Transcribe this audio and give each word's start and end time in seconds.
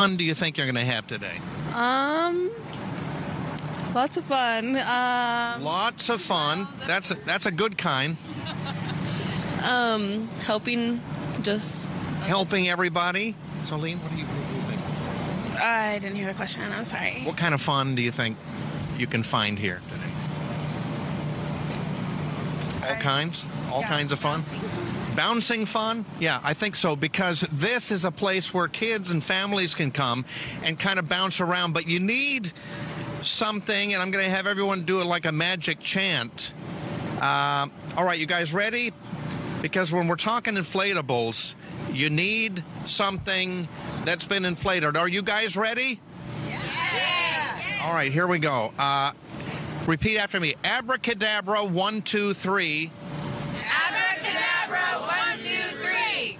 fun 0.00 0.16
do 0.16 0.24
you 0.24 0.32
think 0.34 0.56
you're 0.56 0.66
going 0.66 0.74
to 0.86 0.92
have 0.92 1.06
today? 1.06 1.36
Um, 1.74 2.50
lots 3.94 4.16
of 4.16 4.24
fun. 4.24 4.76
Um, 4.76 5.62
Lots 5.62 6.08
of 6.08 6.22
fun. 6.22 6.66
That's 6.86 7.10
a, 7.10 7.16
that's 7.26 7.44
a 7.44 7.50
good 7.50 7.76
kind. 7.76 8.16
um, 9.62 10.26
helping 10.46 11.02
just. 11.42 11.78
Helping 12.22 12.70
everybody. 12.70 13.34
Celine, 13.66 13.98
what 13.98 14.10
do 14.12 14.16
you, 14.16 14.24
what 14.24 14.48
do 14.48 14.54
you 14.56 14.62
think? 14.62 15.60
I 15.60 15.98
didn't 15.98 16.16
hear 16.16 16.28
the 16.28 16.34
question. 16.34 16.62
I'm 16.72 16.84
sorry. 16.86 17.20
What 17.24 17.36
kind 17.36 17.52
of 17.52 17.60
fun 17.60 17.94
do 17.94 18.00
you 18.00 18.10
think 18.10 18.38
you 18.96 19.06
can 19.06 19.22
find 19.22 19.58
here 19.58 19.82
today? 19.92 20.04
All 22.88 22.96
kinds? 22.96 23.44
All 23.70 23.80
Yeah, 23.82 23.88
kinds 23.88 24.12
of 24.12 24.18
fun? 24.18 24.42
Bouncing 25.16 25.66
fun? 25.66 26.04
Yeah, 26.18 26.40
I 26.42 26.54
think 26.54 26.76
so 26.76 26.96
because 26.96 27.40
this 27.52 27.90
is 27.90 28.04
a 28.04 28.10
place 28.10 28.54
where 28.54 28.68
kids 28.68 29.10
and 29.10 29.22
families 29.22 29.74
can 29.74 29.90
come 29.90 30.24
and 30.62 30.78
kind 30.78 30.98
of 30.98 31.08
bounce 31.08 31.40
around, 31.40 31.72
but 31.72 31.86
you 31.86 32.00
need 32.00 32.52
something, 33.22 33.92
and 33.92 34.02
I'm 34.02 34.10
going 34.10 34.24
to 34.24 34.30
have 34.30 34.46
everyone 34.46 34.84
do 34.84 35.00
it 35.00 35.04
like 35.04 35.26
a 35.26 35.32
magic 35.32 35.80
chant. 35.80 36.54
Uh, 37.20 37.66
all 37.96 38.04
right, 38.04 38.18
you 38.18 38.26
guys 38.26 38.54
ready? 38.54 38.92
Because 39.62 39.92
when 39.92 40.06
we're 40.08 40.16
talking 40.16 40.54
inflatables, 40.54 41.54
you 41.92 42.08
need 42.08 42.64
something 42.86 43.68
that's 44.04 44.26
been 44.26 44.44
inflated. 44.44 44.96
Are 44.96 45.08
you 45.08 45.22
guys 45.22 45.56
ready? 45.56 46.00
Yeah. 46.48 47.80
All 47.82 47.92
right, 47.92 48.12
here 48.12 48.26
we 48.26 48.38
go. 48.38 48.72
Uh, 48.78 49.12
repeat 49.86 50.18
after 50.18 50.40
me. 50.40 50.54
Abracadabra, 50.64 51.64
one, 51.64 52.00
two, 52.00 52.32
three. 52.32 52.90
Abracadabra, 54.70 55.06
one, 55.06 55.38
two, 55.38 55.76
three. 55.78 56.38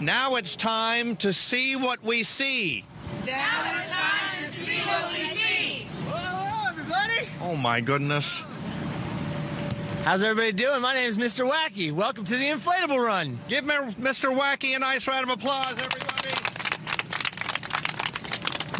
Now 0.00 0.36
it's 0.36 0.56
time 0.56 1.16
to 1.16 1.32
see 1.32 1.76
what 1.76 2.02
we 2.02 2.22
see. 2.22 2.84
Now 3.26 3.72
it's 3.72 3.90
time 3.90 4.44
to 4.44 4.50
see 4.50 4.80
what 4.80 5.12
we 5.12 5.18
see. 5.28 5.86
Hello, 6.08 6.68
everybody. 6.68 7.28
Oh 7.40 7.56
my 7.56 7.80
goodness. 7.80 8.42
How's 10.02 10.22
everybody 10.24 10.52
doing? 10.52 10.80
My 10.80 10.94
name 10.94 11.08
is 11.08 11.18
Mr. 11.18 11.48
Wacky. 11.48 11.92
Welcome 11.92 12.24
to 12.24 12.36
the 12.36 12.46
Inflatable 12.46 13.04
Run. 13.04 13.38
Give 13.48 13.64
Mr. 13.64 14.36
Wacky 14.36 14.74
a 14.74 14.78
nice 14.78 15.06
round 15.06 15.24
of 15.24 15.30
applause, 15.30 15.72
everybody. 15.72 16.30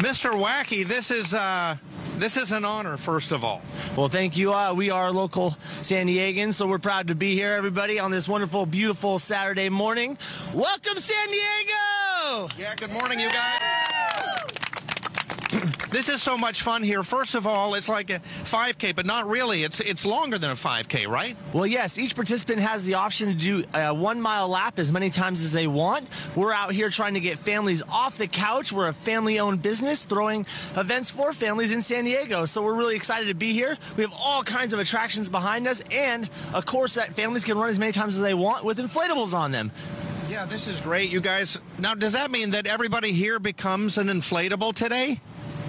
Mr. 0.01 0.31
Wacky, 0.31 0.85
this 0.85 1.11
is 1.11 1.33
uh, 1.35 1.77
this 2.21 2.37
is 2.37 2.51
an 2.51 2.63
honor, 2.63 2.97
first 2.97 3.31
of 3.31 3.43
all. 3.43 3.63
Well, 3.97 4.07
thank 4.07 4.37
you. 4.37 4.53
Uh, 4.53 4.75
we 4.75 4.91
are 4.91 5.11
local 5.11 5.57
San 5.81 6.05
Diegans, 6.05 6.53
so 6.53 6.67
we're 6.67 6.77
proud 6.77 7.07
to 7.07 7.15
be 7.15 7.33
here, 7.33 7.53
everybody, 7.53 7.99
on 7.99 8.11
this 8.11 8.29
wonderful, 8.29 8.67
beautiful 8.67 9.17
Saturday 9.17 9.69
morning. 9.69 10.19
Welcome, 10.53 10.99
San 10.99 11.27
Diego! 11.27 12.47
Yeah, 12.59 12.75
good 12.75 12.91
morning, 12.91 13.19
you 13.19 13.29
guys. 13.29 14.30
This 15.91 16.07
is 16.07 16.23
so 16.23 16.37
much 16.37 16.61
fun 16.61 16.83
here. 16.83 17.03
First 17.03 17.35
of 17.35 17.45
all, 17.45 17.73
it's 17.73 17.89
like 17.89 18.09
a 18.09 18.21
5K, 18.45 18.95
but 18.95 19.05
not 19.05 19.27
really. 19.27 19.65
It's 19.65 19.81
it's 19.81 20.05
longer 20.05 20.37
than 20.37 20.49
a 20.49 20.55
5K, 20.55 21.05
right? 21.05 21.35
Well, 21.51 21.67
yes, 21.67 21.97
each 21.97 22.15
participant 22.15 22.59
has 22.61 22.85
the 22.85 22.93
option 22.93 23.27
to 23.27 23.33
do 23.33 23.65
a 23.73 23.93
one 23.93 24.21
mile 24.21 24.47
lap 24.47 24.79
as 24.79 24.89
many 24.89 25.09
times 25.09 25.41
as 25.41 25.51
they 25.51 25.67
want. 25.67 26.07
We're 26.33 26.53
out 26.53 26.71
here 26.71 26.89
trying 26.89 27.15
to 27.15 27.19
get 27.19 27.37
families 27.37 27.81
off 27.89 28.17
the 28.17 28.27
couch. 28.27 28.71
We're 28.71 28.87
a 28.87 28.93
family 28.93 29.37
owned 29.41 29.61
business 29.61 30.05
throwing 30.05 30.45
events 30.77 31.11
for 31.11 31.33
families 31.33 31.73
in 31.73 31.81
San 31.81 32.05
Diego. 32.05 32.45
So 32.45 32.63
we're 32.63 32.73
really 32.73 32.95
excited 32.95 33.27
to 33.27 33.33
be 33.33 33.51
here. 33.51 33.77
We 33.97 34.03
have 34.03 34.13
all 34.17 34.43
kinds 34.43 34.73
of 34.73 34.79
attractions 34.79 35.29
behind 35.29 35.67
us 35.67 35.81
and 35.91 36.29
a 36.53 36.61
course 36.61 36.93
that 36.93 37.13
families 37.13 37.43
can 37.43 37.57
run 37.57 37.69
as 37.69 37.79
many 37.79 37.91
times 37.91 38.13
as 38.13 38.21
they 38.21 38.33
want 38.33 38.63
with 38.63 38.77
inflatables 38.77 39.33
on 39.33 39.51
them. 39.51 39.71
Yeah, 40.29 40.45
this 40.45 40.69
is 40.69 40.79
great, 40.79 41.11
you 41.11 41.19
guys. 41.19 41.59
Now, 41.77 41.95
does 41.95 42.13
that 42.13 42.31
mean 42.31 42.51
that 42.51 42.65
everybody 42.65 43.11
here 43.11 43.37
becomes 43.37 43.97
an 43.97 44.07
inflatable 44.07 44.73
today? 44.73 45.19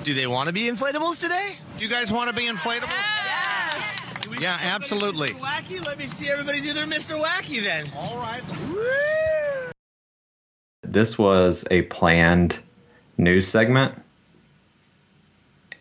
Do 0.02 0.14
they 0.14 0.26
want 0.26 0.48
to 0.48 0.52
be 0.52 0.62
inflatables 0.62 1.20
today? 1.20 1.56
Do 1.78 1.84
you 1.84 1.88
guys 1.90 2.12
want 2.12 2.28
to 2.28 2.34
be 2.34 2.46
inflatable? 2.48 2.92
Yeah, 4.40 4.58
absolutely. 4.60 5.30
Wacky, 5.30 5.84
let 5.84 5.98
me 5.98 6.06
see 6.06 6.28
everybody 6.28 6.60
do 6.60 6.72
their 6.72 6.86
Mr. 6.86 7.22
Wacky 7.22 7.62
then. 7.62 7.86
All 7.96 8.16
right. 8.16 8.42
this 10.82 11.16
was 11.18 11.64
a 11.70 11.82
planned 11.82 12.58
news 13.18 13.46
segment 13.46 13.94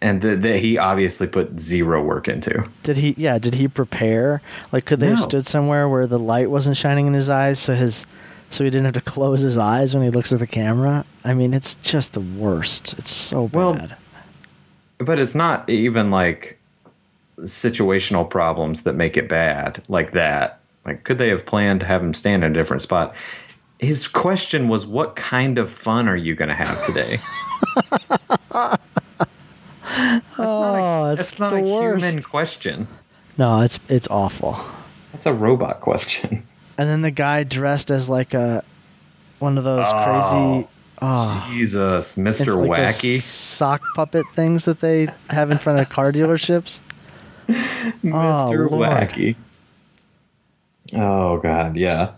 and 0.01 0.21
that 0.21 0.41
that 0.43 0.57
he 0.57 0.77
obviously 0.77 1.27
put 1.27 1.59
zero 1.59 2.03
work 2.03 2.27
into 2.27 2.69
Did 2.83 2.97
he? 2.97 3.15
Yeah. 3.17 3.39
Did 3.39 3.55
he 3.55 3.67
prepare? 3.67 4.41
Like, 4.71 4.85
could 4.85 4.99
they 4.99 5.07
have 5.09 5.21
stood 5.23 5.47
somewhere 5.47 5.89
where 5.89 6.05
the 6.05 6.19
light 6.19 6.51
wasn't 6.51 6.77
shining 6.77 7.07
in 7.07 7.13
his 7.13 7.29
eyes, 7.29 7.59
so 7.59 7.73
his, 7.73 8.05
so 8.51 8.63
he 8.63 8.69
didn't 8.69 8.85
have 8.85 8.93
to 8.95 9.01
close 9.01 9.39
his 9.41 9.57
eyes 9.57 9.93
when 9.95 10.03
he 10.03 10.09
looks 10.11 10.31
at 10.31 10.39
the 10.39 10.47
camera? 10.47 11.05
I 11.23 11.33
mean, 11.33 11.53
it's 11.53 11.75
just 11.75 12.13
the 12.13 12.19
worst. 12.21 12.93
It's 12.99 13.11
so 13.11 13.49
Well, 13.53 13.73
bad. 13.75 13.95
But 15.01 15.19
it's 15.19 15.35
not 15.35 15.69
even 15.69 16.11
like 16.11 16.57
situational 17.39 18.29
problems 18.29 18.83
that 18.83 18.93
make 18.93 19.17
it 19.17 19.27
bad 19.27 19.83
like 19.89 20.11
that 20.11 20.59
like 20.85 21.03
could 21.03 21.17
they 21.17 21.29
have 21.29 21.45
planned 21.45 21.79
to 21.79 21.85
have 21.85 22.01
him 22.03 22.13
stand 22.13 22.43
in 22.43 22.51
a 22.51 22.53
different 22.53 22.81
spot 22.81 23.15
his 23.79 24.07
question 24.07 24.67
was 24.67 24.85
what 24.85 25.15
kind 25.15 25.57
of 25.57 25.69
fun 25.69 26.07
are 26.07 26.15
you 26.15 26.35
going 26.35 26.49
to 26.49 26.55
have 26.55 26.83
today 26.85 27.17
that's 28.51 28.51
not 28.57 28.79
Oh, 30.37 31.05
a, 31.11 31.15
that's 31.15 31.39
not 31.39 31.53
a 31.53 31.57
oh, 31.57 31.81
worst. 31.81 32.03
human 32.05 32.23
question 32.23 32.87
No, 33.37 33.61
it's 33.61 33.79
it's 33.89 34.07
awful. 34.09 34.59
that's 35.11 35.25
a 35.25 35.33
robot 35.33 35.81
question 35.81 36.47
And 36.77 36.89
then 36.89 37.01
the 37.01 37.11
guy 37.11 37.43
dressed 37.43 37.91
as 37.91 38.09
like 38.09 38.33
a, 38.33 38.63
one 39.39 39.57
of 39.57 39.63
those 39.63 39.83
crazy. 39.85 40.65
Oh. 40.65 40.67
Oh, 41.03 41.49
jesus 41.51 42.15
mr 42.15 42.67
like 42.67 42.79
wacky 42.79 43.19
sock 43.21 43.81
puppet 43.95 44.25
things 44.35 44.65
that 44.65 44.81
they 44.81 45.07
have 45.29 45.49
in 45.49 45.57
front 45.57 45.79
of 45.79 45.89
car 45.89 46.11
dealerships. 46.11 46.79
Mr. 47.47 48.13
Ah, 48.13 48.45
Lord. 48.47 48.71
Wacky. 48.71 49.35
Oh 50.93 51.37
God, 51.39 51.75
yeah. 51.77 52.11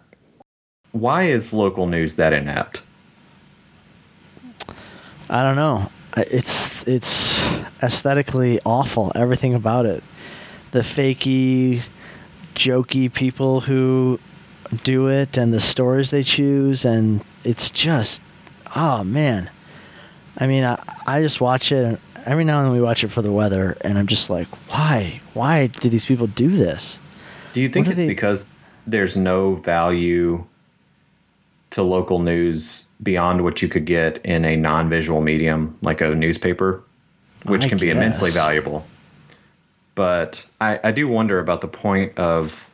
Why 0.91 1.23
is 1.23 1.53
local 1.53 1.88
news 1.88 2.16
that 2.16 2.33
inept? 2.33 2.83
I 5.29 5.44
don't 5.44 5.55
know. 5.55 5.91
It's 6.17 6.88
it's 6.88 7.44
aesthetically 7.81 8.59
awful. 8.65 9.11
Everything 9.15 9.53
about 9.53 9.85
it. 9.85 10.03
The 10.71 10.79
fakey, 10.79 11.83
jokey 12.55 13.13
people 13.13 13.61
who 13.61 14.19
do 14.83 15.07
it, 15.07 15.38
and 15.38 15.53
the 15.53 15.61
stories 15.61 16.09
they 16.09 16.23
choose, 16.23 16.83
and 16.85 17.23
it's 17.44 17.69
just, 17.69 18.22
oh 18.75 19.03
man. 19.03 19.50
I 20.38 20.47
mean, 20.47 20.63
I 20.63 20.81
I 21.06 21.22
just 21.22 21.39
watch 21.41 21.72
it, 21.72 21.85
and 21.85 22.00
every 22.25 22.44
now 22.44 22.59
and 22.59 22.67
then 22.67 22.73
we 22.73 22.81
watch 22.81 23.03
it 23.03 23.09
for 23.09 23.22
the 23.22 23.31
weather, 23.31 23.78
and 23.81 23.97
I'm 23.97 24.07
just 24.07 24.29
like, 24.29 24.47
why? 24.69 25.22
Why 25.34 25.67
do 25.67 25.89
these 25.89 26.06
people 26.06 26.28
do 26.28 26.50
this? 26.56 27.00
Do 27.53 27.62
you 27.62 27.69
think 27.69 27.88
it's 27.88 27.95
they- 27.97 28.07
because 28.07 28.50
there's 28.88 29.16
no 29.16 29.56
value 29.56 30.44
to 31.72 31.83
local 31.83 32.19
news 32.19 32.88
beyond 33.01 33.44
what 33.44 33.62
you 33.62 33.67
could 33.67 33.85
get 33.85 34.23
in 34.25 34.45
a 34.45 34.56
non-visual 34.56 35.22
medium 35.22 35.75
like 35.81 36.01
a 36.01 36.13
newspaper, 36.13 36.83
which 37.45 37.66
I 37.66 37.69
can 37.69 37.78
be 37.78 37.89
immensely 37.89 38.29
valuable? 38.31 38.85
But 39.95 40.45
I, 40.62 40.79
I 40.83 40.91
do 40.91 41.07
wonder 41.07 41.39
about 41.39 41.62
the 41.62 41.67
point 41.67 42.17
of 42.17 42.69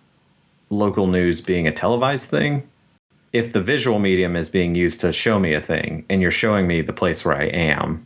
local 0.70 1.08
news 1.08 1.42
being 1.42 1.68
a 1.68 1.72
televised 1.72 2.30
thing. 2.30 2.68
If 3.32 3.54
the 3.54 3.62
visual 3.62 4.00
medium 4.00 4.36
is 4.36 4.50
being 4.50 4.74
used 4.76 5.02
to 5.02 5.14
show 5.14 5.40
me 5.40 5.54
a 5.54 5.62
thing 5.62 6.06
and 6.10 6.22
you're 6.22 6.32
showing 6.32 6.68
me 6.68 6.82
the 6.82 6.94
place 6.94 7.24
where 7.24 7.36
I 7.36 7.44
am, 7.46 8.06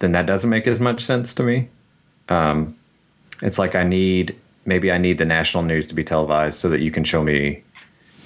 then 0.00 0.12
that 0.12 0.26
doesn't 0.26 0.50
make 0.50 0.66
as 0.66 0.78
much 0.80 1.02
sense 1.02 1.34
to 1.34 1.42
me. 1.42 1.68
Um, 2.28 2.76
it's 3.42 3.58
like 3.58 3.74
I 3.74 3.82
need 3.84 4.36
maybe 4.66 4.92
I 4.92 4.98
need 4.98 5.18
the 5.18 5.24
national 5.24 5.62
news 5.62 5.86
to 5.88 5.94
be 5.94 6.04
televised 6.04 6.58
so 6.58 6.68
that 6.68 6.80
you 6.80 6.90
can 6.90 7.04
show 7.04 7.22
me 7.22 7.62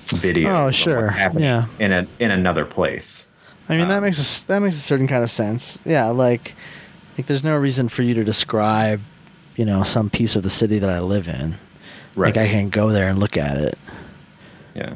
video. 0.07 0.51
Oh, 0.53 0.69
of 0.69 0.75
sure. 0.75 1.03
what's 1.03 1.15
happening 1.15 1.45
Yeah. 1.45 1.67
in 1.79 1.93
a 1.93 2.07
in 2.19 2.31
another 2.31 2.65
place. 2.65 3.29
I 3.69 3.77
mean, 3.77 3.89
that 3.89 3.99
Um, 3.99 4.05
makes 4.05 4.43
a, 4.43 4.47
that 4.49 4.59
makes 4.61 4.77
a 4.77 4.81
certain 4.81 5.07
kind 5.07 5.23
of 5.23 5.31
sense. 5.31 5.81
Yeah, 5.85 6.07
like 6.09 6.55
like 7.17 7.27
there's 7.27 7.45
no 7.45 7.57
reason 7.57 7.89
for 7.89 8.03
you 8.03 8.13
to 8.15 8.25
describe, 8.25 9.01
you 9.57 9.65
know, 9.65 9.85
some 9.85 10.11
piece 10.11 10.35
of 10.37 10.43
the 10.43 10.51
city 10.51 10.79
that 10.81 10.91
I 10.91 10.99
live 10.99 11.29
in. 11.29 11.57
Right. 12.17 12.35
Like 12.37 12.49
I 12.49 12.51
can 12.51 12.69
go 12.69 12.91
there 12.91 13.09
and 13.09 13.19
look 13.19 13.37
at 13.37 13.57
it, 13.57 13.79
yeah. 14.75 14.95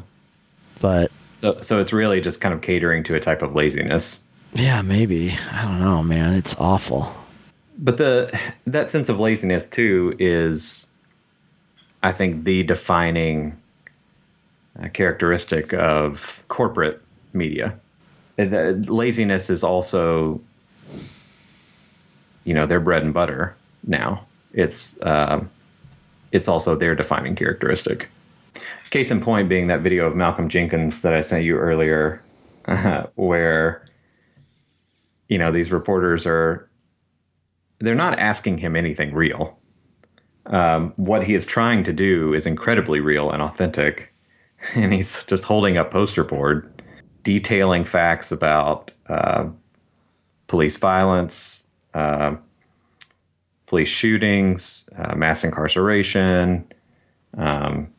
But 0.79 1.11
So 1.33 1.59
so 1.61 1.79
it's 1.79 1.93
really 1.93 2.21
just 2.21 2.41
kind 2.41 2.53
of 2.53 2.61
catering 2.61 3.03
to 3.05 3.15
a 3.15 3.19
type 3.19 3.41
of 3.41 3.55
laziness. 3.55 4.23
yeah, 4.53 4.81
maybe 4.81 5.37
I 5.51 5.63
don't 5.63 5.79
know, 5.79 6.03
man. 6.03 6.33
It's 6.33 6.55
awful. 6.59 7.15
But 7.77 7.97
the 7.97 8.37
that 8.65 8.91
sense 8.91 9.07
of 9.09 9.19
laziness 9.19 9.67
too 9.69 10.15
is, 10.19 10.87
I 12.03 12.11
think, 12.11 12.43
the 12.43 12.63
defining 12.63 13.57
uh, 14.81 14.89
characteristic 14.89 15.73
of 15.73 16.43
corporate 16.49 17.01
media. 17.33 17.79
Laziness 18.37 19.49
is 19.49 19.63
also, 19.63 20.41
you 22.45 22.53
know, 22.53 22.65
their 22.65 22.79
bread 22.79 23.03
and 23.03 23.13
butter 23.13 23.55
now. 23.85 24.25
It's 24.53 24.97
um 25.05 25.49
it's 26.31 26.47
also 26.47 26.75
their 26.75 26.95
defining 26.95 27.35
characteristic. 27.35 28.09
Case 28.89 29.11
in 29.11 29.21
point 29.21 29.49
being 29.49 29.67
that 29.67 29.81
video 29.81 30.07
of 30.07 30.15
Malcolm 30.15 30.49
Jenkins 30.49 31.03
that 31.03 31.13
I 31.13 31.21
sent 31.21 31.43
you 31.43 31.57
earlier, 31.57 32.23
where 33.15 33.89
you 35.29 35.37
know, 35.37 35.51
these 35.51 35.71
reporters 35.71 36.25
are 36.27 36.67
they're 37.77 37.95
not 37.95 38.19
asking 38.19 38.57
him 38.57 38.75
anything 38.75 39.13
real. 39.13 39.57
Um, 40.47 40.93
what 40.97 41.23
he 41.23 41.35
is 41.35 41.45
trying 41.45 41.83
to 41.85 41.93
do 41.93 42.33
is 42.33 42.45
incredibly 42.45 42.99
real 42.99 43.31
and 43.31 43.41
authentic, 43.41 44.11
and 44.75 44.91
he's 44.91 45.23
just 45.23 45.45
holding 45.45 45.77
up 45.77 45.91
poster 45.91 46.25
board, 46.25 46.83
detailing 47.23 47.85
facts 47.85 48.31
about 48.31 48.91
uh, 49.07 49.47
police 50.47 50.77
violence, 50.77 51.69
uh, 51.93 52.35
police 53.67 53.87
shootings, 53.89 54.89
uh, 54.97 55.15
mass 55.15 55.43
incarceration, 55.43 56.67
um, 57.37 57.93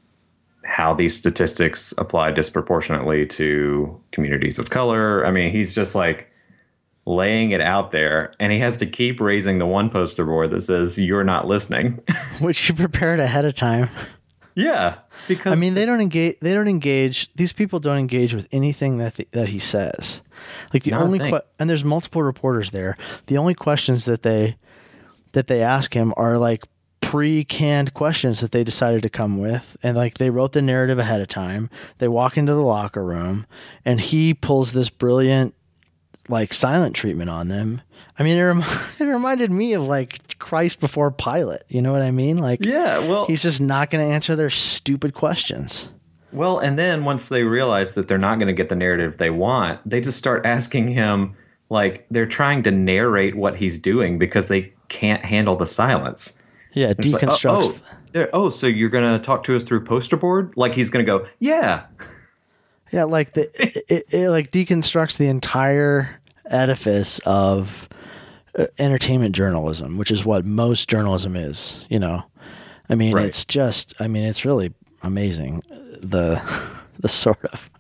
how 0.71 0.95
these 0.95 1.17
statistics 1.17 1.93
apply 1.99 2.31
disproportionately 2.31 3.27
to 3.27 4.01
communities 4.13 4.59
of 4.59 4.71
color. 4.71 5.27
I 5.27 5.31
mean, 5.31 5.51
he's 5.51 5.75
just 5.75 5.95
like 5.95 6.31
laying 7.07 7.51
it 7.51 7.61
out 7.61 7.91
there 7.91 8.33
and 8.39 8.53
he 8.53 8.59
has 8.61 8.77
to 8.77 8.87
keep 8.87 9.21
raising 9.21 9.59
the 9.59 9.67
one 9.67 9.91
poster 9.91 10.25
board 10.25 10.51
that 10.51 10.63
says 10.63 10.99
you're 10.99 11.25
not 11.25 11.47
listening. 11.47 12.01
Which 12.41 12.69
you 12.69 12.75
prepared 12.75 13.21
ahead 13.21 13.45
of 13.45 13.55
time. 13.55 13.91
Yeah 14.55 14.97
because 15.29 15.53
i 15.53 15.55
mean 15.57 15.75
they 15.75 15.87
don't 15.87 16.01
engage 16.01 16.37
they 16.41 16.55
don't 16.55 16.69
engage 16.69 17.33
these 17.35 17.53
people 17.53 17.79
don't 17.81 17.99
engage 17.99 18.35
with 18.35 18.49
anything 18.53 18.99
that 18.99 19.15
the, 19.15 19.29
that 19.33 19.49
he 19.49 19.59
says. 19.59 20.21
Like 20.73 20.85
the 20.85 20.95
only 20.95 21.19
que- 21.19 21.43
and 21.59 21.69
there's 21.69 21.85
multiple 21.85 22.23
reporters 22.23 22.71
there. 22.71 22.97
The 23.27 23.37
only 23.37 23.55
questions 23.55 24.07
that 24.07 24.23
they 24.23 24.57
that 25.33 25.47
they 25.47 25.63
ask 25.63 25.95
him 25.95 26.15
are 26.17 26.39
like 26.39 26.65
pre-canned 27.11 27.93
questions 27.93 28.39
that 28.39 28.53
they 28.53 28.63
decided 28.63 29.03
to 29.03 29.11
come 29.11 29.37
with. 29.39 29.77
And 29.83 29.97
like 29.97 30.19
they 30.19 30.31
wrote 30.31 30.53
the 30.53 30.63
narrative 30.63 31.01
ahead 31.01 31.21
of 31.21 31.27
time. 31.27 31.69
They 31.99 32.07
walk 32.07 32.39
into 32.39 32.55
the 32.55 32.61
locker 32.61 33.03
room 33.03 33.47
and 33.85 34.01
he 34.01 34.33
pulls 34.33 34.73
this 34.73 34.91
brilliant 34.91 35.53
like 36.29 36.53
silent 36.53 36.95
treatment 36.95 37.29
on 37.29 37.49
them. 37.49 37.81
I 38.17 38.23
mean 38.23 38.37
it, 38.37 38.43
rem- 38.43 38.65
it 39.01 39.05
reminded 39.05 39.51
me 39.51 39.73
of 39.73 39.83
like 39.83 40.39
christ 40.39 40.79
before 40.79 41.11
pilate. 41.11 41.63
You 41.67 41.83
know 41.83 41.93
what 41.93 42.03
i 42.03 42.13
mean? 42.13 42.39
Like 42.39 42.65
yeah 42.65 43.01
well 43.01 43.27
he's 43.27 43.43
just 43.43 43.61
not 43.61 43.91
going 43.91 44.07
to 44.07 44.15
answer 44.15 44.37
their 44.37 44.51
stupid 44.51 45.13
questions. 45.13 45.89
Well 46.31 46.61
and 46.61 46.79
then 46.79 47.05
once 47.05 47.29
they 47.29 47.43
realize 47.43 47.95
that 47.95 48.07
they're 48.07 48.19
not 48.19 48.37
going 48.37 48.47
to 48.47 48.53
get 48.53 48.69
the 48.69 48.77
narrative 48.77 49.19
they 49.19 49.31
want 49.31 49.81
they 49.85 50.01
just 50.01 50.19
start 50.19 50.47
asking 50.47 50.87
him 50.87 51.35
like 51.71 52.07
they're 52.13 52.25
trying 52.27 52.63
to 52.63 52.71
narrate 52.71 53.35
what 53.35 53.57
he's 53.57 53.79
doing 53.79 54.17
because 54.17 54.47
they 54.47 54.73
can't 54.89 55.25
handle 55.25 55.57
the 55.57 55.67
silence 55.67 56.40
yeah 56.75 56.93
It's 56.97 57.13
like, 57.13 57.23
oh, 57.25 57.27
deconstructs 57.29 57.85
oh, 58.15 58.27
oh, 58.33 58.51
so 58.51 58.67
you're 58.67 58.89
going 58.91 59.19
to 59.19 59.25
talk 59.25 59.43
to 59.45 59.57
us 59.57 59.63
through 59.63 59.85
poster 59.85 60.17
board 60.17 60.53
like 60.57 60.75
he's 60.75 60.91
going 60.91 61.05
to 61.05 61.11
go 61.11 61.27
yeah 61.39 61.85
Yeah, 62.93 63.05
like 63.05 63.35
the 63.35 63.43
it, 63.63 63.85
it, 63.89 64.05
it 64.13 64.31
like 64.31 64.51
deconstructs 64.51 65.17
the 65.17 65.29
entire 65.29 66.21
edifice 66.47 67.21
of 67.21 67.89
uh, 68.59 68.67
entertainment 68.81 69.33
journalism, 69.33 69.97
which 69.97 70.11
is 70.11 70.25
what 70.25 70.45
most 70.45 70.89
journalism 70.89 71.37
is. 71.37 71.87
You 71.89 72.01
know, 72.01 72.25
I 72.89 72.97
mean, 72.97 73.15
Right. 73.15 73.27
it's 73.27 73.45
just, 73.45 73.95
I 74.01 74.09
mean, 74.09 74.25
it's 74.25 74.45
really 74.45 74.75
amazing 75.05 75.63
the 76.03 76.43
the 76.99 77.09
sort 77.09 77.45
of 77.45 77.71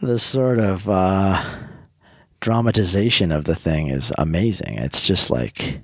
the 0.00 0.18
sort 0.18 0.60
of 0.60 0.88
uh, 0.88 1.44
dramatization 2.40 3.32
of 3.32 3.44
the 3.44 3.54
thing 3.54 3.88
is 3.88 4.14
amazing. 4.16 4.78
It's 4.78 5.02
just 5.02 5.28
like. 5.30 5.80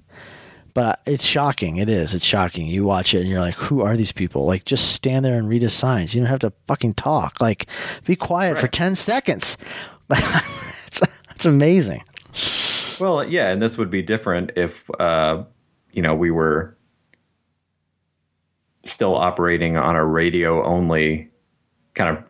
But 0.74 1.00
it's 1.06 1.24
shocking. 1.24 1.76
It 1.76 1.88
is. 1.88 2.14
It's 2.14 2.24
shocking. 2.24 2.66
You 2.66 2.84
watch 2.84 3.14
it 3.14 3.20
and 3.20 3.28
you're 3.28 3.40
like, 3.40 3.54
who 3.54 3.82
are 3.82 3.96
these 3.96 4.12
people? 4.12 4.46
Like, 4.46 4.64
just 4.64 4.92
stand 4.92 5.24
there 5.24 5.34
and 5.34 5.48
read 5.48 5.62
his 5.62 5.74
signs. 5.74 6.14
You 6.14 6.20
don't 6.20 6.30
have 6.30 6.40
to 6.40 6.52
fucking 6.66 6.94
talk. 6.94 7.40
Like, 7.40 7.66
be 8.04 8.16
quiet 8.16 8.58
for 8.58 8.68
10 8.68 8.94
seconds. 8.94 9.58
it's, 10.10 11.02
it's 11.30 11.44
amazing. 11.44 12.02
Well, 12.98 13.24
yeah, 13.28 13.50
and 13.50 13.60
this 13.60 13.76
would 13.78 13.90
be 13.90 14.02
different 14.02 14.52
if 14.56 14.88
uh, 15.00 15.44
you 15.92 16.02
know 16.02 16.14
we 16.14 16.30
were 16.30 16.76
still 18.84 19.16
operating 19.16 19.76
on 19.76 19.96
a 19.96 20.04
radio 20.04 20.64
only 20.64 21.30
kind 21.94 22.16
of 22.16 22.24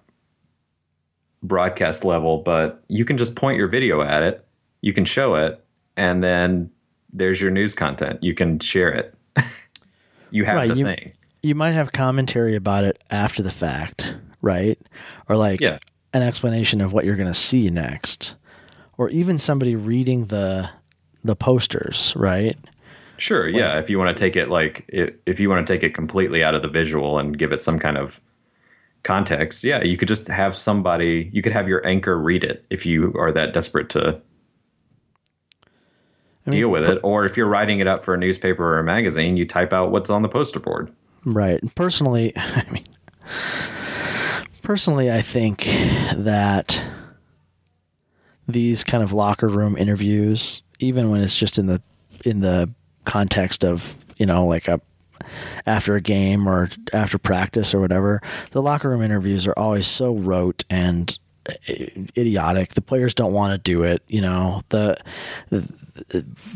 broadcast 1.42 2.04
level, 2.04 2.38
but 2.38 2.82
you 2.88 3.04
can 3.04 3.18
just 3.18 3.36
point 3.36 3.58
your 3.58 3.68
video 3.68 4.00
at 4.00 4.22
it, 4.22 4.46
you 4.80 4.92
can 4.92 5.04
show 5.04 5.34
it, 5.34 5.64
and 5.96 6.22
then 6.22 6.70
there's 7.12 7.40
your 7.40 7.50
news 7.50 7.74
content. 7.74 8.22
You 8.22 8.34
can 8.34 8.58
share 8.58 8.90
it. 8.90 9.14
you 10.30 10.44
have 10.44 10.56
Right, 10.56 10.68
the 10.70 10.76
you- 10.76 10.84
thing. 10.84 11.12
You 11.44 11.56
might 11.56 11.72
have 11.72 11.90
commentary 11.92 12.54
about 12.54 12.84
it 12.84 13.02
after 13.10 13.42
the 13.42 13.50
fact, 13.50 14.14
right? 14.42 14.78
Or 15.28 15.36
like 15.36 15.60
Yeah. 15.60 15.78
an 16.14 16.22
explanation 16.22 16.80
of 16.80 16.92
what 16.92 17.04
you're 17.04 17.16
going 17.16 17.32
to 17.32 17.34
see 17.38 17.68
next. 17.68 18.34
Or 18.96 19.08
even 19.08 19.38
somebody 19.40 19.74
reading 19.74 20.26
the 20.26 20.70
the 21.24 21.34
posters, 21.36 22.12
right? 22.16 22.56
Sure, 23.16 23.48
yeah. 23.48 23.78
If 23.80 23.90
you 23.90 23.98
want 23.98 24.16
to 24.16 24.20
take 24.20 24.36
it 24.36 24.50
like 24.50 24.84
if 24.88 25.40
you 25.40 25.48
want 25.48 25.66
to 25.66 25.72
take 25.72 25.82
it 25.82 25.94
completely 25.94 26.44
out 26.44 26.54
of 26.54 26.62
the 26.62 26.68
visual 26.68 27.18
and 27.18 27.36
give 27.36 27.50
it 27.52 27.60
some 27.62 27.78
kind 27.80 27.96
of 27.96 28.20
context, 29.02 29.64
yeah, 29.64 29.82
you 29.82 29.96
could 29.96 30.08
just 30.08 30.28
have 30.28 30.54
somebody. 30.54 31.28
You 31.32 31.42
could 31.42 31.52
have 31.52 31.68
your 31.68 31.84
anchor 31.86 32.16
read 32.18 32.44
it 32.44 32.64
if 32.70 32.86
you 32.86 33.12
are 33.18 33.32
that 33.32 33.52
desperate 33.52 33.88
to 33.90 34.20
I 36.46 36.50
mean, 36.50 36.60
deal 36.60 36.70
with 36.70 36.84
per- 36.84 36.92
it, 36.94 37.00
or 37.02 37.24
if 37.24 37.36
you're 37.36 37.46
writing 37.46 37.80
it 37.80 37.86
up 37.86 38.04
for 38.04 38.14
a 38.14 38.18
newspaper 38.18 38.64
or 38.64 38.78
a 38.78 38.84
magazine, 38.84 39.36
you 39.36 39.46
type 39.46 39.72
out 39.72 39.90
what's 39.90 40.10
on 40.10 40.22
the 40.22 40.28
poster 40.28 40.60
board. 40.60 40.92
Right. 41.24 41.60
Personally, 41.74 42.32
I 42.36 42.66
mean, 42.70 42.84
personally, 44.62 45.10
I 45.10 45.22
think 45.22 45.64
that 46.16 46.82
these 48.48 48.84
kind 48.84 49.02
of 49.02 49.12
locker 49.12 49.48
room 49.48 49.76
interviews, 49.76 50.62
even 50.80 51.10
when 51.10 51.22
it's 51.22 51.38
just 51.38 51.58
in 51.58 51.66
the 51.66 51.80
in 52.24 52.40
the 52.40 52.70
context 53.04 53.64
of 53.64 53.96
you 54.16 54.26
know 54.26 54.46
like 54.46 54.68
a 54.68 54.80
after 55.66 55.94
a 55.94 56.00
game 56.00 56.48
or 56.48 56.68
after 56.92 57.18
practice 57.18 57.74
or 57.74 57.80
whatever, 57.80 58.20
the 58.50 58.62
locker 58.62 58.88
room 58.88 59.02
interviews 59.02 59.46
are 59.46 59.54
always 59.56 59.86
so 59.86 60.14
rote 60.14 60.64
and 60.68 61.18
idiotic. 62.16 62.74
The 62.74 62.82
players 62.82 63.14
don't 63.14 63.32
want 63.32 63.52
to 63.52 63.58
do 63.58 63.82
it. 63.82 64.02
You 64.06 64.20
know, 64.20 64.62
the, 64.68 64.96
the 65.50 65.66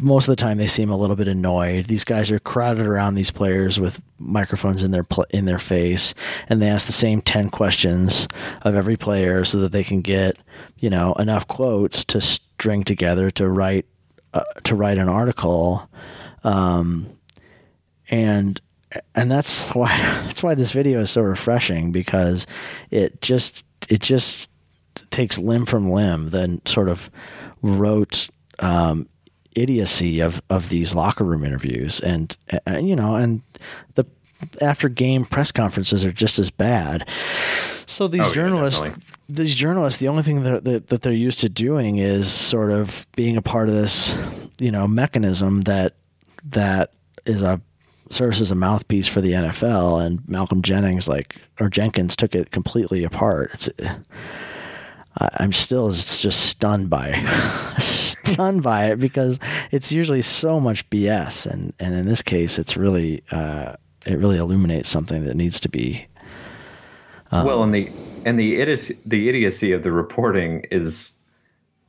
most 0.00 0.28
of 0.28 0.32
the 0.32 0.36
time 0.36 0.58
they 0.58 0.66
seem 0.66 0.90
a 0.90 0.96
little 0.96 1.16
bit 1.16 1.28
annoyed. 1.28 1.86
These 1.86 2.04
guys 2.04 2.30
are 2.30 2.38
crowded 2.38 2.86
around 2.86 3.14
these 3.14 3.30
players 3.30 3.80
with 3.80 4.00
microphones 4.18 4.82
in 4.82 4.92
their 4.92 5.04
pl- 5.04 5.26
in 5.30 5.44
their 5.44 5.58
face, 5.58 6.14
and 6.48 6.60
they 6.62 6.68
ask 6.68 6.86
the 6.86 6.92
same 6.92 7.20
ten 7.20 7.50
questions 7.50 8.28
of 8.62 8.74
every 8.74 8.96
player 8.96 9.44
so 9.44 9.58
that 9.60 9.72
they 9.72 9.84
can 9.84 10.00
get 10.00 10.36
you 10.78 10.90
know 10.90 11.12
enough 11.14 11.46
quotes 11.48 12.04
to 12.04 12.20
string 12.20 12.84
together 12.84 13.30
to 13.32 13.48
write 13.48 13.86
uh, 14.34 14.42
to 14.64 14.74
write 14.74 14.98
an 14.98 15.08
article. 15.08 15.88
Um, 16.44 17.08
and 18.08 18.60
and 19.14 19.30
that's 19.30 19.68
why 19.74 19.96
that's 20.26 20.42
why 20.42 20.54
this 20.54 20.72
video 20.72 21.00
is 21.00 21.10
so 21.10 21.22
refreshing 21.22 21.92
because 21.92 22.46
it 22.90 23.20
just 23.20 23.64
it 23.88 24.00
just 24.00 24.48
takes 25.10 25.38
limb 25.38 25.66
from 25.66 25.90
limb 25.90 26.30
then 26.30 26.60
sort 26.66 26.88
of 26.88 27.10
rote 27.62 28.28
um, 28.58 29.08
idiocy 29.54 30.20
of 30.20 30.40
of 30.50 30.68
these 30.68 30.94
locker 30.94 31.24
room 31.24 31.44
interviews. 31.44 32.00
And 32.00 32.36
uh, 32.66 32.78
you 32.78 32.94
know 32.96 33.14
and 33.14 33.42
the 33.94 34.04
after 34.60 34.88
game 34.88 35.24
press 35.24 35.50
conferences 35.52 36.04
are 36.04 36.12
just 36.12 36.38
as 36.38 36.50
bad. 36.50 37.08
So 37.86 38.08
these 38.08 38.20
Oh, 38.22 38.32
journalists 38.34 38.82
definitely. 38.82 39.04
these 39.28 39.54
journalists 39.54 39.98
the 40.00 40.08
only 40.08 40.22
thing 40.22 40.42
that, 40.42 40.64
that 40.64 40.88
that 40.88 41.02
they're 41.02 41.12
used 41.12 41.40
to 41.40 41.48
doing 41.48 41.96
is 41.98 42.30
sort 42.30 42.70
of 42.72 43.06
being 43.16 43.36
a 43.36 43.42
part 43.42 43.68
of 43.68 43.74
this 43.74 44.14
you 44.58 44.70
know 44.70 44.86
mechanism 44.86 45.62
that 45.62 45.94
that 46.44 46.92
is 47.24 47.42
a 47.42 47.60
serves 48.10 48.40
as 48.40 48.50
a 48.50 48.54
mouthpiece 48.54 49.08
for 49.08 49.20
the 49.20 49.32
NFL 49.32 50.04
and 50.04 50.28
Malcolm 50.28 50.62
Jennings 50.62 51.08
like 51.08 51.36
or 51.58 51.68
Jenkins 51.68 52.14
took 52.14 52.34
it 52.34 52.50
completely 52.50 53.04
apart. 53.04 53.50
It's 53.54 53.68
I'm 55.18 55.52
still 55.52 55.90
just 55.92 56.40
stunned 56.46 56.90
by 56.90 57.12
stunned 57.78 58.62
by 58.62 58.86
it 58.86 58.96
because 58.96 59.38
it's 59.70 59.90
usually 59.90 60.22
so 60.22 60.60
much 60.60 60.88
BS 60.90 61.46
and 61.46 61.72
and 61.78 61.94
in 61.94 62.06
this 62.06 62.22
case 62.22 62.58
it's 62.58 62.76
really 62.76 63.22
uh, 63.30 63.76
it 64.04 64.18
really 64.18 64.38
illuminates 64.38 64.88
something 64.88 65.24
that 65.24 65.36
needs 65.36 65.58
to 65.60 65.68
be 65.68 66.06
well, 67.32 67.62
and 67.62 67.74
the 67.74 67.90
and 68.24 68.38
the 68.38 68.60
idiocy, 68.60 68.98
the 69.04 69.28
idiocy 69.28 69.72
of 69.72 69.82
the 69.82 69.92
reporting 69.92 70.64
is 70.70 71.18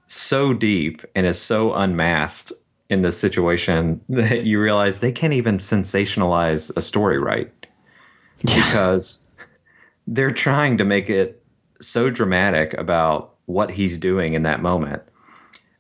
so 0.08 0.54
deep 0.54 1.02
and 1.16 1.26
is 1.26 1.40
so 1.40 1.74
unmasked 1.74 2.52
in 2.90 3.02
this 3.02 3.20
situation 3.20 4.02
that 4.10 4.44
you 4.44 4.60
realize 4.62 5.00
they 5.00 5.12
can't 5.12 5.34
even 5.34 5.58
sensationalize 5.58 6.76
a 6.76 6.82
story 6.82 7.20
right. 7.20 7.52
Because 8.42 9.26
they're 10.06 10.32
trying 10.32 10.78
to 10.78 10.86
make 10.86 11.10
it 11.10 11.44
so 11.82 12.10
dramatic 12.10 12.74
about 12.74 13.36
what 13.46 13.72
he's 13.72 13.98
doing 13.98 14.34
in 14.34 14.44
that 14.44 14.62
moment 14.62 15.04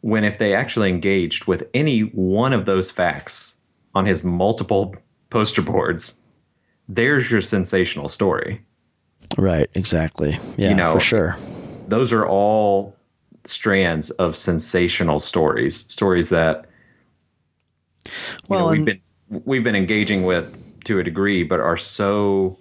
when 0.01 0.24
if 0.24 0.38
they 0.38 0.54
actually 0.54 0.89
engaged 0.89 1.46
with 1.46 1.68
any 1.74 2.01
one 2.01 2.54
of 2.54 2.66
those 2.66 2.92
facts 2.92 3.60
on 3.96 4.06
his 4.06 4.24
multiple 4.24 4.96
poster 5.30 5.62
boards 5.62 6.22
there's 6.89 7.30
your 7.30 7.42
sensational 7.42 8.08
story. 8.10 8.62
Right 9.38 9.70
exactly. 9.74 10.39
Yeah 10.56 10.70
You 10.70 10.75
know, 10.75 10.94
for 10.94 11.00
sure. 11.00 11.38
those 11.88 12.13
are 12.13 12.25
all 12.25 12.96
strands 13.44 14.10
of 14.12 14.36
sensational 14.36 15.20
stories, 15.20 15.75
stories 15.75 16.30
that 16.30 16.66
you 18.06 18.12
Well, 18.50 18.66
know, 18.66 18.72
we've 18.72 18.86
been 18.86 19.01
we've 19.46 19.63
been 19.63 19.75
engaging 19.75 20.24
with 20.24 20.63
to 20.86 21.00
a 21.00 21.04
degree, 21.04 21.44
but 21.44 21.60
are 21.60 21.77
so 21.77 22.58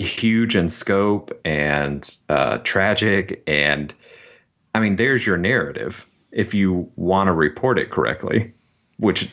huge 0.00 0.56
in 0.56 0.68
scope 0.68 1.30
and 1.44 2.16
uh, 2.28 2.58
tragic. 2.64 3.42
And 3.46 3.94
I 4.74 4.80
mean, 4.80 4.96
there's 4.96 5.26
your 5.26 5.36
narrative 5.36 6.06
if 6.32 6.54
you 6.54 6.90
want 6.96 7.28
to 7.28 7.32
report 7.32 7.78
it 7.78 7.90
correctly, 7.90 8.52
which 8.98 9.30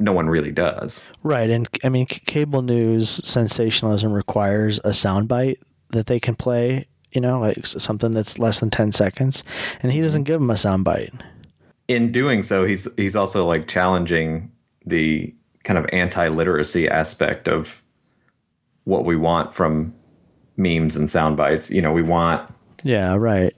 no 0.00 0.12
one 0.12 0.28
really 0.28 0.52
does. 0.52 1.04
Right, 1.22 1.50
and 1.50 1.68
I 1.84 1.90
mean, 1.90 2.06
c- 2.08 2.20
cable 2.26 2.62
news 2.62 3.20
sensationalism 3.24 4.12
requires 4.12 4.78
a 4.80 4.90
soundbite 4.90 5.58
that 5.90 6.06
they 6.06 6.18
can 6.18 6.34
play. 6.34 6.86
You 7.12 7.20
know, 7.20 7.40
like 7.40 7.66
something 7.66 8.14
that's 8.14 8.38
less 8.38 8.60
than 8.60 8.70
ten 8.70 8.92
seconds, 8.92 9.44
and 9.82 9.92
he 9.92 10.00
doesn't 10.00 10.24
give 10.24 10.40
them 10.40 10.50
a 10.50 10.54
soundbite. 10.54 11.20
in 11.88 12.12
doing 12.12 12.42
so, 12.42 12.64
he's 12.64 12.88
he's 12.94 13.16
also 13.16 13.44
like 13.44 13.66
challenging 13.66 14.50
the 14.86 15.34
kind 15.64 15.76
of 15.76 15.86
anti-literacy 15.92 16.88
aspect 16.88 17.48
of 17.48 17.82
what 18.84 19.04
we 19.04 19.16
want 19.16 19.54
from 19.54 19.92
memes 20.60 20.94
and 20.96 21.10
sound 21.10 21.36
bites. 21.36 21.70
You 21.70 21.82
know, 21.82 21.90
we 21.92 22.02
want 22.02 22.48
Yeah, 22.84 23.14
right. 23.16 23.52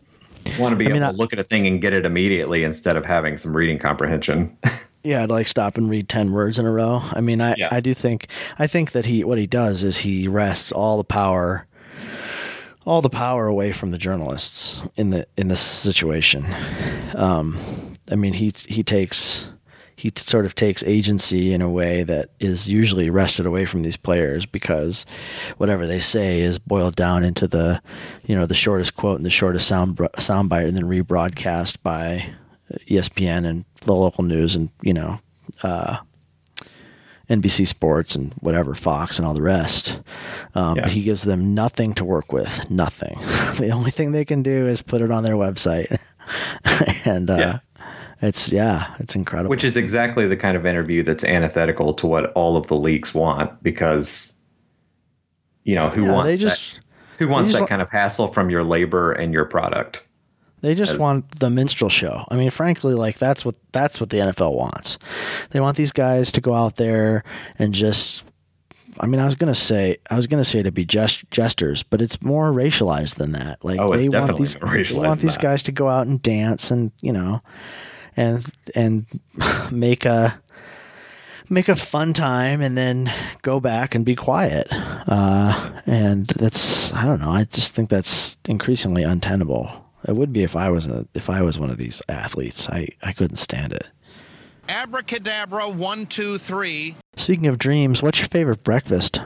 want 0.59 0.73
to 0.73 0.76
be 0.76 0.87
I 0.87 0.88
mean, 0.88 0.97
able 1.02 1.09
I- 1.09 1.12
to 1.12 1.16
look 1.18 1.32
at 1.35 1.38
a 1.38 1.44
thing 1.44 1.66
and 1.66 1.80
get 1.80 1.92
it 1.92 2.06
immediately 2.06 2.64
instead 2.64 2.97
of 2.97 3.04
having 3.04 3.37
some 3.37 3.54
reading 3.56 3.78
comprehension. 3.78 4.56
Yeah, 5.04 5.25
I'd 5.25 5.30
like 5.30 5.49
stop 5.49 5.76
and 5.76 5.90
read 5.90 6.09
ten 6.09 6.30
words 6.30 6.61
in 6.61 6.64
a 6.64 6.71
row. 6.71 7.00
I 7.12 7.21
mean, 7.21 7.40
I 7.40 7.56
Yeah. 7.59 7.66
I 7.73 7.80
do 7.80 7.92
think 7.92 8.28
I 8.61 8.68
think 8.68 8.92
that 8.92 9.06
he 9.06 9.25
what 9.25 9.37
he 9.37 9.49
does 9.49 9.82
is 9.82 9.97
he 9.97 10.28
wrests 10.28 10.71
all 10.71 10.97
the 10.97 11.02
power 11.02 11.66
all 12.87 13.02
the 13.02 13.11
power 13.11 13.49
away 13.49 13.73
from 13.73 13.90
the 13.90 13.99
journalists 13.99 14.80
in 14.94 15.11
the 15.11 15.26
in 15.37 15.49
this 15.49 15.59
situation. 15.61 16.47
Um, 17.16 17.59
I 18.12 18.14
mean, 18.14 18.32
he 18.35 18.52
he 18.68 18.85
takes 18.85 19.49
he 20.02 20.11
t- 20.11 20.21
sort 20.21 20.44
of 20.44 20.56
takes 20.56 20.82
agency 20.82 21.52
in 21.52 21.62
a 21.62 21.71
way 21.71 22.02
that 22.02 22.30
is 22.40 22.66
usually 22.66 23.09
wrested 23.09 23.47
away 23.47 23.64
from 23.64 23.85
these 23.85 23.97
players 23.97 24.44
because 24.44 25.06
whatever 25.59 25.87
they 25.87 26.00
say 26.00 26.40
is 26.40 26.59
boiled 26.59 26.97
down 26.97 27.23
into 27.23 27.47
the 27.47 27.80
you 28.26 28.35
know 28.35 28.44
the 28.44 28.52
shortest 28.52 28.97
quote 28.97 29.16
and 29.16 29.25
the 29.25 29.30
shortest 29.30 29.68
sound 29.68 29.97
soundbite 29.97 30.66
and 30.66 30.76
then 30.76 30.87
rebroadcast 30.87 31.76
by 31.85 32.35
ESPN 32.90 33.47
and 33.47 33.64
the 33.82 33.94
local 33.94 34.25
news 34.25 34.56
and 34.56 34.71
you 34.82 34.92
know 34.92 35.21
uh, 35.62 35.99
NBC 37.30 37.68
Sports 37.68 38.16
and 38.16 38.32
whatever 38.40 38.75
Fox 38.75 39.18
and 39.21 39.26
all 39.26 39.35
the 39.35 39.40
rest. 39.40 40.00
Um, 40.56 40.75
Yeah. 40.76 40.82
But 40.82 40.92
he 40.92 41.02
gives 41.04 41.23
them 41.23 41.54
nothing 41.54 41.94
to 41.94 42.04
work 42.04 42.32
with. 42.32 42.68
Nothing. 42.68 43.21
the 43.59 43.71
only 43.71 43.92
thing 43.92 44.11
they 44.11 44.25
can 44.25 44.42
do 44.42 44.66
is 44.66 44.82
put 44.82 45.00
it 45.00 45.12
on 45.12 45.23
their 45.23 45.37
website, 45.37 45.97
and 47.04 47.30
uh, 47.30 47.37
Yeah. 47.37 47.59
It's 48.23 48.50
yeah, 48.52 48.95
it's 48.99 49.14
incredible. 49.14 49.50
Which 49.50 49.64
is 49.64 49.76
exactly 49.76 50.26
the 50.26 50.37
kind 50.37 50.57
of 50.57 50.64
interview 50.64 51.02
that's 51.02 51.25
antithetical 51.25 51.93
to 51.95 52.07
what 52.07 52.33
all 52.33 52.57
of 52.57 52.67
the 52.69 52.76
leaks 52.76 53.12
want 53.14 53.62
because 53.62 54.38
you 55.64 55.75
know, 55.75 55.88
who 55.88 56.05
Yeah, 56.07 56.12
wants 56.12 56.37
they 56.37 56.43
just 56.43 56.75
that 56.75 56.81
who 57.19 57.29
wants 57.29 57.49
that 57.52 57.59
want- 57.59 57.69
kind 57.71 57.83
of 57.83 57.91
hassle 57.91 58.29
from 58.29 58.50
your 58.50 58.64
labor 58.64 59.12
and 59.12 59.33
your 59.33 59.45
product? 59.45 60.07
They 60.61 60.75
just 60.75 60.93
as- 60.93 61.00
want 61.00 61.41
the 61.41 61.50
minstrel 61.50 61.91
show. 61.91 62.25
I 62.31 62.37
mean, 62.37 62.50
frankly, 62.50 62.95
like 62.95 63.19
that's 63.19 63.45
what 63.45 63.55
that's 63.73 64.00
what 64.00 64.11
the 64.11 64.19
NFL 64.19 64.55
wants. 64.55 64.99
They 65.50 65.61
want 65.61 65.76
these 65.76 65.93
guys 65.93 66.31
to 66.33 66.41
go 66.41 66.55
out 66.55 66.76
there 66.76 67.25
and 67.59 67.75
just. 67.75 68.25
I 69.00 69.07
mean, 69.07 69.21
I 69.21 69.25
was 69.25 69.35
gonna 69.35 69.55
say 69.55 69.97
I 70.11 70.17
was 70.17 70.26
gonna 70.26 70.45
say 70.45 70.62
to 70.62 70.71
be 70.71 70.85
jest- 70.85 71.29
jesters, 71.31 71.83
but 71.83 72.02
it's 72.02 72.21
more 72.23 72.52
racialized 72.52 73.14
than 73.14 73.33
that. 73.33 73.64
Like 73.64 73.81
Oh, 73.81 73.93
it's 73.93 74.02
they 74.02 74.09
want 74.11 74.29
definitely 74.29 74.47
these 74.47 74.93
they 74.95 74.99
want 75.00 75.21
these 75.21 75.38
guys 75.38 75.62
to 75.64 75.73
go 75.73 75.88
out 75.88 76.07
and 76.07 76.21
dance 76.21 76.71
and 76.71 76.93
you 77.00 77.12
know, 77.12 77.41
and 78.16 78.45
and 78.75 79.07
make 79.71 80.04
a 80.04 80.40
make 81.49 81.69
a 81.69 81.76
fun 81.76 82.12
time 82.12 82.61
and 82.61 82.76
then 82.76 83.12
go 83.42 83.61
back 83.61 83.95
and 83.95 84.04
be 84.04 84.14
quiet. 84.14 84.69
Uh, 84.71 85.73
and 85.87 86.26
that's 86.28 86.92
I 86.92 87.04
don't 87.04 87.21
know. 87.21 87.31
I 87.31 87.45
just 87.45 87.75
think 87.75 87.90
that's 87.90 88.37
increasingly 88.47 89.02
untenable. 89.02 89.71
It 90.07 90.16
would 90.16 90.33
be 90.33 90.42
if 90.42 90.57
I 90.57 90.69
was 90.69 90.87
a, 90.87 91.07
if 91.14 91.31
I 91.31 91.42
was 91.42 91.59
one 91.59 91.71
of 91.71 91.78
these 91.78 92.02
athletes. 92.09 92.69
I, 92.69 92.88
I 93.02 93.12
couldn't 93.12 93.37
stand 93.37 93.73
it. 93.73 93.87
Abracadabra, 94.69 95.69
one, 95.69 96.07
two, 96.07 96.38
three. 96.38 96.97
Speaking 97.16 97.47
of 97.47 97.59
dreams, 97.59 98.02
what's 98.02 98.19
your 98.19 98.28
favorite 98.28 98.64
breakfast? 98.64 99.21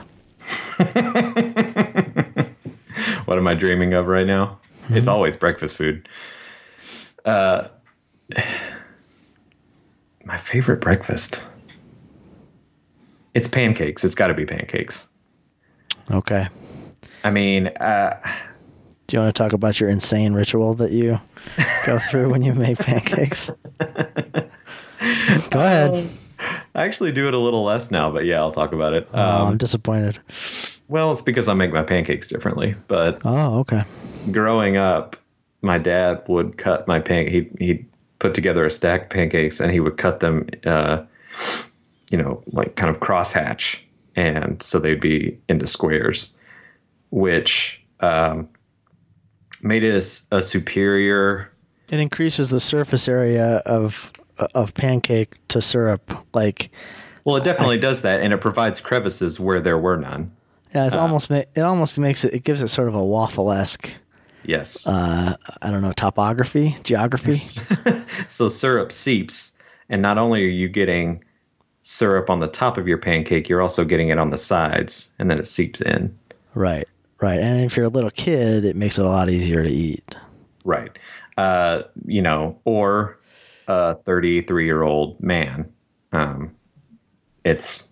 What 3.27 3.37
am 3.37 3.45
I 3.45 3.55
dreaming 3.55 3.93
of 3.93 4.07
right 4.07 4.25
now? 4.25 4.57
It's 4.89 5.09
always 5.09 5.35
breakfast 5.35 5.75
food. 5.75 6.07
Uh, 7.25 7.67
my 10.27 10.37
favorite 10.37 10.81
breakfast. 10.81 11.41
It's 13.33 13.47
pancakes. 13.47 14.03
It's 14.03 14.15
got 14.15 14.27
to 14.27 14.33
be 14.33 14.45
pancakes. 14.45 15.07
Okay. 16.11 16.47
I 17.23 17.31
mean, 17.31 17.67
uh, 17.67 18.19
Do 19.07 19.15
you 19.15 19.21
want 19.21 19.33
to 19.35 19.41
talk 19.43 19.53
about 19.53 19.79
your 19.79 19.89
insane 19.89 20.33
ritual 20.33 20.73
that 20.75 20.91
you 20.91 21.19
go 21.85 21.97
through 22.09 22.29
when 22.29 22.41
you 22.43 22.53
make 22.53 22.77
pancakes? 22.77 23.49
go 23.79 25.59
ahead. 25.59 26.09
I 26.75 26.85
actually 26.85 27.11
do 27.13 27.27
it 27.27 27.33
a 27.33 27.39
little 27.39 27.63
less 27.63 27.89
now, 27.89 28.11
but 28.11 28.25
yeah, 28.25 28.37
I'll 28.39 28.51
talk 28.51 28.73
about 28.73 28.93
it. 28.93 29.07
oh, 29.13 29.19
Um, 29.19 29.47
I'm 29.47 29.57
disappointed. 29.57 30.19
well, 30.89 31.11
it's 31.11 31.21
because 31.21 31.47
I 31.47 31.53
make 31.53 31.71
my 31.73 31.83
pancakes 31.83 32.27
differently. 32.27 32.75
But 32.87 33.21
Oh, 33.23 33.59
okay. 33.59 33.83
growing 34.31 34.77
up, 34.77 35.15
my 35.61 35.77
dad 35.77 36.21
would 36.27 36.57
cut 36.57 36.87
my 36.87 36.99
pan. 36.99 37.27
He 37.27 37.49
he 37.59 37.85
put 38.19 38.33
together 38.33 38.65
a 38.65 38.71
stack 38.71 39.03
of 39.03 39.09
pancakes 39.09 39.59
and 39.59 39.71
he 39.71 39.79
would 39.79 39.97
cut 39.97 40.19
them, 40.19 40.47
uh, 40.65 41.03
you 42.09 42.17
know, 42.17 42.43
like 42.51 42.75
kind 42.75 42.89
of 42.89 42.99
crosshatch, 43.01 43.79
and 44.15 44.61
so 44.63 44.79
they'd 44.79 45.01
be 45.01 45.39
into 45.47 45.67
squares, 45.67 46.35
which 47.11 47.83
um, 47.99 48.49
made 49.61 49.83
it 49.83 49.93
a 50.31 50.37
a, 50.37 50.41
superior. 50.41 51.51
It 51.91 51.99
increases 51.99 52.49
the 52.49 52.59
surface 52.59 53.07
area 53.07 53.57
of 53.65 54.11
of 54.53 54.73
pancake 54.73 55.35
to 55.49 55.61
syrup. 55.61 56.13
Like, 56.33 56.71
Well, 57.23 57.37
it 57.37 57.43
definitely 57.43 57.79
does 57.79 58.01
that, 58.03 58.21
and 58.21 58.33
it 58.33 58.41
provides 58.41 58.81
crevices 58.81 59.39
where 59.39 59.61
there 59.61 59.77
were 59.77 59.97
none. 59.97 60.31
yeah, 60.73 60.85
it's 60.85 60.95
almost 60.95 61.29
it 61.31 61.59
almost 61.59 61.97
makes 61.99 62.23
it. 62.23 62.33
It 62.33 62.43
gives 62.43 62.61
it 62.61 62.69
sort 62.69 62.87
of 62.87 62.95
a 62.95 63.03
waffle 63.03 63.51
esque. 63.51 63.89
Yes. 64.47 64.87
Uh, 64.87 65.35
I 65.61 65.69
don't 65.69 65.81
know 65.81 65.91
topography, 65.91 66.75
geography. 66.83 67.33
so 68.27 68.47
syrup 68.47 68.91
seeps, 68.91 69.57
and 69.89 70.01
not 70.01 70.17
only 70.17 70.43
are 70.43 70.47
you 70.47 70.69
getting 70.69 71.23
syrup 71.83 72.29
on 72.29 72.39
the 72.39 72.47
top 72.47 72.77
of 72.77 72.87
your 72.87 72.97
pancake, 72.97 73.49
you're 73.49 73.61
also 73.61 73.85
getting 73.85 74.09
it 74.09 74.17
on 74.17 74.29
the 74.29 74.37
sides, 74.37 75.13
and 75.19 75.29
then 75.29 75.37
it 75.37 75.47
seeps 75.47 75.81
in. 75.81 76.17
right, 76.53 76.87
right. 77.21 77.39
And 77.39 77.65
if 77.65 77.75
you're 77.75 77.85
a 77.85 77.89
little 77.89 78.09
kid, 78.09 78.65
it 78.65 78.75
makes 78.75 78.97
it 78.97 79.05
a 79.05 79.09
lot 79.09 79.29
easier 79.29 79.63
to 79.63 79.69
eat. 79.69 80.15
Right. 80.63 80.97
Uh, 81.37 81.83
you 82.05 82.21
know, 82.21 82.59
or 82.65 83.19
a 83.67 83.95
33 83.95 84.65
year 84.65 84.81
old 84.81 85.21
man. 85.21 85.71
Um, 86.11 86.55
it's 87.43 87.87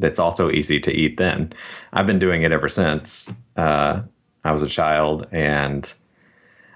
it's 0.00 0.18
also 0.20 0.50
easy 0.50 0.78
to 0.80 0.92
eat 0.92 1.16
then. 1.16 1.52
I've 1.92 2.06
been 2.06 2.20
doing 2.20 2.42
it 2.42 2.52
ever 2.52 2.68
since 2.68 3.32
uh, 3.56 4.02
I 4.44 4.52
was 4.52 4.62
a 4.62 4.68
child, 4.68 5.26
and 5.32 5.92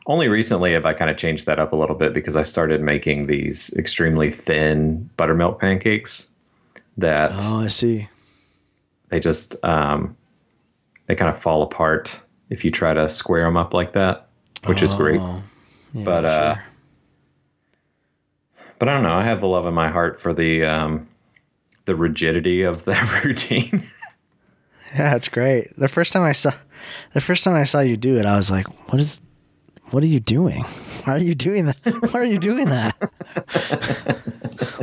only 0.06 0.28
recently 0.28 0.72
have 0.72 0.84
I 0.84 0.94
kind 0.94 1.10
of 1.10 1.16
changed 1.16 1.46
that 1.46 1.58
up 1.58 1.72
a 1.72 1.76
little 1.76 1.94
bit 1.96 2.12
because 2.12 2.36
I 2.36 2.42
started 2.42 2.80
making 2.82 3.26
these 3.28 3.72
extremely 3.76 4.30
thin 4.30 5.08
buttermilk 5.16 5.60
pancakes 5.60 6.30
that 6.98 7.30
Oh, 7.38 7.60
I 7.60 7.68
see. 7.68 8.08
they 9.08 9.20
just 9.20 9.56
um, 9.64 10.16
they 11.06 11.14
kind 11.14 11.28
of 11.28 11.38
fall 11.38 11.62
apart 11.62 12.18
if 12.50 12.64
you 12.64 12.70
try 12.70 12.92
to 12.94 13.08
square 13.08 13.44
them 13.44 13.56
up 13.56 13.72
like 13.74 13.92
that, 13.92 14.26
which 14.66 14.82
is 14.82 14.92
great. 14.92 15.20
Oh, 15.20 15.42
yeah, 15.94 16.04
but 16.04 16.24
uh, 16.24 16.54
sure. 16.56 16.64
but 18.78 18.88
I 18.88 18.94
don't 18.94 19.04
know. 19.04 19.14
I 19.14 19.22
have 19.22 19.40
the 19.40 19.48
love 19.48 19.66
in 19.66 19.74
my 19.74 19.88
heart 19.88 20.20
for 20.20 20.34
the 20.34 20.64
um, 20.64 21.08
the 21.84 21.94
rigidity 21.94 22.62
of 22.62 22.84
that 22.86 23.24
routine. 23.24 23.84
yeah, 24.94 25.14
it's 25.14 25.28
great. 25.28 25.78
The 25.78 25.88
first 25.88 26.12
time 26.12 26.22
I 26.22 26.32
saw, 26.32 26.52
the 27.14 27.20
first 27.20 27.44
time 27.44 27.54
I 27.54 27.64
saw 27.64 27.80
you 27.80 27.96
do 27.96 28.16
it, 28.18 28.26
I 28.26 28.36
was 28.36 28.50
like, 28.50 28.66
"What 28.90 29.00
is, 29.00 29.20
what 29.90 30.02
are 30.02 30.06
you 30.06 30.20
doing? 30.20 30.62
Why 31.04 31.14
are 31.14 31.18
you 31.18 31.34
doing 31.34 31.66
that? 31.66 31.76
Why 32.12 32.20
are 32.20 32.24
you 32.24 32.38
doing 32.38 32.66
that?" 32.66 32.96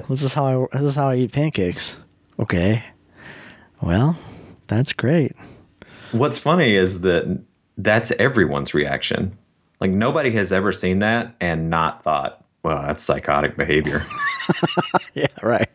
this 0.09 0.21
is 0.21 0.33
how 0.33 0.67
I 0.71 0.77
this 0.77 0.89
is 0.89 0.95
how 0.95 1.09
I 1.09 1.15
eat 1.15 1.31
pancakes. 1.31 1.97
Okay, 2.39 2.83
well, 3.81 4.17
that's 4.67 4.93
great. 4.93 5.35
What's 6.11 6.39
funny 6.39 6.75
is 6.75 7.01
that 7.01 7.41
that's 7.77 8.11
everyone's 8.11 8.73
reaction. 8.73 9.37
Like 9.79 9.91
nobody 9.91 10.31
has 10.31 10.51
ever 10.51 10.71
seen 10.73 10.99
that 10.99 11.35
and 11.39 11.69
not 11.69 12.03
thought, 12.03 12.43
"Well, 12.63 12.81
that's 12.81 13.03
psychotic 13.03 13.55
behavior." 13.57 14.05
Yeah, 15.13 15.27
right. 15.41 15.69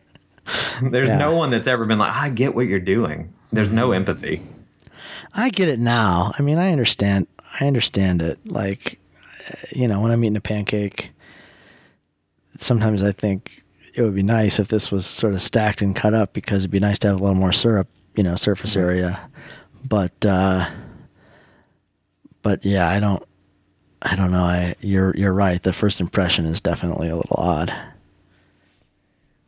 There's 0.81 1.09
Yeah. 1.09 1.17
no 1.17 1.35
one 1.35 1.49
that's 1.49 1.67
ever 1.67 1.85
been 1.85 1.99
like, 1.99 2.13
"I 2.13 2.29
get 2.29 2.55
what 2.55 2.67
you're 2.67 2.79
doing." 2.79 3.33
There's 3.51 3.71
no 3.71 3.87
mm-hmm. 3.87 3.95
empathy. 3.95 4.41
I 5.35 5.49
get 5.49 5.69
it 5.69 5.79
now. 5.79 6.31
I 6.39 6.41
mean, 6.41 6.57
I 6.57 6.71
understand. 6.71 7.27
I 7.59 7.67
understand 7.67 8.21
it. 8.21 8.39
Like, 8.45 8.99
uh, 9.49 9.55
you 9.71 9.87
know, 9.87 10.01
when 10.01 10.11
I'm 10.11 10.23
eating 10.23 10.37
a 10.37 10.41
pancake, 10.41 11.11
sometimes 12.57 13.03
I 13.03 13.11
think 13.11 13.61
it 13.93 14.01
would 14.01 14.15
be 14.15 14.23
nice 14.23 14.59
if 14.59 14.69
this 14.69 14.91
was 14.91 15.05
sort 15.05 15.33
of 15.33 15.41
stacked 15.41 15.81
and 15.81 15.95
cut 15.95 16.13
up 16.13 16.33
because 16.33 16.63
it'd 16.63 16.71
be 16.71 16.79
nice 16.79 16.99
to 16.99 17.07
have 17.07 17.19
a 17.19 17.23
little 17.23 17.37
more 17.37 17.53
syrup, 17.53 17.87
you 18.15 18.23
know, 18.23 18.35
surface 18.35 18.75
area. 18.75 19.19
But 19.83 20.25
uh, 20.25 20.69
but 22.41 22.65
yeah, 22.65 22.89
I 22.89 22.99
don't 22.99 23.23
I 24.01 24.15
don't 24.15 24.31
know. 24.31 24.43
I 24.43 24.75
you're 24.79 25.15
you're 25.15 25.33
right. 25.33 25.61
The 25.61 25.73
first 25.73 25.99
impression 25.99 26.45
is 26.45 26.61
definitely 26.61 27.09
a 27.09 27.15
little 27.15 27.37
odd. 27.37 27.73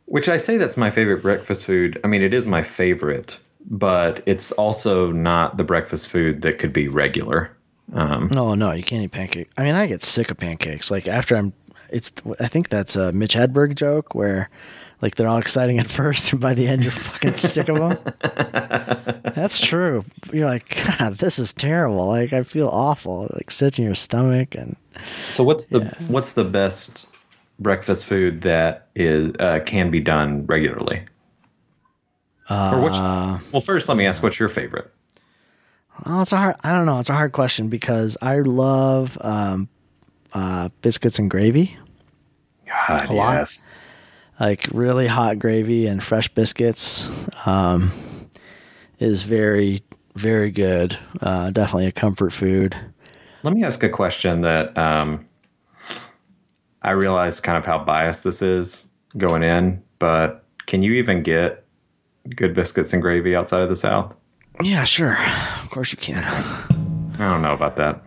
Which 0.06 0.28
I 0.28 0.38
say 0.38 0.56
that's 0.56 0.76
my 0.76 0.90
favorite 0.90 1.22
breakfast 1.22 1.66
food. 1.66 2.00
I 2.02 2.06
mean, 2.06 2.22
it 2.22 2.32
is 2.32 2.46
my 2.46 2.62
favorite, 2.62 3.38
but 3.66 4.22
it's 4.26 4.52
also 4.52 5.12
not 5.12 5.56
the 5.56 5.64
breakfast 5.64 6.08
food 6.08 6.42
that 6.42 6.58
could 6.58 6.72
be 6.72 6.88
regular. 6.88 7.50
Um, 7.92 8.28
No, 8.30 8.54
no, 8.54 8.72
you 8.72 8.82
can't 8.82 9.02
eat 9.02 9.12
pancake. 9.12 9.50
I 9.56 9.62
mean, 9.62 9.74
I 9.74 9.86
get 9.86 10.02
sick 10.02 10.30
of 10.30 10.36
pancakes. 10.36 10.90
Like 10.90 11.08
after 11.08 11.36
I'm, 11.36 11.52
it's. 11.90 12.12
I 12.38 12.48
think 12.48 12.68
that's 12.68 12.96
a 12.96 13.12
Mitch 13.12 13.34
Hedberg 13.34 13.74
joke 13.74 14.14
where, 14.14 14.50
like, 15.00 15.14
they're 15.14 15.28
all 15.28 15.38
exciting 15.38 15.78
at 15.78 15.90
first, 15.90 16.32
and 16.32 16.40
by 16.40 16.52
the 16.52 16.68
end 16.68 16.82
you're 16.82 16.92
fucking 16.92 17.34
sick 17.34 17.68
of 17.68 17.76
them. 17.78 17.98
that's 19.34 19.58
true. 19.58 20.04
You're 20.32 20.46
like, 20.46 20.76
God, 20.98 21.16
this 21.18 21.38
is 21.38 21.52
terrible. 21.52 22.06
Like 22.08 22.32
I 22.32 22.42
feel 22.42 22.68
awful. 22.68 23.28
Like 23.32 23.50
sits 23.50 23.78
in 23.78 23.84
your 23.84 23.94
stomach, 23.94 24.54
and 24.54 24.76
so 25.28 25.44
what's 25.44 25.68
the 25.68 25.84
what's 26.08 26.32
the 26.32 26.44
best 26.44 27.14
breakfast 27.58 28.04
food 28.04 28.42
that 28.42 28.88
is 28.94 29.32
uh, 29.40 29.60
can 29.64 29.90
be 29.90 30.00
done 30.00 30.44
regularly? 30.46 31.02
Uh, 32.48 32.72
Or 32.74 32.80
what's 32.80 32.98
well, 32.98 33.60
first 33.60 33.88
let 33.88 33.96
me 33.96 34.06
ask 34.06 34.22
what's 34.22 34.38
your 34.38 34.48
favorite? 34.48 34.92
well, 36.06 36.22
it's 36.22 36.32
a 36.32 36.36
hard. 36.36 36.56
I 36.62 36.72
don't 36.72 36.86
know. 36.86 36.98
It's 37.00 37.10
a 37.10 37.14
hard 37.14 37.32
question 37.32 37.68
because 37.68 38.16
I 38.22 38.38
love 38.40 39.18
um, 39.20 39.68
uh, 40.32 40.68
biscuits 40.82 41.18
and 41.18 41.30
gravy. 41.30 41.76
God, 42.86 43.08
yes. 43.10 43.76
like 44.38 44.68
really 44.72 45.06
hot 45.06 45.38
gravy 45.38 45.86
and 45.86 46.02
fresh 46.02 46.28
biscuits 46.28 47.08
um, 47.46 47.92
is 48.98 49.22
very 49.22 49.82
very 50.14 50.50
good 50.50 50.98
uh, 51.22 51.48
definitely 51.50 51.86
a 51.86 51.92
comfort 51.92 52.32
food 52.32 52.76
Let 53.42 53.54
me 53.54 53.62
ask 53.64 53.82
a 53.84 53.88
question 53.88 54.42
that 54.42 54.76
um, 54.76 55.26
I 56.82 56.90
realize 56.90 57.40
kind 57.40 57.56
of 57.56 57.64
how 57.64 57.78
biased 57.84 58.24
this 58.24 58.42
is 58.42 58.86
going 59.16 59.42
in, 59.42 59.82
but 59.98 60.44
can 60.66 60.82
you 60.82 60.94
even 60.94 61.22
get 61.22 61.64
good 62.36 62.54
biscuits 62.54 62.92
and 62.92 63.02
gravy 63.02 63.34
outside 63.36 63.62
of 63.62 63.68
the 63.68 63.76
South? 63.76 64.14
yeah 64.62 64.82
sure 64.84 65.16
of 65.62 65.70
course 65.70 65.92
you 65.92 65.98
can 65.98 66.24
I 66.24 67.26
don't 67.28 67.42
know 67.42 67.52
about 67.52 67.76
that. 67.76 68.02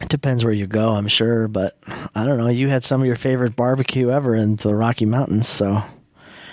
it 0.00 0.08
depends 0.08 0.44
where 0.44 0.52
you 0.52 0.66
go 0.68 0.90
i'm 0.94 1.08
sure 1.08 1.48
but 1.48 1.76
i 2.14 2.24
don't 2.24 2.38
know 2.38 2.46
you 2.48 2.68
had 2.68 2.84
some 2.84 3.00
of 3.00 3.06
your 3.08 3.16
favorite 3.16 3.56
barbecue 3.56 4.10
ever 4.10 4.36
in 4.36 4.54
the 4.56 4.72
rocky 4.74 5.04
mountains 5.04 5.48
so 5.48 5.82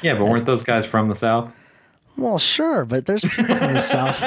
Yeah, 0.01 0.15
but 0.17 0.25
weren't 0.25 0.46
those 0.48 0.63
guys 0.63 0.86
from 0.88 1.08
the 1.08 1.15
South? 1.15 1.51
well 2.17 2.39
sure 2.39 2.84
but 2.86 3.05
there's 3.05 3.24
people 3.24 3.55
from 3.58 3.74
the 3.74 3.82
south 3.82 4.20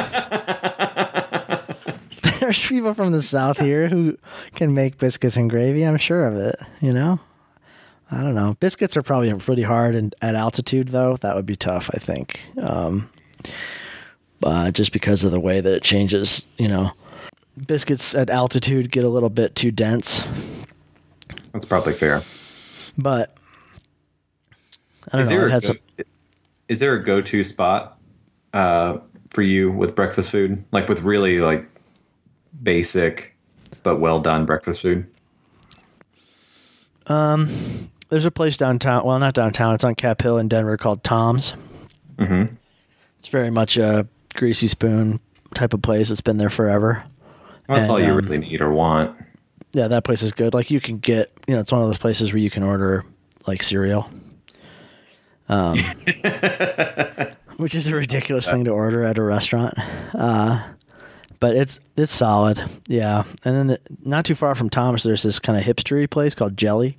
there's 2.40 2.60
people 2.62 2.94
from 2.94 3.12
the 3.12 3.22
south 3.22 3.58
here 3.58 3.88
who 3.88 4.16
can 4.54 4.74
make 4.74 4.98
biscuits 4.98 5.36
and 5.36 5.50
gravy 5.50 5.82
i'm 5.84 5.96
sure 5.96 6.26
of 6.26 6.36
it 6.36 6.54
you 6.80 6.92
know 6.92 7.18
I 8.10 8.22
don't 8.22 8.34
know. 8.34 8.56
Biscuits 8.60 8.96
are 8.96 9.02
probably 9.02 9.32
pretty 9.34 9.62
hard 9.62 9.94
and 9.94 10.14
at 10.22 10.34
altitude 10.34 10.88
though. 10.88 11.16
That 11.18 11.36
would 11.36 11.46
be 11.46 11.56
tough, 11.56 11.90
I 11.92 11.98
think. 11.98 12.40
Um, 12.60 13.10
uh, 14.42 14.70
just 14.70 14.92
because 14.92 15.24
of 15.24 15.30
the 15.30 15.40
way 15.40 15.60
that 15.60 15.74
it 15.74 15.82
changes, 15.82 16.44
you 16.56 16.68
know. 16.68 16.92
Biscuits 17.66 18.14
at 18.14 18.30
altitude 18.30 18.90
get 18.90 19.04
a 19.04 19.08
little 19.08 19.28
bit 19.28 19.54
too 19.56 19.70
dense, 19.72 20.22
That's 21.52 21.66
probably 21.66 21.92
fair. 21.92 22.22
but 22.96 23.34
I 25.12 25.16
don't 25.18 25.22
Is 25.22 25.30
know. 25.30 25.36
there, 25.36 25.46
a 25.56 25.60
some, 25.60 25.78
go, 25.96 26.04
is 26.68 26.78
there 26.78 26.94
a 26.94 27.02
go-to 27.04 27.42
spot 27.42 27.98
uh, 28.54 28.98
for 29.30 29.42
you 29.42 29.72
with 29.72 29.94
breakfast 29.96 30.30
food, 30.30 30.62
like 30.70 30.88
with 30.88 31.02
really 31.02 31.40
like 31.40 31.66
basic 32.62 33.34
but 33.82 33.98
well 33.98 34.20
done 34.20 34.46
breakfast 34.46 34.80
food? 34.82 35.06
There's 38.08 38.24
a 38.24 38.30
place 38.30 38.56
downtown. 38.56 39.04
Well, 39.04 39.18
not 39.18 39.34
downtown. 39.34 39.74
It's 39.74 39.84
on 39.84 39.94
Cap 39.94 40.22
Hill 40.22 40.38
in 40.38 40.48
Denver 40.48 40.76
called 40.76 41.04
Tom's. 41.04 41.54
Mm-hmm. 42.16 42.54
It's 43.18 43.28
very 43.28 43.50
much 43.50 43.76
a 43.76 44.06
greasy 44.34 44.68
spoon 44.68 45.20
type 45.54 45.74
of 45.74 45.82
place. 45.82 46.10
It's 46.10 46.20
been 46.20 46.36
there 46.36 46.50
forever. 46.50 47.04
That's 47.68 47.86
And, 47.86 47.90
all 47.90 48.00
you 48.00 48.10
um, 48.12 48.16
really 48.16 48.38
need 48.38 48.60
or 48.60 48.70
want. 48.70 49.16
Yeah, 49.72 49.88
that 49.88 50.04
place 50.04 50.22
is 50.22 50.32
good. 50.32 50.54
Like 50.54 50.70
you 50.70 50.80
can 50.80 50.98
get, 50.98 51.32
you 51.46 51.54
know, 51.54 51.60
it's 51.60 51.72
one 51.72 51.82
of 51.82 51.88
those 51.88 51.98
places 51.98 52.32
where 52.32 52.40
you 52.40 52.50
can 52.50 52.62
order 52.62 53.04
like 53.46 53.62
cereal. 53.62 54.08
Um, 55.48 55.78
which 57.56 57.74
is 57.74 57.86
a 57.86 57.94
ridiculous 57.94 58.48
thing 58.48 58.64
to 58.64 58.70
order 58.70 59.04
at 59.04 59.18
a 59.18 59.22
restaurant. 59.22 59.74
Uh, 60.14 60.62
but 61.40 61.56
it's 61.56 61.80
it's 61.96 62.12
solid, 62.12 62.62
yeah. 62.86 63.24
And 63.44 63.56
then 63.56 63.66
the, 63.68 63.80
not 64.04 64.24
too 64.24 64.34
far 64.34 64.54
from 64.54 64.70
Tom's, 64.70 65.02
there's 65.04 65.22
this 65.22 65.38
kind 65.38 65.58
of 65.58 65.64
hipstery 65.64 66.08
place 66.10 66.34
called 66.34 66.56
Jelly, 66.56 66.98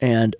and 0.00 0.34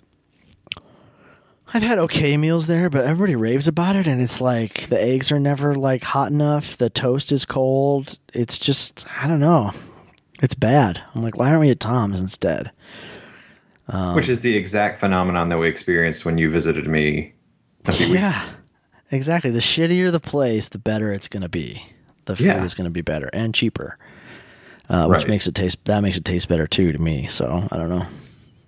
I've 1.73 1.83
had 1.83 1.99
okay 1.99 2.35
meals 2.35 2.67
there, 2.67 2.89
but 2.89 3.05
everybody 3.05 3.35
raves 3.35 3.67
about 3.67 3.95
it, 3.95 4.05
and 4.07 4.21
it's 4.21 4.41
like 4.41 4.87
the 4.89 5.01
eggs 5.01 5.31
are 5.31 5.39
never 5.39 5.75
like 5.75 6.03
hot 6.03 6.29
enough, 6.31 6.77
the 6.77 6.89
toast 6.89 7.31
is 7.31 7.45
cold. 7.45 8.17
It's 8.33 8.57
just 8.59 9.05
I 9.21 9.27
don't 9.27 9.39
know, 9.39 9.71
it's 10.41 10.53
bad. 10.55 11.01
I'm 11.15 11.23
like, 11.23 11.37
why 11.37 11.49
aren't 11.49 11.61
we 11.61 11.69
at 11.69 11.79
Tom's 11.79 12.19
instead? 12.19 12.71
Um, 13.87 14.15
Which 14.15 14.29
is 14.29 14.41
the 14.41 14.55
exact 14.55 14.99
phenomenon 14.99 15.49
that 15.49 15.57
we 15.57 15.67
experienced 15.67 16.25
when 16.25 16.37
you 16.37 16.49
visited 16.49 16.87
me 16.87 17.33
a 17.85 17.91
few 17.93 18.07
weeks. 18.09 18.21
Yeah, 18.21 18.49
exactly. 19.11 19.51
The 19.51 19.59
shittier 19.59 20.11
the 20.11 20.19
place, 20.19 20.69
the 20.69 20.77
better 20.77 21.11
it's 21.13 21.27
going 21.27 21.41
to 21.41 21.49
be. 21.49 21.85
The 22.25 22.35
food 22.35 22.45
Yeah. 22.45 22.63
is 22.63 22.73
going 22.73 22.85
to 22.85 22.91
be 22.91 23.01
better 23.01 23.29
and 23.33 23.53
cheaper, 23.53 23.97
uh, 24.89 25.07
which 25.07 25.19
Right. 25.19 25.27
makes 25.29 25.47
it 25.47 25.55
taste. 25.55 25.83
That 25.85 26.01
makes 26.01 26.17
it 26.17 26.23
taste 26.25 26.47
better 26.47 26.67
too 26.67 26.91
to 26.91 26.99
me. 26.99 27.27
So 27.27 27.67
I 27.71 27.77
don't 27.77 27.89
know. 27.89 28.05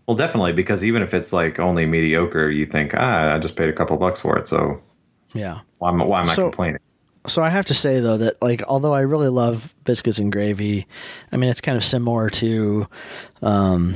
Well, 0.08 0.18
definitely 0.18 0.54
because 0.54 0.84
even 0.84 1.02
if 1.02 1.14
it's 1.14 1.32
like 1.32 1.60
only 1.60 1.86
mediocre, 1.86 2.50
you 2.50 2.66
think, 2.66 2.94
ah, 2.96 3.34
I 3.36 3.40
just 3.40 3.56
paid 3.56 3.70
a 3.70 3.74
couple 3.74 3.96
bucks 3.98 4.20
for 4.20 4.38
it, 4.38 4.48
so 4.48 4.82
Yeah. 5.34 5.60
why 5.78 5.90
am, 5.90 6.00
why 6.00 6.22
am 6.22 6.30
I 6.30 6.34
So- 6.36 6.44
complaining? 6.44 6.80
So 7.26 7.42
I 7.42 7.48
have 7.50 7.64
to 7.68 7.74
say 7.74 8.02
though 8.02 8.18
that 8.18 8.42
like 8.42 8.64
although 8.68 8.94
I 8.94 9.00
really 9.00 9.30
love 9.30 9.74
biscuits 9.86 10.18
and 10.20 10.30
gravy, 10.30 10.86
I 11.32 11.38
mean 11.38 11.50
it's 11.50 11.62
kind 11.62 11.78
of 11.78 11.84
similar 11.86 12.30
to, 12.32 12.86
um, 13.42 13.96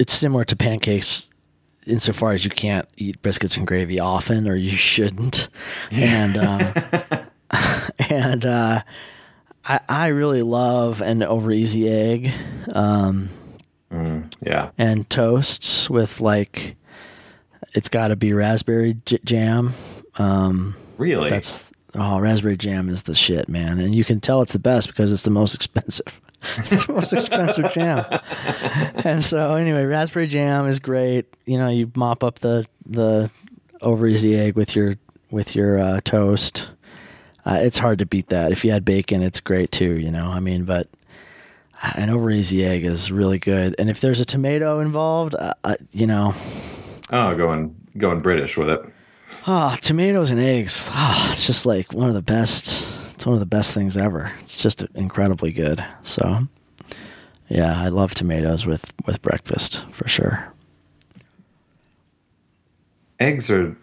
it's 0.00 0.12
similar 0.12 0.44
to 0.46 0.56
pancakes 0.56 1.30
insofar 1.86 2.32
as 2.32 2.44
you 2.44 2.50
can't 2.50 2.88
eat 2.96 3.22
biscuits 3.22 3.56
and 3.56 3.64
gravy 3.64 4.00
often 4.00 4.48
or 4.48 4.56
you 4.56 4.76
shouldn't, 4.76 5.48
and 5.92 6.36
uh, 6.36 6.72
and 8.10 8.44
uh, 8.44 8.82
I 9.64 9.80
I 9.88 10.06
really 10.08 10.42
love 10.42 11.00
an 11.00 11.22
over 11.22 11.52
easy 11.52 11.88
egg, 11.88 12.32
um, 12.72 13.28
Yeah. 14.40 14.70
and 14.78 15.08
toasts 15.10 15.88
with 15.90 16.20
like, 16.20 16.76
it's 17.74 17.88
got 17.88 18.08
to 18.08 18.16
be 18.16 18.32
raspberry 18.32 18.96
j- 19.06 19.18
jam. 19.24 19.74
Um, 20.16 20.74
Really? 20.98 21.30
that's 21.30 21.70
oh, 21.94 22.18
raspberry 22.18 22.56
jam 22.56 22.88
is 22.88 23.02
the 23.02 23.14
shit, 23.14 23.48
man, 23.48 23.78
and 23.78 23.94
you 23.94 24.04
can 24.04 24.20
tell 24.20 24.42
it's 24.42 24.52
the 24.52 24.58
best 24.58 24.86
because 24.88 25.12
it's 25.12 25.22
the 25.22 25.30
most 25.30 25.54
expensive. 25.54 26.20
it's 26.58 26.86
the 26.86 26.92
most 26.92 27.12
expensive 27.12 27.72
jam. 27.72 28.04
And 29.04 29.22
so 29.22 29.54
anyway, 29.56 29.84
raspberry 29.84 30.26
jam 30.26 30.68
is 30.68 30.78
great. 30.78 31.26
You 31.46 31.56
know, 31.58 31.68
you 31.68 31.90
mop 31.94 32.22
up 32.24 32.40
the 32.40 32.66
the 32.86 33.30
over 33.80 34.06
easy 34.06 34.38
egg 34.38 34.54
with 34.56 34.74
your 34.76 34.96
with 35.30 35.54
your 35.54 35.78
uh, 35.78 36.00
toast. 36.04 36.68
Uh, 37.44 37.58
it's 37.62 37.78
hard 37.78 37.98
to 38.00 38.06
beat 38.06 38.28
that. 38.28 38.52
If 38.52 38.64
you 38.64 38.70
had 38.70 38.84
bacon, 38.84 39.22
it's 39.22 39.40
great 39.40 39.72
too. 39.72 39.98
You 39.98 40.10
know, 40.10 40.26
I 40.26 40.40
mean, 40.40 40.64
but 40.64 40.88
an 41.82 42.10
over 42.10 42.30
easy 42.30 42.64
egg 42.64 42.84
is 42.84 43.10
really 43.10 43.38
good. 43.38 43.74
And 43.78 43.90
if 43.90 44.00
there's 44.00 44.20
a 44.20 44.24
tomato 44.24 44.80
involved, 44.80 45.34
uh, 45.34 45.54
uh, 45.64 45.76
you 45.90 46.06
know, 46.06 46.34
oh, 47.10 47.34
going 47.36 47.74
going 47.98 48.20
British 48.20 48.56
with 48.56 48.68
it. 48.68 48.80
Ah, 49.46 49.76
tomatoes 49.80 50.30
and 50.30 50.38
eggs. 50.38 50.88
Ah, 50.90 51.30
it's 51.30 51.46
just 51.46 51.66
like 51.66 51.92
one 51.92 52.08
of 52.08 52.14
the 52.14 52.22
best. 52.22 52.84
It's 53.14 53.26
one 53.26 53.34
of 53.34 53.40
the 53.40 53.46
best 53.46 53.74
things 53.74 53.96
ever. 53.96 54.32
It's 54.40 54.56
just 54.56 54.82
incredibly 54.94 55.52
good. 55.52 55.84
So, 56.04 56.46
yeah, 57.48 57.80
I 57.80 57.88
love 57.88 58.14
tomatoes 58.14 58.66
with 58.66 58.92
with 59.06 59.20
breakfast 59.22 59.84
for 59.90 60.08
sure. 60.08 60.52
Eggs 63.18 63.50
are 63.50 63.76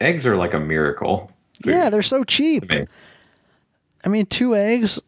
eggs 0.00 0.26
are 0.26 0.36
like 0.36 0.54
a 0.54 0.60
miracle. 0.60 1.30
food 1.62 1.72
Yeah, 1.72 1.90
they're 1.90 2.02
so 2.02 2.24
cheap. 2.24 2.70
I 4.04 4.08
mean, 4.08 4.26
two 4.26 4.54
eggs 4.54 5.00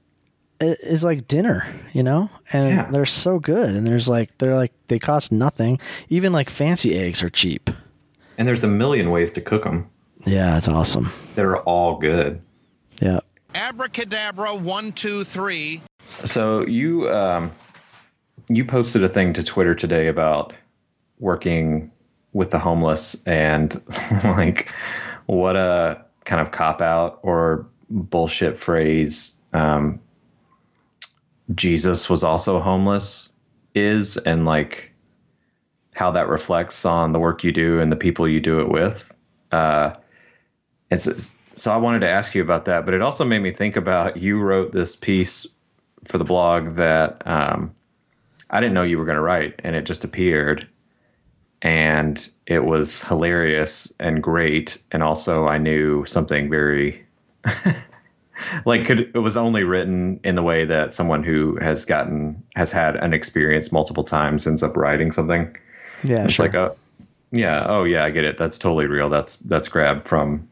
is 0.60 1.04
like 1.04 1.28
dinner, 1.28 1.66
you 1.92 2.02
know, 2.02 2.30
and 2.52 2.70
Yeah. 2.70 2.90
they're 2.90 3.06
so 3.06 3.38
good. 3.38 3.74
And 3.76 3.86
there's 3.86 4.08
like 4.08 4.36
they're 4.38 4.56
like 4.56 4.72
they 4.88 4.98
cost 4.98 5.30
nothing. 5.32 5.78
Even 6.08 6.32
like 6.32 6.50
fancy 6.50 6.98
eggs 6.98 7.22
are 7.22 7.30
cheap. 7.30 7.70
And 8.36 8.46
there's 8.46 8.64
a 8.64 8.68
million 8.68 9.10
ways 9.10 9.30
to 9.32 9.40
cook 9.40 9.64
them 9.64 9.88
Yeah, 10.24 10.56
it's 10.58 10.68
awesome. 10.68 11.10
They're 11.34 11.58
all 11.58 11.98
good. 11.98 12.40
Yeah. 13.00 13.20
Abracadabra, 13.54 14.54
one, 14.56 14.92
two, 14.92 15.24
three. 15.24 15.82
So 16.24 16.66
you 16.66 17.08
um, 17.10 17.52
you 18.48 18.64
posted 18.64 19.02
a 19.04 19.08
thing 19.08 19.32
to 19.34 19.42
Twitter 19.44 19.74
today 19.74 20.06
about 20.06 20.52
working 21.18 21.90
with 22.32 22.50
the 22.50 22.58
homeless 22.58 23.22
and 23.26 23.80
like 24.24 24.70
what 25.26 25.56
a 25.56 26.04
kind 26.24 26.40
of 26.40 26.50
cop 26.52 26.80
out 26.80 27.18
or 27.22 27.66
bullshit 27.90 28.58
phrase 28.58 29.40
um, 29.52 29.98
Jesus 31.54 32.10
was 32.10 32.22
also 32.22 32.60
homeless 32.60 33.34
is 33.74 34.16
and 34.16 34.46
like 34.46 34.92
how 35.94 36.12
that 36.12 36.28
reflects 36.28 36.84
on 36.84 37.12
the 37.12 37.18
work 37.18 37.42
you 37.42 37.52
do 37.52 37.80
and 37.80 37.90
the 37.90 37.96
people 37.96 38.28
you 38.28 38.40
do 38.40 38.60
it 38.60 38.68
with. 38.68 39.12
Uh, 39.50 39.92
and 40.90 41.02
so, 41.02 41.14
so 41.56 41.72
I 41.72 41.76
wanted 41.76 42.00
to 42.00 42.08
ask 42.08 42.34
you 42.34 42.42
about 42.42 42.66
that, 42.66 42.84
but 42.84 42.94
it 42.94 43.02
also 43.02 43.24
made 43.24 43.40
me 43.40 43.50
think 43.50 43.76
about 43.76 44.16
you 44.16 44.40
wrote 44.40 44.72
this 44.72 44.94
piece 44.94 45.46
for 46.04 46.18
the 46.18 46.24
blog 46.24 46.76
that 46.76 47.26
um, 47.26 47.74
I 48.50 48.60
didn't 48.60 48.74
know 48.74 48.84
you 48.84 48.98
were 48.98 49.04
going 49.04 49.16
to 49.16 49.22
write, 49.22 49.60
and 49.64 49.74
it 49.74 49.82
just 49.82 50.04
appeared, 50.04 50.68
and 51.60 52.28
it 52.46 52.64
was 52.64 53.02
hilarious 53.02 53.92
and 53.98 54.22
great, 54.22 54.80
and 54.92 55.02
also 55.02 55.46
I 55.46 55.58
knew 55.58 56.04
something 56.04 56.48
very. 56.48 57.04
like 58.64 58.86
could 58.86 59.10
it 59.14 59.18
was 59.18 59.36
only 59.36 59.64
written 59.64 60.20
in 60.24 60.34
the 60.34 60.42
way 60.42 60.64
that 60.64 60.94
someone 60.94 61.22
who 61.24 61.56
has 61.60 61.84
gotten 61.84 62.42
has 62.56 62.72
had 62.72 62.96
an 62.96 63.12
experience 63.12 63.72
multiple 63.72 64.04
times 64.04 64.46
ends 64.46 64.62
up 64.62 64.76
writing 64.76 65.10
something 65.12 65.54
Yeah, 66.04 66.24
it's 66.24 66.34
sure. 66.34 66.46
like 66.46 66.54
a 66.54 66.74
yeah 67.32 67.64
oh 67.68 67.84
yeah 67.84 68.04
i 68.04 68.10
get 68.10 68.24
it 68.24 68.38
that's 68.38 68.58
totally 68.58 68.86
real 68.86 69.08
that's 69.10 69.36
that's 69.36 69.68
grabbed 69.68 70.06
from 70.06 70.48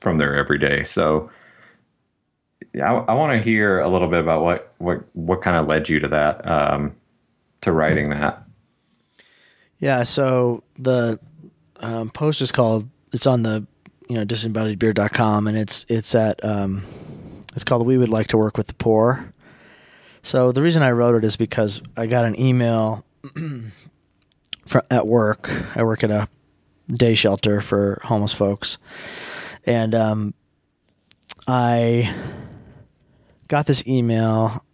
from 0.00 0.18
their 0.18 0.36
everyday 0.36 0.84
so 0.84 1.30
yeah 2.72 2.92
i, 2.92 2.96
I 3.12 3.14
want 3.14 3.32
to 3.32 3.42
hear 3.42 3.80
a 3.80 3.88
little 3.88 4.08
bit 4.08 4.20
about 4.20 4.42
what 4.42 4.72
what 4.78 5.04
what 5.14 5.40
kind 5.42 5.56
of 5.56 5.66
led 5.66 5.88
you 5.88 6.00
to 6.00 6.08
that 6.08 6.46
um 6.48 6.94
to 7.62 7.72
writing 7.72 8.10
that 8.10 8.42
Yeah, 9.78 10.04
so 10.04 10.62
the 10.78 11.18
um, 11.80 12.08
post 12.10 12.40
is 12.40 12.50
called. 12.52 12.88
It's 13.12 13.26
on 13.26 13.42
the 13.42 13.66
you 14.08 14.16
know 14.16 14.24
disembodiedbeer.com, 14.24 15.46
and 15.46 15.58
it's 15.58 15.84
it's 15.88 16.14
at 16.14 16.42
um, 16.44 16.82
it's 17.56 17.64
called 17.64 17.84
"We 17.84 17.98
Would 17.98 18.08
Like 18.08 18.28
to 18.28 18.36
Work 18.36 18.56
with 18.56 18.68
the 18.68 18.74
Poor." 18.74 19.32
So 20.22 20.52
the 20.52 20.62
reason 20.62 20.82
I 20.82 20.92
wrote 20.92 21.16
it 21.16 21.24
is 21.24 21.36
because 21.36 21.82
I 21.96 22.06
got 22.06 22.24
an 22.24 22.38
email 22.38 23.04
from 24.66 24.82
at 24.90 25.06
work. 25.06 25.50
I 25.74 25.82
work 25.82 26.04
at 26.04 26.10
a 26.10 26.28
day 26.88 27.14
shelter 27.14 27.60
for 27.60 28.00
homeless 28.04 28.32
folks, 28.32 28.78
and 29.64 29.94
um, 29.94 30.34
I 31.48 32.14
got 33.48 33.66
this 33.66 33.86
email 33.86 34.64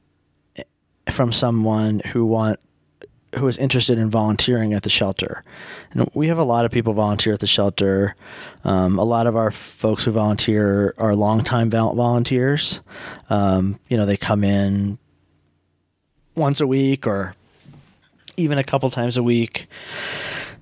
from 1.10 1.32
someone 1.32 2.00
who 2.12 2.24
want 2.24 2.58
who 3.36 3.46
is 3.48 3.56
interested 3.56 3.98
in 3.98 4.10
volunteering 4.10 4.74
at 4.74 4.82
the 4.82 4.90
shelter. 4.90 5.42
And 5.92 6.08
we 6.14 6.28
have 6.28 6.38
a 6.38 6.44
lot 6.44 6.64
of 6.64 6.70
people 6.70 6.92
volunteer 6.92 7.32
at 7.32 7.40
the 7.40 7.46
shelter. 7.46 8.14
Um, 8.64 8.98
a 8.98 9.04
lot 9.04 9.26
of 9.26 9.36
our 9.36 9.50
folks 9.50 10.04
who 10.04 10.10
volunteer 10.10 10.94
are 10.98 11.14
longtime 11.14 11.70
vol- 11.70 11.94
volunteers. 11.94 12.80
Um, 13.30 13.78
you 13.88 13.96
know, 13.96 14.06
they 14.06 14.16
come 14.16 14.44
in 14.44 14.98
once 16.34 16.60
a 16.60 16.66
week 16.66 17.06
or 17.06 17.34
even 18.36 18.58
a 18.58 18.64
couple 18.64 18.90
times 18.90 19.16
a 19.16 19.22
week 19.22 19.66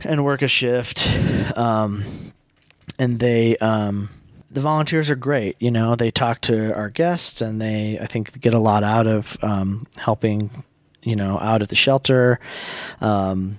and 0.00 0.24
work 0.24 0.42
a 0.42 0.48
shift. 0.48 1.08
Um, 1.56 2.04
and 2.98 3.18
they, 3.18 3.56
um, 3.56 4.10
the 4.50 4.60
volunteers 4.60 5.10
are 5.10 5.16
great. 5.16 5.56
You 5.60 5.70
know, 5.70 5.94
they 5.94 6.10
talk 6.10 6.40
to 6.42 6.74
our 6.74 6.90
guests 6.90 7.40
and 7.40 7.60
they, 7.60 7.98
I 8.00 8.06
think, 8.06 8.40
get 8.40 8.54
a 8.54 8.58
lot 8.58 8.82
out 8.82 9.06
of 9.06 9.36
um, 9.42 9.86
helping 9.96 10.64
you 11.02 11.16
know, 11.16 11.38
out 11.38 11.62
at 11.62 11.68
the 11.68 11.76
shelter. 11.76 12.38
Um, 13.00 13.58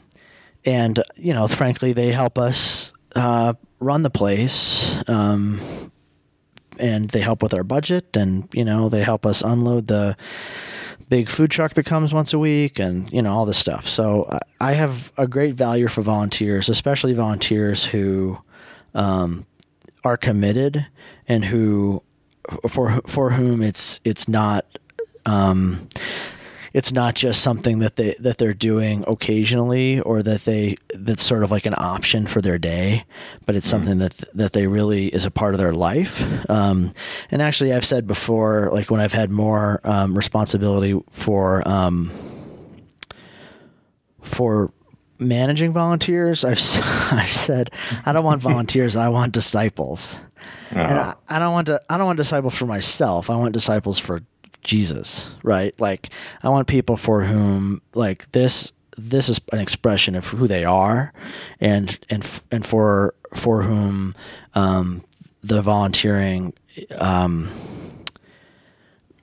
and, 0.66 1.04
you 1.16 1.34
know, 1.34 1.48
frankly, 1.48 1.94
they 1.94 2.12
help 2.12 2.38
us 2.38 2.94
uh, 3.16 3.54
run 3.80 4.04
the 4.04 4.10
place. 4.10 4.96
Um, 5.08 5.92
and 6.80 7.10
they 7.10 7.22
help 7.22 7.44
with 7.44 7.54
our 7.54 7.64
budget 7.64 8.16
and, 8.18 8.48
you 8.54 8.64
know, 8.64 8.90
they 8.90 9.04
help 9.04 9.26
us 9.26 9.42
unload 9.42 9.88
the 9.88 10.18
big 11.10 11.30
food 11.30 11.52
truck 11.52 11.74
that 11.74 11.86
comes 11.86 12.14
once 12.14 12.34
a 12.34 12.40
week 12.40 12.80
and, 12.80 13.12
you 13.12 13.22
know, 13.22 13.34
all 13.34 13.46
this 13.46 13.58
stuff. 13.58 13.88
So 13.88 14.28
I- 14.60 14.74
have 14.74 15.12
a 15.18 15.28
great 15.28 15.56
value 15.56 15.88
for 15.88 16.02
volunteers, 16.02 16.70
especially 16.70 17.14
volunteers 17.14 17.86
who 17.86 18.40
um, 18.96 19.46
are 20.04 20.18
committed 20.18 20.88
and 21.28 21.46
who, 21.46 22.02
for, 22.70 23.02
for 23.06 23.32
whom 23.32 23.62
it's, 23.62 24.00
it's 24.04 24.28
not, 24.28 24.66
um, 25.26 25.88
it's 26.74 26.92
not 26.94 27.16
just 27.16 27.42
something 27.42 27.80
that 27.80 27.98
they 27.98 28.16
that 28.20 28.38
they're 28.38 28.54
doing 28.54 29.04
occasionally 29.08 30.00
or 30.02 30.24
that 30.24 30.46
they 30.46 30.78
that's 30.94 31.24
sort 31.24 31.44
of 31.44 31.52
like 31.52 31.66
an 31.66 31.76
option 31.78 32.28
for 32.28 32.42
their 32.42 32.58
day, 32.58 33.04
but 33.46 33.56
it's 33.56 33.68
something 33.68 33.98
that 33.98 34.22
that 34.34 34.54
they 34.54 34.68
really 34.68 35.08
is 35.08 35.26
a 35.26 35.32
part 35.32 35.54
of 35.54 35.60
their 35.60 35.74
life. 35.74 36.24
Um, 36.50 36.94
and 37.30 37.42
actually, 37.42 37.74
I've 37.74 37.86
said 37.86 38.08
before, 38.08 38.70
like 38.72 38.90
when 38.90 39.02
I've 39.02 39.14
had 39.14 39.32
more 39.32 39.82
um, 39.84 40.16
responsibility 40.16 41.00
for 41.12 41.68
um, 41.68 42.12
for 44.22 44.72
managing 45.20 45.74
volunteers, 45.74 46.46
I've 46.46 46.60
I've 47.12 47.32
said 47.32 47.72
I 48.06 48.14
don't 48.14 48.26
want 48.26 48.42
volunteers, 48.52 48.96
I 48.96 49.10
want 49.10 49.34
disciples. 49.34 50.16
And 50.72 50.98
I, 50.98 51.16
I 51.28 51.38
don't 51.38 51.52
want 51.52 51.68
to. 51.68 51.82
I 51.90 51.98
don't 51.98 52.06
want 52.06 52.16
disciples 52.16 52.56
for 52.56 52.66
myself. 52.66 53.30
I 53.30 53.36
want 53.36 53.52
disciples 53.52 54.00
for 54.00 54.22
Jesus, 54.64 55.28
right? 55.44 55.80
Like 55.80 56.10
I 56.44 56.50
want 56.50 56.68
people 56.68 56.98
for 56.98 57.24
whom 57.24 57.82
like 57.94 58.32
this 58.32 58.72
this 58.98 59.30
is 59.30 59.40
an 59.52 59.60
expression 59.60 60.16
of 60.16 60.28
who 60.28 60.48
they 60.48 60.66
are, 60.66 61.14
and 61.60 61.98
and 62.10 62.28
and 62.52 62.66
for 62.66 63.14
for 63.34 63.64
whom 63.64 64.14
um, 64.54 65.04
the 65.44 65.62
volunteering 65.62 66.54
um, 66.98 67.50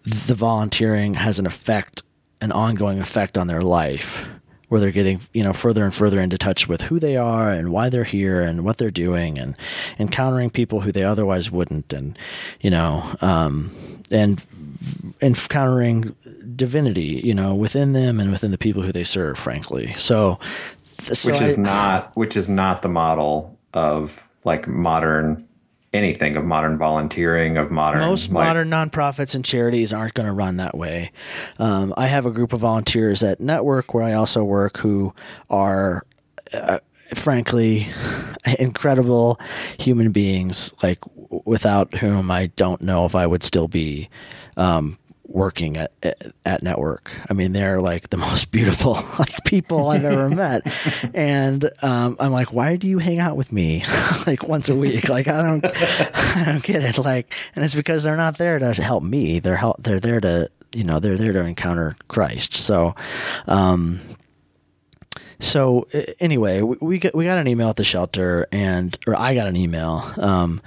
the 0.04 0.34
volunteering 0.34 1.14
has 1.14 1.38
an 1.38 1.46
effect, 1.46 2.02
an 2.40 2.52
ongoing 2.52 2.98
effect 2.98 3.36
on 3.36 3.46
their 3.46 3.62
life, 3.62 4.24
where 4.68 4.80
they're 4.80 4.90
getting 4.90 5.20
you 5.32 5.42
know 5.42 5.52
further 5.52 5.84
and 5.84 5.94
further 5.94 6.20
into 6.20 6.36
touch 6.38 6.68
with 6.68 6.82
who 6.82 6.98
they 7.00 7.16
are 7.16 7.50
and 7.50 7.70
why 7.72 7.88
they're 7.88 8.04
here 8.04 8.40
and 8.42 8.64
what 8.64 8.78
they're 8.78 8.90
doing 8.90 9.38
and 9.38 9.56
encountering 9.98 10.50
people 10.50 10.80
who 10.80 10.92
they 10.92 11.02
otherwise 11.04 11.50
wouldn't 11.50 11.92
and 11.92 12.18
you 12.60 12.70
know 12.70 13.16
um, 13.20 13.70
and 14.10 14.42
encountering 15.22 16.14
divinity 16.54 17.20
you 17.24 17.34
know 17.34 17.54
within 17.54 17.92
them 17.94 18.20
and 18.20 18.30
within 18.30 18.50
the 18.50 18.58
people 18.58 18.82
who 18.82 18.92
they 18.92 19.04
serve 19.04 19.38
frankly. 19.38 19.92
So, 19.94 20.38
so 21.12 21.30
which 21.30 21.40
is 21.40 21.58
I- 21.58 21.62
not 21.62 22.16
which 22.16 22.36
is 22.36 22.48
not 22.48 22.82
the 22.82 22.88
model 22.88 23.58
of 23.72 24.28
like 24.44 24.68
modern 24.68 25.47
anything 25.92 26.36
of 26.36 26.44
modern 26.44 26.76
volunteering 26.76 27.56
of 27.56 27.70
modern 27.70 28.00
most 28.00 28.30
like- 28.30 28.46
modern 28.46 28.68
nonprofits 28.68 29.34
and 29.34 29.44
charities 29.44 29.92
aren't 29.92 30.14
going 30.14 30.26
to 30.26 30.32
run 30.32 30.56
that 30.56 30.76
way. 30.76 31.12
Um, 31.58 31.94
I 31.96 32.06
have 32.08 32.26
a 32.26 32.30
group 32.30 32.52
of 32.52 32.60
volunteers 32.60 33.22
at 33.22 33.40
Network 33.40 33.94
where 33.94 34.04
I 34.04 34.12
also 34.12 34.44
work 34.44 34.78
who 34.78 35.14
are, 35.48 36.04
uh, 36.52 36.78
frankly, 37.14 37.88
incredible 38.58 39.40
human 39.78 40.12
beings. 40.12 40.74
Like 40.82 40.98
without 41.44 41.94
whom 41.94 42.30
I 42.30 42.46
don't 42.48 42.80
know 42.80 43.04
if 43.04 43.14
I 43.14 43.26
would 43.26 43.42
still 43.42 43.68
be. 43.68 44.08
Um, 44.56 44.98
working 45.28 45.76
at, 45.76 45.92
at 46.02 46.32
at 46.44 46.62
network. 46.62 47.12
I 47.30 47.34
mean 47.34 47.52
they're 47.52 47.80
like 47.80 48.10
the 48.10 48.16
most 48.28 48.50
beautiful 48.50 48.94
like 49.18 49.44
people 49.44 49.88
i've 49.90 50.04
ever 50.04 50.28
met. 50.44 50.62
And 51.14 51.70
um, 51.82 52.16
i'm 52.18 52.32
like 52.32 52.52
why 52.52 52.76
do 52.76 52.88
you 52.88 52.98
hang 52.98 53.18
out 53.18 53.36
with 53.36 53.52
me? 53.52 53.84
Like 54.26 54.42
once 54.46 54.68
a 54.68 54.76
week. 54.76 55.08
Like 55.08 55.28
i 55.28 55.42
don't 55.42 55.64
i 55.64 56.44
don't 56.44 56.62
get 56.62 56.84
it. 56.84 56.98
Like 56.98 57.32
and 57.54 57.64
it's 57.64 57.74
because 57.74 58.04
they're 58.04 58.16
not 58.16 58.36
there 58.38 58.58
to 58.58 58.74
help 58.74 59.02
me. 59.02 59.38
They're 59.38 59.56
help 59.56 59.82
they're 59.82 60.00
there 60.00 60.20
to 60.20 60.50
you 60.74 60.84
know 60.84 60.98
they're 61.00 61.16
there 61.16 61.32
to 61.32 61.40
encounter 61.40 61.96
christ. 62.08 62.54
So 62.54 62.94
um 63.46 64.00
so 65.40 65.86
anyway, 66.18 66.62
we, 66.62 66.76
we 66.80 66.98
got 66.98 67.14
we 67.14 67.24
got 67.24 67.38
an 67.38 67.46
email 67.46 67.68
at 67.68 67.76
the 67.76 67.84
shelter, 67.84 68.46
and 68.50 68.96
or 69.06 69.16
I 69.16 69.34
got 69.34 69.46
an 69.46 69.56
email 69.56 70.12
um, 70.16 70.60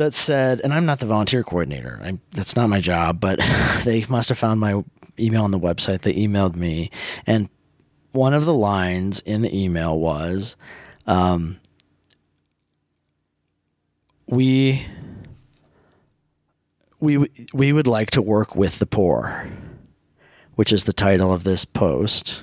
that 0.00 0.14
said, 0.14 0.60
and 0.60 0.74
I'm 0.74 0.84
not 0.84 0.98
the 0.98 1.06
volunteer 1.06 1.42
coordinator. 1.42 2.00
I'm, 2.02 2.20
that's 2.32 2.56
not 2.56 2.68
my 2.68 2.80
job, 2.80 3.20
but 3.20 3.38
they 3.84 4.04
must 4.08 4.28
have 4.28 4.38
found 4.38 4.60
my 4.60 4.82
email 5.18 5.44
on 5.44 5.50
the 5.50 5.58
website. 5.58 6.02
They 6.02 6.14
emailed 6.14 6.56
me, 6.56 6.90
and 7.26 7.48
one 8.12 8.34
of 8.34 8.44
the 8.44 8.54
lines 8.54 9.20
in 9.20 9.42
the 9.42 9.56
email 9.56 9.98
was, 9.98 10.56
um, 11.06 11.58
"We." 14.26 14.86
We, 17.02 17.30
we 17.54 17.72
would 17.72 17.86
like 17.86 18.10
to 18.10 18.20
work 18.20 18.54
with 18.54 18.78
the 18.78 18.84
poor, 18.84 19.48
which 20.56 20.70
is 20.70 20.84
the 20.84 20.92
title 20.92 21.32
of 21.32 21.44
this 21.44 21.64
post 21.64 22.42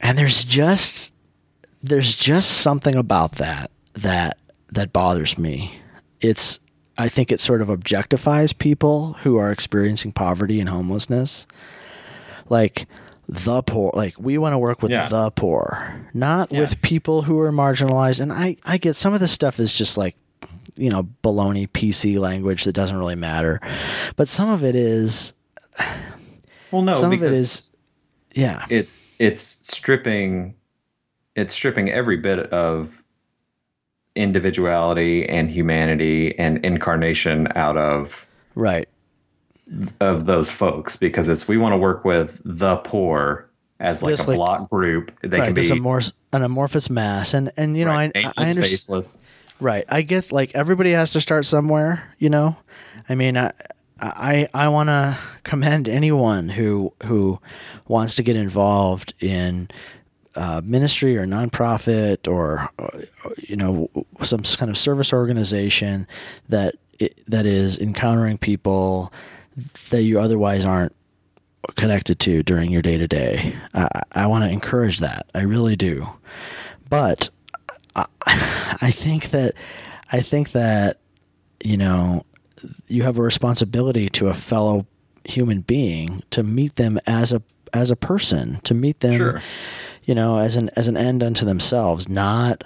and 0.00 0.16
there's 0.18 0.44
just 0.44 1.12
there's 1.82 2.14
just 2.14 2.50
something 2.52 2.94
about 2.94 3.32
that 3.32 3.70
that 3.94 4.38
that 4.70 4.92
bothers 4.92 5.36
me 5.38 5.80
it's 6.24 6.58
i 6.98 7.08
think 7.08 7.30
it 7.32 7.40
sort 7.40 7.60
of 7.62 7.68
objectifies 7.68 8.56
people 8.56 9.14
who 9.22 9.36
are 9.36 9.50
experiencing 9.52 10.12
poverty 10.12 10.58
and 10.60 10.68
homelessness 10.68 11.46
like 12.48 12.86
the 13.26 13.62
poor. 13.62 13.90
Like 13.94 14.14
we 14.18 14.36
want 14.36 14.52
to 14.52 14.58
work 14.58 14.82
with 14.82 14.90
Yeah. 14.92 15.08
the 15.08 15.30
poor, 15.30 16.06
not 16.12 16.52
Yeah. 16.52 16.60
with 16.60 16.82
people 16.82 17.22
who 17.22 17.38
are 17.40 17.50
marginalized. 17.50 18.20
And 18.20 18.30
I, 18.30 18.58
I 18.66 18.76
get 18.76 18.96
some 18.96 19.14
of 19.14 19.20
this 19.20 19.32
stuff 19.32 19.58
is 19.58 19.72
just 19.72 19.96
like, 19.96 20.14
you 20.76 20.90
know, 20.90 21.08
baloney 21.22 21.66
PC 21.66 22.18
language 22.18 22.64
that 22.64 22.74
doesn't 22.74 22.98
really 22.98 23.14
matter. 23.14 23.62
But 24.16 24.28
some 24.28 24.50
of 24.50 24.62
it 24.62 24.74
is, 24.76 25.32
Well, 26.70 26.82
no, 26.82 26.96
Some 26.96 27.06
of 27.06 27.12
it 27.14 27.20
because 27.30 27.76
yeah, 28.34 28.66
it's 28.68 28.94
it's 29.18 29.40
stripping 29.62 30.54
it's 31.34 31.54
stripping 31.54 31.90
every 31.90 32.18
bit 32.18 32.40
of 32.52 33.02
individuality 34.16 35.28
and 35.28 35.50
humanity 35.50 36.38
and 36.38 36.64
incarnation 36.64 37.48
out 37.56 37.76
of 37.76 38.26
right. 38.54 38.88
of 40.00 40.26
those 40.26 40.50
folks 40.50 40.96
because 40.96 41.28
it's 41.28 41.48
we 41.48 41.56
want 41.56 41.72
to 41.72 41.78
work 41.78 42.04
with 42.04 42.40
the 42.44 42.76
poor 42.78 43.48
as 43.80 44.02
like 44.02 44.12
Just 44.12 44.26
a 44.26 44.30
like- 44.30 44.36
block 44.36 44.70
group. 44.70 45.12
They 45.20 45.40
right. 45.40 45.46
can 45.46 45.54
be 45.54 45.68
an 46.32 46.42
amorphous 46.42 46.90
mass, 46.90 47.34
and 47.34 47.52
and 47.56 47.76
you 47.76 47.84
know 47.84 47.92
right, 47.92 48.12
I 48.14 48.20
I 48.36 48.50
understand. 48.50 48.66
faceless. 48.66 49.24
Right. 49.60 49.84
I 49.88 50.02
get 50.02 50.32
like 50.32 50.54
everybody 50.54 50.90
has 50.90 51.12
to 51.12 51.20
start 51.20 51.46
somewhere, 51.46 52.12
you 52.18 52.28
know? 52.28 52.56
I 53.08 53.14
mean, 53.14 53.36
I 53.36 53.52
I 54.00 54.48
I 54.52 54.68
want 54.68 54.88
to 54.88 55.16
commend 55.44 55.88
anyone 55.88 56.48
who 56.48 56.92
who 57.04 57.38
wants 57.86 58.16
to 58.16 58.22
get 58.22 58.36
involved 58.36 59.14
in 59.20 59.68
uh, 60.36 60.60
ministry 60.64 61.16
or 61.16 61.26
nonprofit 61.26 62.26
or, 62.28 62.68
you 63.38 63.56
know 63.56 63.88
some 64.22 64.42
kind 64.42 64.70
of 64.70 64.76
service 64.78 65.12
organization 65.12 66.06
that 66.48 66.74
it, 66.98 67.14
that 67.26 67.46
is 67.46 67.78
encountering 67.78 68.38
people 68.38 69.12
that 69.90 70.02
you 70.02 70.18
otherwise 70.20 70.64
aren't 70.64 70.94
connected 71.76 72.18
to 72.20 72.42
during 72.42 72.70
your 72.70 72.82
day 72.82 72.98
to 72.98 73.06
day. 73.06 73.56
I 73.74 74.02
I 74.12 74.26
want 74.26 74.44
to 74.44 74.50
encourage 74.50 74.98
that. 74.98 75.26
I 75.34 75.42
really 75.42 75.76
do. 75.76 76.08
But 76.88 77.30
I, 77.96 78.06
I 78.26 78.90
think 78.90 79.30
that 79.30 79.54
I 80.12 80.20
think 80.20 80.52
that 80.52 80.98
you 81.62 81.76
know 81.76 82.24
you 82.88 83.02
have 83.02 83.18
a 83.18 83.22
responsibility 83.22 84.08
to 84.10 84.28
a 84.28 84.34
fellow 84.34 84.86
human 85.24 85.62
being 85.62 86.22
to 86.30 86.42
meet 86.42 86.76
them 86.76 86.98
as 87.06 87.32
a 87.32 87.42
as 87.72 87.90
a 87.90 87.96
person, 87.96 88.60
to 88.64 88.74
meet 88.74 89.00
them 89.00 89.16
Sure. 89.16 89.42
You 90.04 90.14
know 90.14 90.38
as 90.38 90.56
an 90.56 90.70
as 90.76 90.88
an 90.88 90.96
end 90.96 91.22
unto 91.22 91.44
themselves, 91.44 92.08
not 92.08 92.64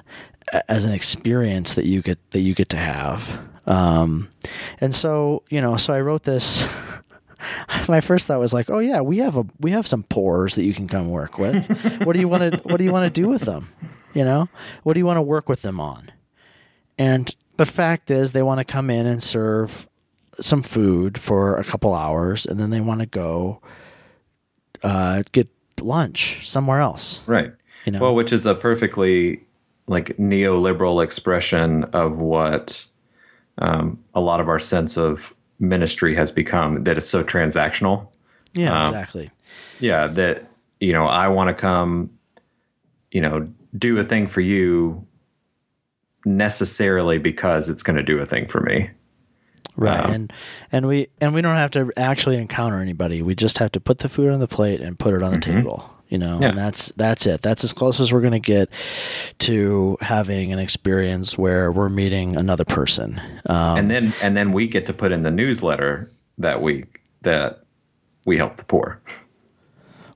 as 0.69 0.85
an 0.85 0.93
experience 0.93 1.75
that 1.75 1.87
you 1.87 2.03
get 2.03 2.19
that 2.31 2.41
you 2.41 2.55
get 2.55 2.69
to 2.71 2.77
have. 2.77 3.39
Um, 3.67 4.29
and 4.81 4.95
so 4.95 5.43
you 5.51 5.61
know, 5.61 5.77
so 5.77 5.93
I 5.93 6.01
wrote 6.01 6.23
this. 6.23 6.67
My 7.89 8.01
first 8.01 8.27
thought 8.27 8.41
was 8.41 8.53
like, 8.53 8.69
oh 8.69 8.81
yeah, 8.81 9.01
we 9.01 9.19
have 9.19 9.37
a 9.37 9.47
we 9.61 9.71
have 9.71 9.87
some 9.87 10.03
pores 10.03 10.55
that 10.57 10.65
you 10.65 10.75
can 10.75 10.89
come 10.89 11.11
work 11.11 11.39
with. 11.39 11.67
what 12.05 12.15
do 12.15 12.21
you 12.21 12.29
want 12.29 12.53
to 12.53 12.61
What 12.65 12.79
do 12.79 12.85
you 12.85 12.93
want 12.93 13.13
to 13.13 13.21
do 13.21 13.29
with 13.29 13.43
them? 13.43 13.69
You 14.15 14.25
know, 14.25 14.49
what 14.83 14.95
do 14.95 15.01
you 15.01 15.07
want 15.07 15.19
to 15.19 15.23
work 15.23 15.49
with 15.49 15.63
them 15.63 15.79
on? 15.79 16.11
And 16.99 17.35
the 17.57 17.67
fact 17.67 18.11
is, 18.11 18.33
they 18.33 18.43
want 18.43 18.59
to 18.59 18.65
come 18.65 18.91
in 18.91 19.07
and 19.07 19.23
serve 19.23 19.89
some 20.33 20.63
food 20.63 21.19
for 21.19 21.57
a 21.57 21.65
couple 21.65 21.95
hours, 21.95 22.47
and 22.47 22.59
then 22.59 22.71
they 22.71 22.81
want 22.81 23.01
to 23.01 23.07
go 23.07 23.61
uh, 24.83 25.23
get 25.33 25.49
lunch 25.81 26.49
somewhere 26.49 26.81
else. 26.81 27.21
Right. 27.27 27.53
You 27.85 27.93
know, 27.93 28.01
Well, 28.01 28.15
which 28.15 28.33
is 28.33 28.47
a 28.47 28.55
perfectly 28.55 29.45
like 29.87 30.17
neoliberal 30.19 31.03
expression 31.03 31.85
of 31.85 32.21
what 32.21 32.87
um, 33.57 34.03
a 34.15 34.21
lot 34.21 34.41
of 34.41 34.49
our 34.49 34.59
sense 34.59 34.97
of 34.97 35.35
ministry 35.59 36.15
has 36.15 36.33
become. 36.33 36.85
That 36.85 36.99
is 36.99 37.09
so 37.09 37.25
transactional. 37.25 38.09
yeah, 38.55 38.85
um, 38.85 38.95
exactly. 38.95 39.31
Yeah, 39.81 40.09
that 40.09 40.51
you 40.81 40.93
know, 40.93 41.07
I 41.07 41.29
want 41.29 41.49
to 41.49 41.55
come, 41.55 42.11
you 43.11 43.21
know, 43.21 43.49
do 43.77 43.99
a 43.99 44.05
thing 44.05 44.27
for 44.27 44.41
you 44.41 45.07
necessarily 46.25 47.19
because 47.19 47.69
it's 47.69 47.83
going 47.83 47.97
to 47.97 48.03
do 48.03 48.19
a 48.19 48.27
thing 48.27 48.47
for 48.47 48.61
me. 48.61 48.91
Right, 49.79 50.01
um, 50.05 50.11
and 50.13 50.33
and 50.73 50.87
we 50.89 51.07
and 51.21 51.33
we 51.33 51.41
don't 51.41 51.55
have 51.57 51.71
to 51.71 51.93
actually 51.97 52.37
encounter 52.37 52.81
anybody. 52.81 53.23
We 53.23 53.35
just 53.37 53.59
have 53.59 53.71
to 53.73 53.81
put 53.81 53.99
the 54.01 54.09
food 54.09 54.33
on 54.33 54.41
the 54.41 54.49
plate 54.49 54.81
and 54.81 54.99
put 54.99 55.15
it 55.15 55.23
on 55.23 55.33
the 55.33 55.41
table. 55.41 55.89
You 56.09 56.17
know, 56.19 56.35
Mm-hmm. 56.35 56.43
Yeah. 56.43 56.49
and 56.51 56.59
that's 56.59 56.91
that's 56.97 57.27
it. 57.27 57.43
That's 57.43 57.63
as 57.65 57.73
close 57.73 58.01
as 58.01 58.13
we're 58.13 58.21
going 58.23 58.33
to 58.33 58.39
get 58.41 58.71
to 59.41 59.97
having 60.01 60.53
an 60.53 60.59
experience 60.59 61.37
where 61.39 61.71
we're 61.71 61.91
meeting 61.91 62.35
another 62.37 62.65
person. 62.65 63.21
Um, 63.47 63.79
and 63.79 63.91
then 63.91 64.15
and 64.23 64.37
then 64.37 64.53
we 64.53 64.67
get 64.67 64.85
to 64.87 64.93
put 64.93 65.13
in 65.13 65.23
the 65.23 65.31
newsletter 65.31 66.11
that 66.39 66.61
week 66.63 67.03
that 67.23 67.63
we 68.27 68.37
help 68.37 68.57
the 68.57 68.65
poor. 68.65 69.01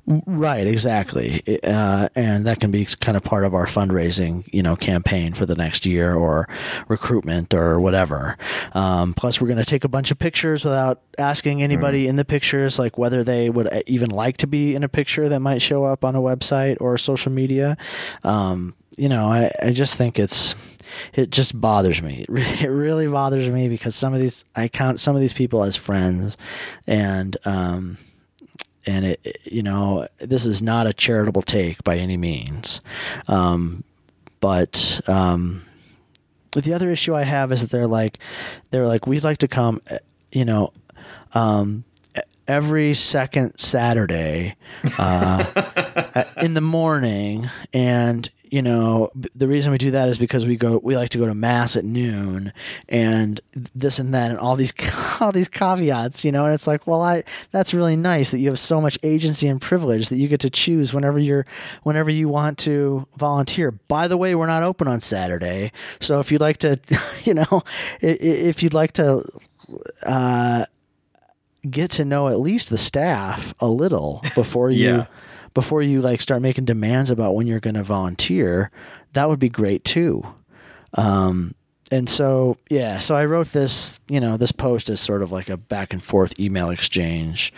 Right, 0.05 0.67
exactly, 0.67 1.43
uh, 1.63 2.09
and 2.17 2.45
that 2.47 2.59
can 2.59 2.73
be 2.73 2.85
kind 2.85 3.17
of 3.17 3.23
part 3.23 3.45
of 3.45 3.55
our 3.55 3.67
fundraising, 3.67 4.49
you 4.53 4.61
know, 4.61 4.75
campaign 4.75 5.33
for 5.33 5.47
the 5.47 5.55
next 5.55 5.87
year 5.87 6.13
or 6.13 6.49
recruitment 6.89 7.55
or 7.55 7.79
whatever. 7.79 8.37
Um, 8.73 9.15
plus, 9.15 9.41
we're 9.41 9.47
going 9.47 9.61
to 9.61 9.65
take 9.65 9.85
a 9.85 9.89
bunch 9.89 10.11
of 10.11 10.19
pictures 10.19 10.65
without 10.65 11.03
asking 11.19 11.63
anybody 11.63 12.09
in 12.09 12.17
the 12.17 12.25
pictures, 12.25 12.81
like 12.81 12.99
whether 12.99 13.23
they 13.23 13.49
would 13.49 13.73
uh, 13.73 13.83
even 13.87 14.11
like 14.11 14.39
to 14.39 14.49
be 14.49 14.75
in 14.75 14.83
a 14.83 14.89
picture 14.89 15.29
that 15.29 15.39
might 15.39 15.63
show 15.63 15.85
up 15.85 16.05
on 16.05 16.17
a 16.17 16.21
website 16.21 16.79
or 16.81 16.99
social 16.99 17.31
media. 17.31 17.77
Um, 18.25 18.75
you 18.97 19.09
know, 19.09 19.27
I, 19.27 19.53
I 19.63 19.71
just 19.71 19.95
think 19.95 20.19
it's 20.19 20.57
it 21.13 21.31
just 21.31 21.59
bothers 21.59 22.03
me. 22.03 22.27
It 22.29 22.63
It 22.63 22.69
really 22.69 23.07
bothers 23.07 23.49
me 23.49 23.69
because 23.69 23.95
some 23.95 24.15
of 24.15 24.21
these 24.21 24.45
I 24.57 24.67
count 24.67 24.99
some 24.99 25.15
of 25.15 25.21
these 25.21 25.33
people 25.33 25.63
as 25.63 25.77
friends, 25.77 26.37
and 26.89 27.37
um, 27.45 27.99
and 28.87 29.05
it, 29.05 29.39
you 29.45 29.63
know 29.63 30.07
this 30.19 30.47
is 30.47 30.63
not 30.63 30.87
a 30.87 30.93
charitable 30.93 31.43
take 31.43 31.83
by 31.85 31.97
any 31.97 32.17
means. 32.17 32.81
Um, 33.29 33.85
but 34.41 35.01
um, 35.07 35.65
the 36.61 36.75
other 36.75 36.91
issue 36.91 37.15
i 37.15 37.23
have 37.23 37.51
is 37.51 37.63
that 37.63 37.71
they're 37.71 37.87
like 37.87 38.19
they're 38.71 38.87
like 38.87 39.07
we'd 39.07 39.25
like 39.25 39.39
to 39.39 39.49
come 39.49 39.81
eh, 39.89 39.99
you 40.33 40.45
know 40.45 40.73
um, 41.33 41.85
every 42.47 42.93
second 42.93 43.57
saturday 43.59 44.55
uh, 44.99 46.25
in 46.43 46.55
the 46.55 46.61
morning 46.61 47.49
and 47.73 48.31
you 48.53 48.61
know 48.61 49.11
the 49.15 49.49
reason 49.49 49.73
we 49.73 49.79
do 49.79 49.93
that 49.93 50.11
is 50.11 50.19
because 50.19 50.45
we 50.45 50.57
go 50.57 50.79
we 50.83 50.95
like 50.95 51.09
to 51.09 51.17
go 51.17 51.27
to 51.27 51.35
mass 51.35 51.75
at 51.75 51.87
noon 51.87 52.53
and 52.87 53.41
this 53.75 53.99
and 53.99 54.13
that 54.13 54.31
and 54.31 54.39
all 54.39 54.57
these 54.57 54.75
all 55.21 55.33
these 55.33 55.49
caveats 55.49 56.23
you 56.23 56.31
know 56.31 56.45
and 56.45 56.53
it's 56.53 56.67
like 56.67 56.87
well 56.87 57.01
i 57.01 57.25
that's 57.51 57.73
really 57.73 57.97
nice 57.97 58.31
that 58.31 58.41
you 58.41 58.51
have 58.51 58.59
so 58.59 58.79
much 58.79 58.99
agency 59.03 59.49
and 59.49 59.63
privilege 59.63 60.11
that 60.11 60.19
you 60.19 60.29
get 60.29 60.39
to 60.39 60.51
choose 60.51 60.93
whenever 60.93 61.19
you're 61.19 61.47
whenever 61.85 62.11
you 62.11 62.29
want 62.29 62.59
to 62.59 63.07
volunteer 63.17 63.71
by 63.71 64.07
the 64.07 64.19
way 64.19 64.35
we're 64.35 64.47
not 64.47 64.63
open 64.63 64.87
on 64.87 65.01
saturday 65.01 65.73
so 65.99 66.21
if 66.21 66.31
you'd 66.31 66.43
like 66.43 66.59
to 66.59 66.79
you 67.25 67.33
know 67.33 67.63
if 68.03 68.63
you'd 68.63 68.75
like 68.75 68.93
to 68.93 69.25
uh 70.05 70.67
get 71.71 71.91
to 71.93 72.05
know 72.05 72.29
at 72.29 72.39
least 72.39 72.69
the 72.69 72.77
staff 72.77 73.55
a 73.61 73.69
little 73.69 74.21
before 74.35 74.71
you. 74.71 75.07
Before 75.55 75.83
you 75.83 76.01
like 76.01 76.21
start 76.21 76.43
making 76.43 76.65
demands 76.65 77.11
about 77.11 77.35
when 77.35 77.47
you're 77.47 77.61
going 77.61 77.75
to 77.75 77.83
volunteer 77.83 78.71
that 79.13 79.29
would 79.29 79.39
be 79.39 79.49
great 79.49 79.85
too. 79.85 80.27
Um 80.95 81.55
and 81.93 82.09
so 82.09 82.57
yeah 82.71 82.99
so 82.99 83.15
i 83.15 83.25
wrote 83.25 83.53
this 83.53 84.01
you 84.09 84.19
know 84.19 84.37
this 84.37 84.51
post 84.51 84.89
is 84.89 84.99
sort 84.99 85.23
of 85.23 85.31
like 85.31 85.51
a 85.51 85.57
back 85.57 85.93
and 85.93 86.03
forth 86.03 86.39
email 86.41 86.71
exchange 86.71 87.53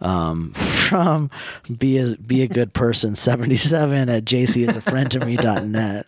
um, 0.00 0.50
from 0.52 1.30
be 1.78 1.96
a 1.98 2.16
be 2.16 2.42
a 2.42 2.48
good 2.48 2.74
person 2.74 3.14
77 3.14 4.08
at 4.10 4.24
jc 4.24 4.68
is 4.68 4.74
a 4.74 4.80
friend 4.80 5.10
to 5.12 5.24
me.net 5.24 6.06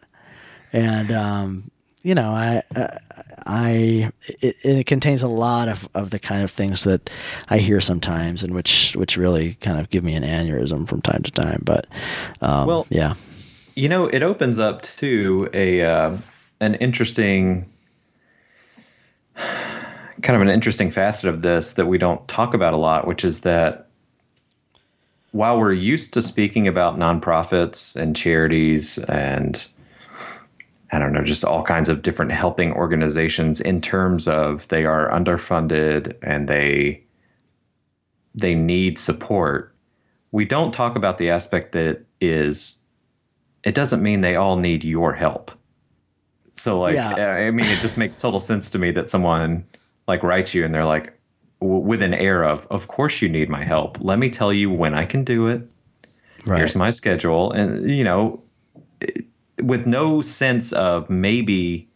and 0.73 1.11
um 1.13 1.71
you 2.03 2.15
know 2.15 2.31
i 2.31 2.63
i, 2.75 2.99
I 3.47 4.11
it, 4.27 4.57
it 4.63 4.87
contains 4.87 5.23
a 5.23 5.29
lot 5.29 5.69
of, 5.69 5.89
of 5.95 6.11
the 6.11 6.19
kind 6.19 6.43
of 6.45 6.51
things 6.51 6.85
that 6.85 7.09
I 7.49 7.59
hear 7.59 7.81
sometimes, 7.81 8.43
and 8.43 8.55
which 8.55 8.95
which 8.95 9.17
really 9.17 9.55
kind 9.55 9.81
of 9.81 9.89
give 9.89 10.05
me 10.05 10.15
an 10.15 10.23
aneurysm 10.23 10.87
from 10.87 11.01
time 11.01 11.23
to 11.23 11.31
time. 11.31 11.63
But 11.65 11.87
um, 12.43 12.67
Well- 12.67 12.87
yeah, 12.91 13.15
You 13.75 13.89
know, 13.89 14.07
it 14.07 14.23
opens 14.23 14.59
up 14.59 14.83
to 14.99 15.49
a 15.55 15.81
uh, 15.81 16.19
an 16.61 16.75
interesting 16.75 17.71
kind 19.37 20.37
of 20.37 20.43
an 20.43 20.49
interesting 20.49 20.91
facet 20.91 21.31
of 21.31 21.43
this 21.43 21.75
that 21.75 21.87
we 21.87 21.97
don't 21.97 22.27
talk 22.29 22.53
about 22.55 22.75
a 22.75 22.77
lot, 22.77 23.07
which 23.07 23.25
is 23.25 23.41
that 23.41 23.89
while 25.31 25.59
we're 25.59 25.73
used 25.73 26.15
to 26.15 26.23
speaking 26.23 26.69
about 26.69 26.99
nonprofits 26.99 27.97
and 27.97 28.17
charities 28.17 28.99
and 28.99 29.69
I 30.91 30.99
don't 30.99 31.13
know, 31.13 31.23
just 31.23 31.45
all 31.45 31.63
kinds 31.63 31.89
of 31.89 32.03
different 32.03 32.33
helping 32.33 32.73
organizations 32.73 33.61
in 33.61 33.81
terms 33.81 34.27
of 34.27 34.67
they 34.69 34.85
are 34.85 35.11
underfunded 35.11 36.17
and 36.23 36.49
they 36.49 37.05
they 38.35 38.55
need 38.55 38.99
support. 38.99 39.75
We 40.31 40.45
don't 40.45 40.73
talk 40.73 40.97
about 40.97 41.19
the 41.19 41.31
aspect 41.31 41.73
that 41.73 42.05
is 42.21 42.83
it 43.65 43.75
doesn't 43.75 44.03
mean 44.03 44.21
they 44.21 44.37
all 44.37 44.57
need 44.57 44.85
your 44.85 45.13
help. 45.13 45.51
So 46.53 46.81
like 46.81 46.95
Yeah. 46.95 47.15
I 47.15 47.51
mean 47.51 47.67
it 47.67 47.81
just 47.81 47.99
makes 47.99 48.21
total 48.21 48.41
sense 48.41 48.71
to 48.71 48.79
me 48.79 48.91
that 48.93 49.11
someone 49.11 49.67
like 50.07 50.23
writes 50.23 50.55
you 50.55 50.65
and 50.65 50.75
they're 50.75 50.85
like 50.85 51.13
w- 51.61 51.81
with 51.81 52.03
an 52.03 52.15
air 52.15 52.45
of 52.45 52.67
of 52.71 52.89
course 52.89 53.21
you 53.21 53.29
need 53.29 53.49
my 53.49 53.65
help. 53.65 53.99
Let 54.01 54.19
me 54.19 54.31
tell 54.31 54.53
you 54.53 54.71
when 54.71 54.95
I 54.95 55.05
can 55.05 55.25
do 55.25 55.49
it 55.49 55.69
Right. 56.47 56.59
Here's 56.59 56.75
my 56.75 56.91
schedule, 56.91 57.53
and 57.53 57.91
you 57.91 58.05
know, 58.05 58.43
with 59.63 59.87
no 59.87 60.23
sense 60.23 60.73
of 60.73 61.09
maybe 61.11 61.89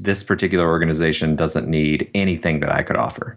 this 0.00 0.22
particular 0.22 0.66
organization 0.66 1.36
doesn't 1.36 1.68
need 1.68 2.10
anything 2.14 2.60
that 2.60 2.72
I 2.72 2.82
could 2.82 2.96
offer. 2.96 3.36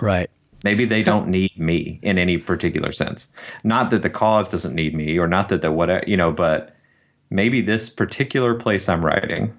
Right. 0.00 0.30
Maybe 0.64 0.84
they 0.86 1.02
don't 1.02 1.28
need 1.28 1.56
me 1.58 2.00
in 2.02 2.18
any 2.18 2.36
particular 2.38 2.90
sense. 2.92 3.28
Not 3.62 3.90
that 3.90 4.02
the 4.02 4.10
cause 4.10 4.48
doesn't 4.48 4.74
need 4.74 4.94
me, 4.94 5.16
or 5.18 5.28
not 5.28 5.50
that 5.50 5.60
the 5.62 5.70
whatever 5.70 6.04
you 6.06 6.16
know, 6.16 6.32
but 6.32 6.74
maybe 7.30 7.60
this 7.60 7.88
particular 7.90 8.54
place 8.54 8.88
I'm 8.88 9.04
writing 9.04 9.54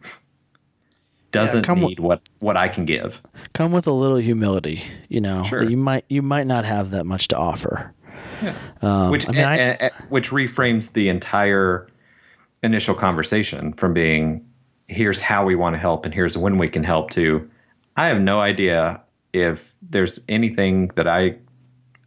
doesn't 1.31 1.63
come 1.63 1.79
need 1.79 1.99
what 1.99 2.21
what 2.39 2.57
I 2.57 2.67
can 2.67 2.83
give. 2.85 3.21
Come 3.53 3.71
with 3.71 3.87
a 3.87 3.93
little 3.93 4.17
humility, 4.17 4.83
you 5.07 5.21
know. 5.21 5.43
Sure. 5.43 5.63
You 5.63 5.77
might 5.77 6.03
you 6.09 6.21
might 6.21 6.47
not 6.47 6.65
have 6.65 6.91
that 6.91 7.05
much 7.05 7.29
to 7.29 7.37
offer. 7.37 7.93
Um, 8.81 9.11
which 9.11 9.27
I 9.29 9.31
mean, 9.31 9.45
I- 9.45 9.57
a- 9.57 9.77
a- 9.87 9.91
which 10.09 10.31
reframes 10.31 10.91
the 10.93 11.07
entire 11.09 11.87
initial 12.63 12.95
conversation 12.95 13.73
from 13.73 13.93
being 13.93 14.45
here's 14.87 15.19
how 15.19 15.45
we 15.45 15.55
want 15.55 15.75
to 15.75 15.77
help 15.79 16.05
and 16.05 16.13
here's 16.13 16.37
when 16.37 16.57
we 16.57 16.67
can 16.67 16.83
help 16.83 17.11
to 17.11 17.49
I 17.95 18.07
have 18.07 18.21
no 18.21 18.39
idea 18.39 19.01
if 19.33 19.75
there's 19.81 20.19
anything 20.27 20.87
that 20.95 21.07
I 21.07 21.37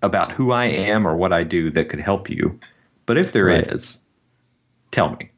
about 0.03 0.33
who 0.33 0.51
I 0.51 0.65
am 0.65 1.07
or 1.07 1.17
what 1.17 1.33
I 1.33 1.45
do 1.45 1.71
that 1.71 1.89
could 1.89 2.01
help 2.01 2.29
you. 2.29 2.59
But 3.07 3.19
if 3.19 3.33
there 3.33 3.49
is, 3.49 4.05
Right. 4.05 4.91
tell 4.91 5.11
me. 5.17 5.31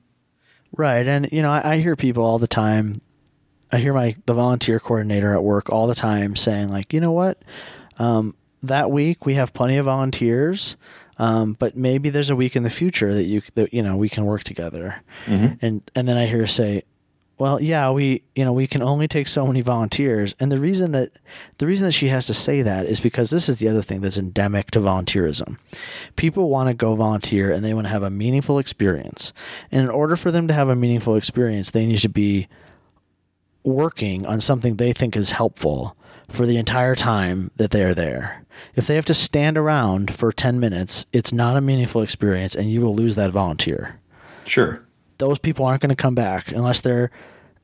Right, 0.77 1.07
and 1.07 1.29
you 1.31 1.43
know, 1.43 1.51
I, 1.51 1.75
I 1.75 1.77
hear 1.79 1.97
people 1.97 2.25
all 2.25 2.39
the 2.39 2.47
time. 2.47 3.01
I 3.73 3.79
hear 3.79 3.93
my 3.93 4.17
the 4.27 4.35
volunteer 4.35 4.81
coordinator 4.81 5.35
at 5.35 5.43
work 5.43 5.71
all 5.71 5.87
the 5.87 5.95
time 5.95 6.37
saying, 6.37 6.71
like, 6.71 6.93
you 6.93 7.01
know 7.01 7.13
what, 7.13 7.43
um, 7.99 8.35
that 8.63 8.91
week 8.91 9.27
we 9.27 9.35
have 9.35 9.53
plenty 9.53 9.77
of 9.77 9.85
volunteers, 9.87 10.77
um, 11.19 11.55
but 11.59 11.77
maybe 11.77 12.11
there's 12.11 12.31
a 12.31 12.37
week 12.37 12.57
in 12.57 12.63
the 12.63 12.71
future 12.71 13.15
that 13.15 13.25
you 13.25 13.43
that 13.55 13.73
you 13.73 13.83
know 13.83 13.97
we 13.97 14.09
can 14.09 14.25
work 14.25 14.45
together. 14.45 15.03
And 15.61 15.91
and 15.95 16.09
then 16.09 16.17
I 16.17 16.27
hear 16.27 16.41
her 16.41 16.47
say, 16.47 16.83
well, 17.39 17.61
yeah, 17.61 17.91
we 17.91 18.23
you 18.35 18.45
know 18.45 18.53
we 18.53 18.67
can 18.67 18.83
only 18.83 19.09
take 19.09 19.29
so 19.29 19.47
many 19.47 19.61
volunteers, 19.61 20.35
and 20.39 20.53
the 20.53 20.59
reason 20.59 20.93
that 20.93 21.11
the 21.59 21.67
reason 21.67 21.87
that 21.87 21.93
she 21.93 22.09
has 22.09 22.27
to 22.27 22.35
say 22.35 22.63
that 22.63 22.87
is 22.87 23.01
because 23.01 23.31
this 23.31 23.49
is 23.49 23.59
the 23.59 23.69
other 23.69 23.83
thing 23.83 24.01
that's 24.01 24.19
endemic 24.19 24.71
to 24.73 24.81
volunteerism. 24.81 25.59
People 26.17 26.49
want 26.49 26.69
to 26.69 26.75
go 26.75 26.95
volunteer 26.95 27.51
and 27.53 27.65
they 27.65 27.75
want 27.75 27.87
to 27.87 27.93
have 27.93 28.03
a 28.03 28.11
meaningful 28.11 28.59
experience, 28.59 29.33
and 29.73 29.83
in 29.83 29.91
order 29.91 30.17
for 30.17 30.31
them 30.31 30.47
to 30.49 30.55
have 30.55 30.69
a 30.69 30.77
meaningful 30.77 31.17
experience, 31.17 31.71
they 31.71 31.87
need 31.87 32.01
to 32.01 32.09
be 32.09 32.49
working 33.65 34.27
on 34.27 34.41
something 34.41 34.77
they 34.77 34.93
think 34.93 35.17
is 35.17 35.31
helpful 35.33 35.97
for 36.29 36.47
the 36.47 36.57
entire 36.57 36.95
time 36.95 37.51
that 37.57 37.71
they 37.71 37.83
are 37.85 37.95
there. 37.95 38.45
If 38.75 38.87
they 38.87 38.95
have 38.95 39.05
to 39.07 39.15
stand 39.15 39.57
around 39.59 40.15
for 40.15 40.33
10 40.33 40.59
minutes, 40.61 41.07
it's 41.13 41.33
not 41.33 41.57
a 41.57 41.61
meaningful 41.61 42.03
experience 42.03 42.55
and 42.55 42.71
you 42.71 42.81
will 42.81 42.95
lose 42.95 43.17
that 43.17 43.31
volunteer 43.31 43.99
Sure. 44.45 44.81
those 45.19 45.39
people 45.39 45.65
aren't 45.65 45.81
going 45.83 45.89
to 45.95 45.97
come 45.97 46.15
back 46.15 46.51
unless 46.53 46.81
they're 46.83 47.11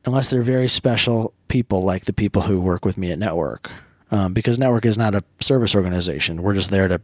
unless 0.07 0.31
they're 0.31 0.41
very 0.43 0.67
special 0.69 1.35
people 1.49 1.83
like 1.85 2.07
the 2.07 2.13
people 2.13 2.43
who 2.43 2.59
work 2.61 2.85
with 2.87 2.97
me 2.97 3.13
at 3.13 3.19
network 3.19 3.71
um, 4.11 4.33
because 4.33 4.59
network 4.59 4.87
is 4.87 4.97
not 4.97 5.15
a 5.15 5.23
service 5.41 5.75
organization 5.75 6.43
we're 6.43 6.55
just 6.55 6.71
there 6.71 6.89
to 6.89 6.99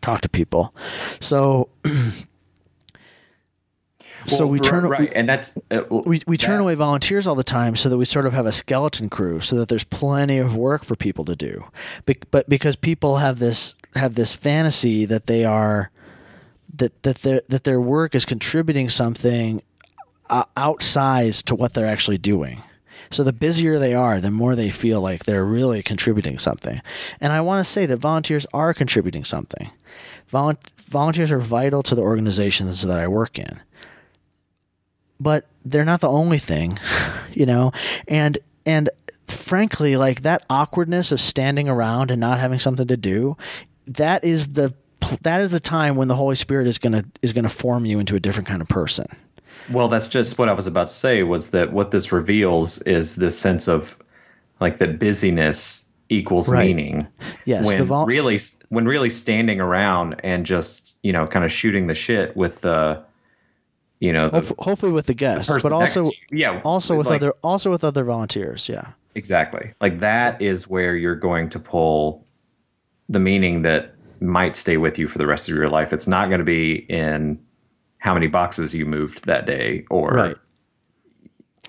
talk 0.00 0.22
to 0.22 0.28
people 0.28 0.74
so 1.20 1.68
so 4.30 4.44
Well, 4.46 4.48
we 4.48 4.60
turn 4.60 4.84
right, 4.86 5.12
and 5.14 5.28
that's 5.28 5.56
uh, 5.70 5.82
we, 5.90 6.22
we 6.26 6.36
turn 6.36 6.56
that- 6.56 6.62
away 6.62 6.74
volunteers 6.74 7.26
all 7.26 7.34
the 7.34 7.44
time 7.44 7.76
so 7.76 7.88
that 7.88 7.96
we 7.98 8.04
sort 8.04 8.26
of 8.26 8.32
have 8.32 8.46
a 8.46 8.52
skeleton 8.52 9.08
crew 9.08 9.40
so 9.40 9.56
that 9.56 9.68
there's 9.68 9.84
plenty 9.84 10.38
of 10.38 10.54
work 10.56 10.84
for 10.84 10.96
people 10.96 11.24
to 11.26 11.36
do. 11.36 11.64
Bec- 12.06 12.30
but 12.30 12.48
because 12.48 12.76
people 12.76 13.18
have 13.18 13.38
this 13.38 13.74
have 13.94 14.14
this 14.14 14.32
fantasy 14.32 15.04
that 15.04 15.26
they 15.26 15.44
are 15.44 15.90
that 16.76 17.02
that 17.02 17.16
their 17.18 17.42
that 17.48 17.64
their 17.64 17.80
work 17.80 18.14
is 18.14 18.24
contributing 18.24 18.88
something 18.88 19.62
uh, 20.28 20.44
outsized 20.56 21.44
to 21.44 21.54
what 21.54 21.74
they're 21.74 21.86
actually 21.86 22.18
doing. 22.18 22.62
So 23.10 23.24
the 23.24 23.32
busier 23.32 23.78
they 23.80 23.94
are 23.94 24.20
the 24.20 24.30
more 24.30 24.54
they 24.54 24.70
feel 24.70 25.00
like 25.00 25.24
they're 25.24 25.44
really 25.44 25.82
contributing 25.82 26.38
something. 26.38 26.80
And 27.20 27.32
i 27.32 27.40
want 27.40 27.66
to 27.66 27.70
say 27.72 27.84
that 27.86 27.96
volunteers 27.96 28.46
are 28.52 28.72
contributing 28.72 29.24
something. 29.24 29.70
Volun- 30.32 30.58
volunteers 30.88 31.32
are 31.32 31.40
vital 31.40 31.82
to 31.82 31.94
the 31.96 32.02
organizations 32.02 32.82
that 32.82 32.98
i 32.98 33.08
work 33.08 33.36
in 33.38 33.60
but 35.20 35.46
they're 35.64 35.84
not 35.84 36.00
the 36.00 36.08
only 36.08 36.38
thing, 36.38 36.78
you 37.32 37.46
know. 37.46 37.72
And 38.08 38.38
and 38.66 38.88
frankly, 39.28 39.96
like 39.96 40.22
that 40.22 40.44
awkwardness 40.50 41.12
of 41.12 41.20
standing 41.20 41.68
around 41.68 42.10
and 42.10 42.20
not 42.20 42.40
having 42.40 42.58
something 42.58 42.86
to 42.88 42.96
do, 42.96 43.36
that 43.86 44.24
is 44.24 44.48
the 44.54 44.74
that 45.22 45.40
is 45.40 45.50
the 45.50 45.60
time 45.60 45.96
when 45.96 46.08
the 46.08 46.16
Holy 46.16 46.36
Spirit 46.36 46.66
is 46.66 46.78
gonna 46.78 47.04
is 47.22 47.32
gonna 47.32 47.48
form 47.48 47.84
you 47.84 47.98
into 47.98 48.16
a 48.16 48.20
different 48.20 48.48
kind 48.48 48.62
of 48.62 48.68
person. 48.68 49.06
Well, 49.70 49.88
that's 49.88 50.08
just 50.08 50.38
what 50.38 50.48
I 50.48 50.52
was 50.52 50.66
about 50.66 50.88
to 50.88 50.94
say 50.94 51.22
was 51.22 51.50
that 51.50 51.72
what 51.72 51.90
this 51.90 52.10
reveals 52.10 52.82
is 52.82 53.16
this 53.16 53.38
sense 53.38 53.68
of 53.68 53.96
like 54.58 54.78
that 54.78 54.98
busyness 54.98 55.88
equals 56.08 56.48
Right. 56.48 56.66
meaning. 56.66 57.06
Yes, 57.44 57.64
when 57.64 57.84
vol- 57.84 58.04
really 58.06 58.38
when 58.68 58.86
really 58.86 59.10
standing 59.10 59.60
around 59.60 60.16
and 60.24 60.44
just, 60.44 60.96
you 61.02 61.12
know, 61.12 61.26
kind 61.26 61.44
of 61.44 61.52
shooting 61.52 61.86
the 61.86 61.94
shit 61.94 62.36
with 62.36 62.62
the 62.62 63.00
you 64.00 64.12
know, 64.12 64.30
the 64.30 64.54
hopefully 64.58 64.92
with 64.92 65.06
the 65.06 65.14
guests, 65.14 65.50
person 65.50 65.70
but 65.70 65.74
also 65.74 66.06
you. 66.06 66.12
yeah, 66.32 66.60
also 66.64 66.96
with 66.96 67.06
like- 67.06 67.22
other 67.22 67.34
also 67.42 67.70
with 67.70 67.84
other 67.84 68.04
volunteers. 68.04 68.68
Yeah, 68.68 68.92
Exactly. 69.14 69.72
Like 69.80 69.98
that 70.00 70.40
is 70.40 70.68
where 70.68 70.96
you're 70.96 71.16
going 71.16 71.48
to 71.50 71.58
pull 71.58 72.26
the 73.08 73.18
meaning 73.18 73.62
that 73.62 73.94
might 74.20 74.56
stay 74.56 74.76
with 74.76 74.98
you 74.98 75.08
for 75.08 75.18
the 75.18 75.26
rest 75.26 75.48
of 75.48 75.54
your 75.54 75.68
life. 75.68 75.92
It's 75.92 76.06
not 76.06 76.28
going 76.28 76.38
to 76.38 76.44
be 76.44 76.74
in 76.88 77.38
how 77.98 78.14
many 78.14 78.28
boxes 78.28 78.72
you 78.72 78.86
moved 78.86 79.24
that 79.26 79.46
day 79.46 79.84
or 79.90 80.10
right, 80.10 80.36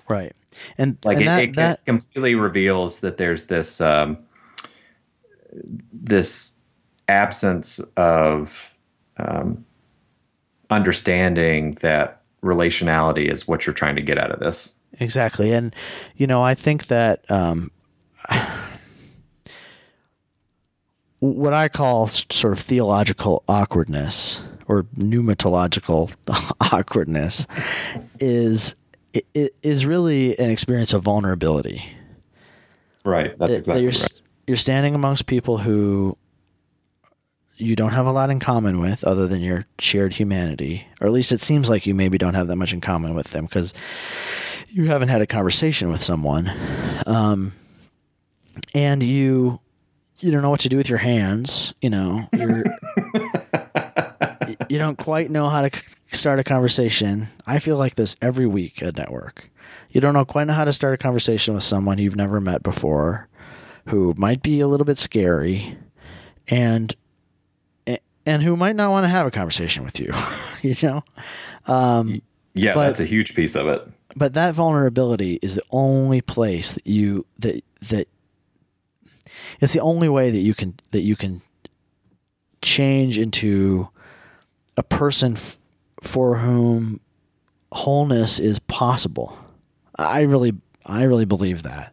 right. 0.08 0.36
And 0.78 0.98
like 1.04 1.16
and 1.16 1.22
it, 1.22 1.26
that, 1.26 1.42
it 1.42 1.54
that 1.56 1.84
completely 1.84 2.34
reveals 2.34 3.00
that 3.00 3.16
there's 3.16 3.44
this 3.44 3.80
um, 3.80 4.18
this 5.92 6.60
absence 7.08 7.80
of 7.96 8.76
um, 9.16 9.64
understanding 10.70 11.72
that 11.80 12.21
relationality 12.42 13.30
is 13.30 13.46
what 13.46 13.66
you're 13.66 13.74
trying 13.74 13.96
to 13.96 14.02
get 14.02 14.18
out 14.18 14.30
of 14.30 14.40
this. 14.40 14.74
Exactly. 15.00 15.52
And, 15.52 15.74
you 16.16 16.26
know, 16.26 16.42
I 16.42 16.54
think 16.54 16.86
that 16.88 17.24
um, 17.30 17.70
what 21.20 21.52
I 21.54 21.68
call 21.68 22.08
sort 22.08 22.52
of 22.52 22.60
theological 22.60 23.44
awkwardness 23.48 24.40
or 24.66 24.84
pneumatological 24.98 26.12
awkwardness 26.60 27.46
is 28.20 28.74
i- 29.14 29.22
i- 29.36 29.50
is 29.62 29.86
really 29.86 30.38
an 30.38 30.50
experience 30.50 30.92
of 30.92 31.02
vulnerability. 31.02 31.84
Right. 33.04 33.36
That's 33.38 33.50
that, 33.52 33.58
exactly 33.58 33.74
that 33.74 33.82
you're, 33.82 34.02
right. 34.02 34.20
you're 34.48 34.56
standing 34.56 34.94
amongst 34.94 35.26
people 35.26 35.58
who 35.58 36.16
you 37.62 37.76
don't 37.76 37.92
have 37.92 38.06
a 38.06 38.12
lot 38.12 38.30
in 38.30 38.40
common 38.40 38.80
with 38.80 39.04
other 39.04 39.26
than 39.26 39.40
your 39.40 39.66
shared 39.78 40.14
humanity, 40.14 40.86
or 41.00 41.06
at 41.06 41.12
least 41.12 41.32
it 41.32 41.40
seems 41.40 41.68
like 41.68 41.86
you 41.86 41.94
maybe 41.94 42.18
don't 42.18 42.34
have 42.34 42.48
that 42.48 42.56
much 42.56 42.72
in 42.72 42.80
common 42.80 43.14
with 43.14 43.28
them 43.28 43.46
because 43.46 43.72
you 44.68 44.86
haven't 44.86 45.08
had 45.08 45.22
a 45.22 45.26
conversation 45.26 45.90
with 45.90 46.02
someone, 46.02 46.50
um, 47.06 47.52
and 48.74 49.02
you 49.02 49.60
you 50.20 50.30
don't 50.30 50.42
know 50.42 50.50
what 50.50 50.60
to 50.60 50.68
do 50.68 50.76
with 50.76 50.88
your 50.88 50.98
hands. 50.98 51.74
You 51.80 51.90
know, 51.90 52.28
you're 52.32 52.64
you 54.68 54.78
don't 54.78 54.98
quite 54.98 55.30
know 55.30 55.48
how 55.48 55.68
to 55.68 55.70
start 56.12 56.38
a 56.38 56.44
conversation. 56.44 57.28
I 57.46 57.58
feel 57.58 57.76
like 57.76 57.94
this 57.94 58.16
every 58.20 58.46
week 58.46 58.82
at 58.82 58.96
network. 58.96 59.50
You 59.90 60.00
don't 60.00 60.14
know 60.14 60.24
quite 60.24 60.46
know 60.46 60.54
how 60.54 60.64
to 60.64 60.72
start 60.72 60.94
a 60.94 60.98
conversation 60.98 61.54
with 61.54 61.62
someone 61.62 61.98
you've 61.98 62.16
never 62.16 62.40
met 62.40 62.62
before, 62.62 63.28
who 63.88 64.14
might 64.16 64.42
be 64.42 64.60
a 64.60 64.66
little 64.66 64.86
bit 64.86 64.98
scary, 64.98 65.76
and 66.48 66.94
and 68.26 68.42
who 68.42 68.56
might 68.56 68.76
not 68.76 68.90
want 68.90 69.04
to 69.04 69.08
have 69.08 69.26
a 69.26 69.30
conversation 69.30 69.84
with 69.84 69.98
you. 70.00 70.12
you 70.62 70.74
know, 70.82 71.04
um, 71.66 72.22
Yeah, 72.54 72.74
but- 72.74 72.86
that's 72.88 73.00
a 73.00 73.04
huge 73.06 73.34
piece 73.34 73.54
of 73.56 73.66
it. 73.68 73.86
but 74.16 74.34
that 74.34 74.54
vulnerability 74.54 75.38
is 75.42 75.54
the 75.54 75.62
only 75.70 76.20
place 76.20 76.72
that 76.72 76.86
you 76.86 77.24
that 77.38 77.62
that 77.88 78.08
it's 79.60 79.72
the 79.72 79.80
only 79.80 80.08
way 80.08 80.30
that 80.30 80.38
you 80.40 80.54
can 80.54 80.74
that 80.90 81.00
you 81.00 81.16
can 81.16 81.40
change 82.60 83.18
into 83.18 83.88
a 84.76 84.82
person 84.82 85.34
f- 85.36 85.58
for 86.00 86.38
whom 86.38 87.00
wholeness 87.72 88.38
is 88.38 88.58
possible. 88.60 89.36
I 89.98 90.22
really 90.22 90.52
I 90.86 91.02
really 91.04 91.24
believe 91.24 91.62
that. 91.62 91.92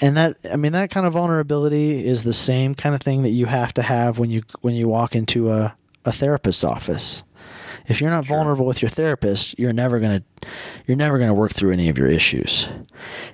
And 0.00 0.16
that 0.16 0.36
I 0.50 0.56
mean 0.56 0.72
that 0.72 0.90
kind 0.90 1.06
of 1.06 1.12
vulnerability 1.12 2.06
is 2.06 2.22
the 2.22 2.32
same 2.32 2.74
kind 2.74 2.94
of 2.94 3.02
thing 3.02 3.22
that 3.22 3.30
you 3.30 3.46
have 3.46 3.74
to 3.74 3.82
have 3.82 4.18
when 4.18 4.30
you 4.30 4.42
when 4.62 4.74
you 4.74 4.88
walk 4.88 5.14
into 5.14 5.50
a, 5.52 5.74
a 6.04 6.12
therapist's 6.12 6.64
office. 6.64 7.22
If 7.86 8.00
you're 8.00 8.08
not 8.10 8.24
vulnerable 8.24 8.64
with 8.64 8.80
your 8.80 8.88
therapist, 8.88 9.58
you're 9.58 9.74
never 9.74 10.00
gonna 10.00 10.22
you're 10.86 10.96
never 10.96 11.18
gonna 11.18 11.34
work 11.34 11.52
through 11.52 11.72
any 11.72 11.88
of 11.90 11.98
your 11.98 12.06
issues. 12.08 12.66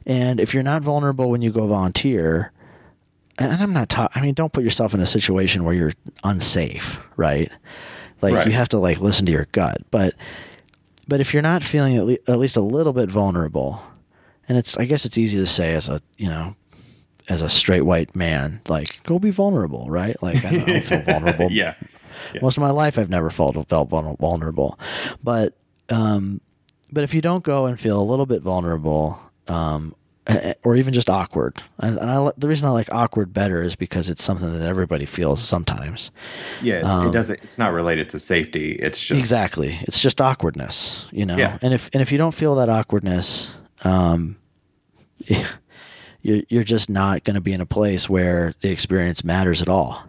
And 0.06 0.40
if 0.40 0.52
you're 0.52 0.64
not 0.64 0.82
vulnerable 0.82 1.30
when 1.30 1.40
you 1.40 1.52
go 1.52 1.66
volunteer, 1.68 2.50
and 3.38 3.52
I'm 3.62 3.72
not 3.72 3.88
ta- 3.88 4.08
I 4.16 4.20
mean, 4.20 4.34
don't 4.34 4.52
put 4.52 4.64
yourself 4.64 4.92
in 4.92 5.00
a 5.00 5.06
situation 5.06 5.62
where 5.64 5.74
you're 5.74 5.92
unsafe, 6.24 6.98
right? 7.16 7.50
Like 8.22 8.34
Right. 8.34 8.46
you 8.48 8.52
have 8.54 8.68
to 8.70 8.78
like 8.78 8.98
listen 9.00 9.24
to 9.26 9.32
your 9.32 9.46
gut. 9.52 9.78
But 9.92 10.14
but 11.06 11.20
if 11.20 11.32
you're 11.32 11.42
not 11.42 11.62
feeling 11.62 11.96
at, 11.96 12.04
le- 12.06 12.18
at 12.26 12.38
least 12.40 12.56
a 12.56 12.60
little 12.60 12.92
bit 12.92 13.08
vulnerable, 13.08 13.80
and 14.50 14.58
it's 14.58 14.76
I 14.76 14.84
guess 14.84 15.06
it's 15.06 15.16
easy 15.16 15.38
to 15.38 15.46
say 15.46 15.72
as 15.74 15.88
a 15.88 16.02
you 16.18 16.28
know 16.28 16.54
as 17.28 17.40
a 17.40 17.48
straight 17.48 17.82
white 17.82 18.14
man, 18.16 18.60
like 18.68 19.00
go 19.04 19.18
be 19.18 19.30
vulnerable, 19.30 19.86
right? 19.88 20.20
Like 20.22 20.44
I 20.44 20.50
don't, 20.50 20.68
I 20.68 20.72
don't 20.72 20.84
feel 20.84 21.02
vulnerable. 21.06 21.48
yeah. 21.50 21.74
Yeah. 22.34 22.40
Most 22.42 22.56
of 22.58 22.60
my 22.60 22.70
life, 22.70 22.98
I've 22.98 23.08
never 23.08 23.30
felt 23.30 23.56
felt 23.68 23.88
vulnerable, 23.88 24.78
but 25.24 25.54
um, 25.88 26.40
but 26.92 27.04
if 27.04 27.14
you 27.14 27.20
don't 27.22 27.42
go 27.44 27.66
and 27.66 27.78
feel 27.80 28.00
a 28.00 28.04
little 28.04 28.26
bit 28.26 28.42
vulnerable, 28.42 29.18
um, 29.48 29.94
or 30.62 30.76
even 30.76 30.92
just 30.92 31.08
awkward, 31.08 31.62
and, 31.78 31.98
and 31.98 32.10
I, 32.10 32.30
the 32.36 32.46
reason 32.46 32.68
I 32.68 32.72
like 32.72 32.92
awkward 32.92 33.32
better 33.32 33.62
is 33.62 33.74
because 33.74 34.08
it's 34.10 34.22
something 34.22 34.52
that 34.52 34.62
everybody 34.66 35.06
feels 35.06 35.42
sometimes. 35.42 36.10
Yeah. 36.62 36.76
It's, 36.78 36.86
Um, 36.86 37.06
it 37.08 37.12
doesn't. 37.12 37.40
It's 37.42 37.58
not 37.58 37.72
related 37.72 38.08
to 38.10 38.18
safety. 38.18 38.72
It's 38.72 39.00
just 39.00 39.18
Exactly, 39.18 39.78
it's 39.82 40.00
just 40.00 40.20
awkwardness, 40.20 41.06
you 41.12 41.24
know. 41.26 41.36
Yeah. 41.36 41.58
And 41.62 41.72
if 41.72 41.88
and 41.92 42.02
if 42.02 42.12
you 42.12 42.18
don't 42.18 42.34
feel 42.34 42.54
that 42.56 42.68
awkwardness, 42.68 43.52
um, 43.82 44.36
you're 46.22 46.42
you're 46.48 46.64
just 46.64 46.90
not 46.90 47.24
going 47.24 47.34
to 47.34 47.40
be 47.40 47.52
in 47.52 47.60
a 47.60 47.66
place 47.66 48.08
where 48.08 48.54
the 48.60 48.70
experience 48.70 49.24
matters 49.24 49.62
at 49.62 49.68
all. 49.68 50.04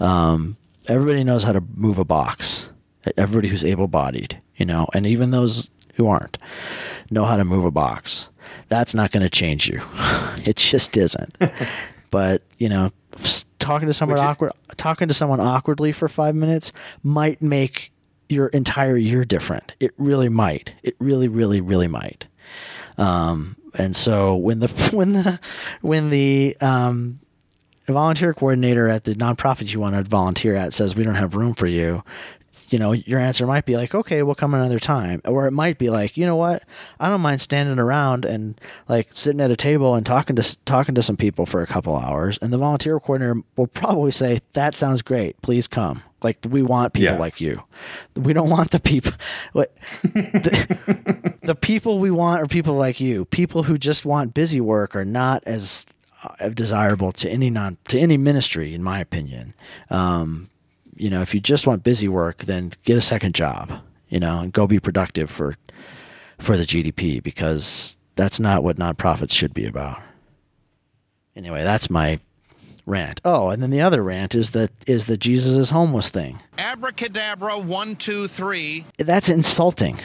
Um, 0.00 0.56
everybody 0.86 1.24
knows 1.24 1.42
how 1.42 1.52
to 1.52 1.62
move 1.74 1.98
a 1.98 2.04
box. 2.04 2.68
Everybody 3.16 3.48
who's 3.48 3.64
able-bodied, 3.64 4.40
you 4.56 4.64
know, 4.64 4.86
and 4.94 5.06
even 5.06 5.30
those 5.30 5.70
who 5.94 6.06
aren't 6.08 6.38
know 7.10 7.24
how 7.24 7.36
to 7.36 7.44
move 7.44 7.64
a 7.64 7.70
box. 7.70 8.28
That's 8.68 8.94
not 8.94 9.10
going 9.10 9.22
to 9.22 9.30
change 9.30 9.68
you. 9.68 9.82
it 10.44 10.56
just 10.56 10.96
isn't. 10.96 11.36
but 12.10 12.42
you 12.58 12.68
know, 12.68 12.92
talking 13.58 13.88
to 13.88 13.94
someone 13.94 14.18
it- 14.18 14.22
awkward, 14.22 14.52
talking 14.76 15.08
to 15.08 15.14
someone 15.14 15.40
awkwardly 15.40 15.92
for 15.92 16.08
five 16.08 16.34
minutes 16.34 16.72
might 17.02 17.42
make 17.42 17.92
your 18.28 18.48
entire 18.48 18.96
year 18.96 19.24
different. 19.24 19.72
It 19.80 19.92
really 19.98 20.28
might. 20.28 20.72
It 20.82 20.96
really, 20.98 21.28
really, 21.28 21.60
really 21.60 21.88
might. 21.88 22.26
Um, 22.96 23.56
and 23.74 23.94
so 23.94 24.34
when 24.36 24.60
the 24.60 24.68
when 24.92 25.12
the 25.12 25.40
when 25.80 26.10
the 26.10 26.56
um, 26.60 27.20
volunteer 27.86 28.34
coordinator 28.34 28.88
at 28.88 29.04
the 29.04 29.14
nonprofit 29.14 29.72
you 29.72 29.80
want 29.80 29.96
to 29.96 30.02
volunteer 30.02 30.54
at 30.54 30.72
says 30.72 30.94
we 30.94 31.04
don't 31.04 31.14
have 31.14 31.34
room 31.34 31.54
for 31.54 31.66
you, 31.66 32.02
you 32.68 32.78
know, 32.78 32.92
your 32.92 33.20
answer 33.20 33.46
might 33.46 33.66
be 33.66 33.76
like, 33.76 33.94
okay, 33.94 34.22
we'll 34.22 34.34
come 34.34 34.54
another 34.54 34.78
time. 34.78 35.20
Or 35.24 35.46
it 35.46 35.52
might 35.52 35.78
be 35.78 35.90
like, 35.90 36.16
you 36.16 36.26
know 36.26 36.36
what? 36.36 36.62
I 36.98 37.08
don't 37.08 37.20
mind 37.20 37.40
standing 37.40 37.78
around 37.78 38.24
and 38.24 38.60
like 38.88 39.10
sitting 39.14 39.40
at 39.40 39.50
a 39.50 39.56
table 39.56 39.94
and 39.94 40.04
talking 40.04 40.36
to 40.36 40.56
talking 40.64 40.94
to 40.94 41.02
some 41.02 41.16
people 41.16 41.46
for 41.46 41.62
a 41.62 41.66
couple 41.66 41.96
hours. 41.96 42.38
And 42.40 42.52
the 42.52 42.58
volunteer 42.58 42.98
coordinator 42.98 43.42
will 43.56 43.66
probably 43.66 44.10
say, 44.10 44.40
that 44.54 44.74
sounds 44.74 45.02
great. 45.02 45.40
Please 45.42 45.68
come. 45.68 46.02
Like 46.24 46.38
we 46.48 46.62
want 46.62 46.94
people 46.94 47.14
Yeah. 47.14 47.18
like 47.18 47.40
you. 47.40 47.62
We 48.16 48.32
don't 48.32 48.50
want 48.50 48.70
the 48.70 48.80
people. 48.80 49.12
What 49.52 49.72
the, 50.02 51.34
the 51.42 51.54
people 51.54 51.98
we 51.98 52.10
want 52.10 52.40
are 52.42 52.46
people 52.46 52.74
like 52.74 52.98
you. 52.98 53.26
People 53.26 53.64
who 53.64 53.78
just 53.78 54.04
want 54.04 54.34
busy 54.34 54.60
work 54.60 54.96
are 54.96 55.04
not 55.04 55.42
as 55.46 55.86
uh, 56.40 56.48
desirable 56.48 57.12
to 57.12 57.28
any 57.30 57.50
non 57.50 57.76
to 57.88 57.98
any 57.98 58.16
ministry, 58.16 58.74
in 58.74 58.82
my 58.82 58.98
opinion. 59.00 59.54
Um, 59.90 60.48
you 60.96 61.10
know, 61.10 61.20
if 61.22 61.34
you 61.34 61.40
just 61.40 61.66
want 61.66 61.82
busy 61.84 62.08
work, 62.08 62.44
then 62.44 62.72
get 62.84 62.96
a 62.96 63.02
second 63.02 63.34
job. 63.34 63.70
You 64.08 64.20
know, 64.20 64.38
and 64.40 64.52
go 64.52 64.66
be 64.66 64.80
productive 64.80 65.30
for 65.30 65.56
for 66.38 66.56
the 66.56 66.64
GDP 66.64 67.22
because 67.22 67.96
that's 68.16 68.40
not 68.40 68.62
what 68.64 68.76
nonprofits 68.76 69.34
should 69.34 69.52
be 69.52 69.66
about. 69.66 70.00
Anyway, 71.36 71.64
that's 71.64 71.90
my 71.90 72.20
rant. 72.86 73.20
Oh, 73.24 73.48
and 73.50 73.62
then 73.62 73.70
the 73.70 73.80
other 73.80 74.02
rant 74.02 74.34
is 74.34 74.50
that 74.50 74.70
is 74.86 75.06
the 75.06 75.16
Jesus 75.16 75.52
is 75.54 75.70
homeless 75.70 76.08
thing. 76.10 76.40
Abracadabra, 76.58 77.58
one, 77.58 77.96
two, 77.96 78.28
three. 78.28 78.84
That's 78.98 79.28
insulting. 79.28 79.98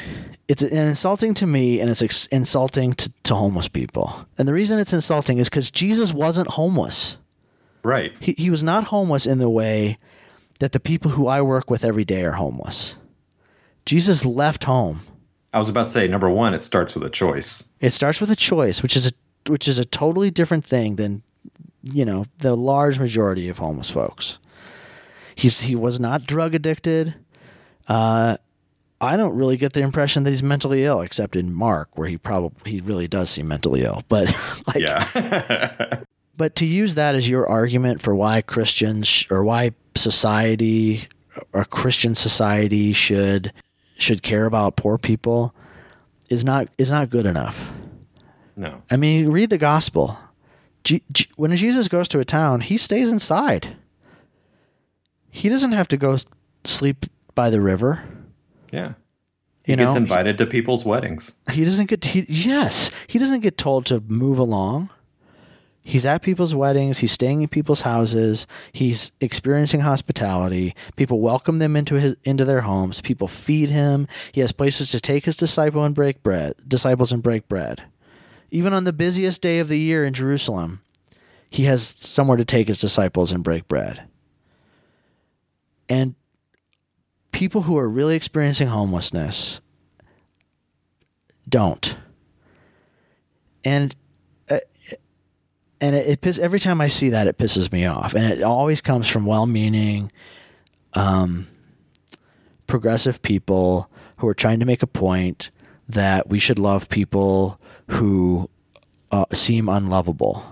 It's 0.47 0.63
insulting 0.63 1.34
to 1.36 1.45
me, 1.45 1.80
and 1.80 1.89
it's 1.89 2.01
ex- 2.01 2.25
insulting 2.27 2.93
to, 2.93 3.11
to 3.23 3.36
homeless 3.36 3.67
people. 3.67 4.25
And 4.38 4.47
the 4.47 4.53
reason 4.53 4.80
it's 4.80 4.93
insulting 4.93 5.38
is 5.38 5.49
because 5.49 5.69
Jesus 5.71 6.13
wasn't 6.13 6.47
homeless. 6.49 7.17
right. 7.84 8.13
He, 8.19 8.34
he 8.38 8.49
was 8.49 8.63
not 8.63 8.86
homeless 8.86 9.25
in 9.25 9.38
the 9.39 9.49
way 9.49 9.97
that 10.59 10.71
the 10.71 10.80
people 10.80 11.11
who 11.11 11.27
I 11.27 11.41
work 11.41 11.69
with 11.69 11.84
every 11.84 12.03
day 12.05 12.23
are 12.23 12.34
homeless. 12.34 12.95
Jesus 13.86 14.25
left 14.25 14.63
home. 14.65 15.01
I 15.53 15.59
was 15.59 15.69
about 15.69 15.86
to 15.86 15.89
say 15.89 16.07
number 16.07 16.30
one. 16.30 16.53
It 16.53 16.61
starts 16.63 16.93
with 16.95 17.03
a 17.03 17.09
choice. 17.09 17.71
It 17.80 17.91
starts 17.91 18.19
with 18.21 18.30
a 18.32 18.36
choice, 18.36 18.82
which 18.84 18.95
is 18.95 19.07
a 19.07 19.11
which 19.47 19.67
is 19.67 19.80
a 19.80 19.86
totally 19.86 20.30
different 20.30 20.65
thing 20.65 20.97
than 20.97 21.23
you 21.84 22.05
know 22.05 22.25
the 22.39 22.55
large 22.55 22.99
majority 22.99 23.49
of 23.49 23.57
homeless 23.57 23.89
folks. 23.89 24.38
He's 25.36 25.61
he 25.61 25.75
was 25.75 25.99
not 25.99 26.25
drug 26.25 26.53
addicted. 26.53 27.15
Uh, 27.88 28.38
I 29.01 29.15
don't 29.15 29.36
really 29.36 29.55
get 29.55 29.73
the 29.73 29.82
impression 29.82 30.23
that 30.23 30.32
he's 30.32 30.43
mentally 30.43 30.84
ill, 30.84 31.01
except 31.01 31.36
in 31.36 31.53
Mark, 31.53 31.97
where 31.97 32.07
he 32.09 32.17
probably 32.17 32.69
he 32.69 32.82
really 32.82 33.07
does 33.07 33.30
seem 33.30 33.47
mentally 33.47 33.84
ill. 33.84 34.03
But 34.09 34.27
like, 34.67 34.77
Yeah. 34.77 36.01
but 36.38 36.55
to 36.57 36.65
use 36.65 36.95
that 36.95 37.15
as 37.15 37.30
your 37.30 37.47
argument 37.47 38.01
for 38.01 38.13
why 38.13 38.41
Christians 38.41 39.25
or 39.30 39.43
why 39.43 39.71
society 39.95 41.07
or 41.53 41.63
Christian 41.63 42.15
society 42.15 42.91
should 42.93 43.53
should 43.97 44.21
care 44.21 44.45
about 44.45 44.75
poor 44.75 44.97
people 44.97 45.53
is 46.30 46.43
not 46.43 46.67
is 46.77 46.91
not 46.91 47.09
good 47.09 47.25
enough. 47.25 47.69
no. 48.55 48.82
I 48.91 48.97
mean, 48.97 49.30
read 49.30 49.49
the 49.49 49.57
gospel. 49.57 50.17
G- 50.84 51.03
G- 51.11 51.27
when 51.36 51.55
Jesus 51.55 51.88
goes 51.88 52.07
to 52.09 52.19
a 52.19 52.25
town, 52.25 52.61
he 52.61 52.77
stays 52.77 53.11
inside. 53.11 53.75
He 55.30 55.49
doesn't 55.49 55.73
have 55.73 55.88
to 55.89 55.97
go 55.97 56.17
sleep 56.63 57.05
by 57.36 57.49
the 57.49 57.61
river. 57.61 58.03
Yeah. 58.71 58.93
He 59.63 59.73
You 59.73 59.77
gets 59.77 59.93
know, 59.93 59.97
invited 59.97 60.38
to 60.39 60.45
people's 60.45 60.84
weddings. 60.86 61.36
he 61.51 61.63
doesn't 61.63 61.88
get 61.88 62.03
he, 62.05 62.25
yes 62.27 62.89
he 63.07 63.19
doesn't 63.19 63.41
get 63.41 63.57
told 63.57 63.86
to 63.88 63.99
move 64.07 64.39
along 64.39 64.89
he's 65.84 66.05
at 66.07 66.23
people's 66.23 66.55
weddings 66.55 66.99
he's 66.99 67.11
staying 67.11 67.41
in 67.43 67.47
people's 67.49 67.82
houses 67.82 68.47
he's 68.71 69.11
experiencing 69.21 69.82
hospitality 69.82 70.75
people 70.95 71.19
welcome 71.19 71.59
them 71.59 71.75
into 71.75 71.95
his 71.95 72.15
into 72.23 72.45
their 72.45 72.61
homes 72.61 72.99
people 73.01 73.27
feed 73.27 73.69
him 73.69 74.07
he 74.32 74.41
has 74.41 74.51
places 74.51 74.89
to 74.89 74.99
take 74.99 75.25
his 75.25 75.36
disciple 75.38 75.84
and 75.84 75.93
break 75.93 76.23
bread 76.23 76.53
disciples 76.67 77.11
and 77.11 77.21
break 77.21 77.47
bread 77.47 77.84
even 78.52 78.74
on 78.74 78.84
the 78.84 78.93
busiest 78.93 79.41
day 79.41 79.60
of 79.60 79.68
the 79.68 79.80
year 79.80 80.06
in 80.06 80.14
jerusalem 80.14 80.82
he 81.50 81.64
has 81.64 81.95
somewhere 82.00 82.38
to 82.38 82.45
take 82.45 82.68
his 82.68 82.80
disciples 82.80 83.32
and 83.32 83.43
break 83.43 83.68
bread 83.68 84.04
and 85.88 86.16
people 87.32 87.64
who 87.64 87.78
are 87.78 87.89
really 87.89 88.16
experiencing 88.16 88.68
homelessness 88.68 89.62
don't. 91.50 91.95
And 93.66 93.95
uh, 94.50 94.60
and 95.82 95.95
it, 95.95 96.08
it 96.08 96.22
piss, 96.22 96.38
every 96.38 96.60
time 96.60 96.80
I 96.82 96.88
see 96.88 97.10
that, 97.10 97.28
it 97.28 97.38
pisses 97.38 97.72
me 97.72 97.86
off, 97.86 98.14
and 98.14 98.26
it 98.26 98.43
always 98.43 98.82
comes 98.82 99.08
from 99.08 99.26
well-meaning, 99.26 100.12
um, 100.93 101.47
progressive 102.68 103.22
people 103.22 103.89
who 104.18 104.28
are 104.28 104.34
trying 104.34 104.60
to 104.60 104.66
make 104.66 104.84
a 104.84 104.88
point 104.88 105.50
that 105.88 106.30
we 106.30 106.39
should 106.39 106.60
love 106.60 106.89
people 106.89 107.60
who 107.90 108.50
uh, 109.12 109.26
seem 109.34 109.68
unlovable 109.70 110.44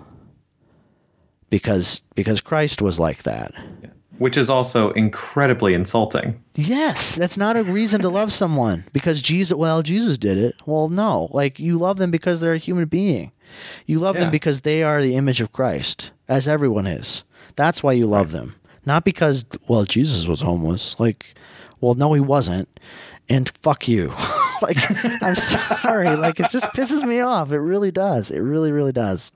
because 1.49 2.01
because 2.15 2.41
Christ 2.41 2.81
was 2.81 2.99
like 2.99 3.23
that. 3.23 3.53
Which 4.17 4.35
is 4.35 4.49
also 4.49 4.89
incredibly 4.91 5.75
insulting. 5.75 6.43
Yes, 6.55 7.15
that's 7.15 7.37
not 7.37 7.55
a 7.55 7.63
reason 7.63 8.01
to 8.01 8.09
love 8.09 8.33
someone 8.33 8.83
because 8.91 9.21
Jesus. 9.21 9.55
Well, 9.55 9.83
Jesus 9.83 10.17
did 10.17 10.37
it. 10.39 10.55
Well, 10.65 10.89
no, 10.89 11.29
like 11.31 11.59
you 11.59 11.77
love 11.77 11.97
them 11.97 12.09
because 12.09 12.41
they're 12.41 12.53
a 12.53 12.57
human 12.57 12.85
being. 12.85 13.31
You 13.85 13.99
love 13.99 14.15
Yeah. 14.15 14.21
them 14.23 14.31
because 14.31 14.61
they 14.61 14.81
are 14.81 15.01
the 15.03 15.15
image 15.15 15.39
of 15.39 15.51
Christ, 15.51 16.09
as 16.27 16.47
everyone 16.47 16.87
is. 16.87 17.23
That's 17.55 17.83
why 17.83 17.93
you 17.93 18.07
love 18.07 18.31
them, 18.31 18.55
not 18.85 19.05
because 19.05 19.45
well, 19.67 19.85
Jesus 19.85 20.25
was 20.27 20.41
homeless. 20.41 20.99
Like, 20.99 21.35
well, 21.79 21.93
no, 21.93 22.13
he 22.13 22.19
wasn't. 22.19 22.67
And 23.29 23.51
fuck 23.61 23.87
you. 23.87 24.13
like, 24.61 24.77
I'm 25.21 25.35
sorry. 25.35 26.15
Like, 26.15 26.39
it 26.39 26.49
just 26.49 26.65
pisses 26.67 27.07
me 27.07 27.19
off. 27.19 27.51
It 27.51 27.59
really 27.59 27.91
does. 27.91 28.31
It 28.31 28.39
really, 28.39 28.71
really 28.71 28.91
does. 28.91 29.31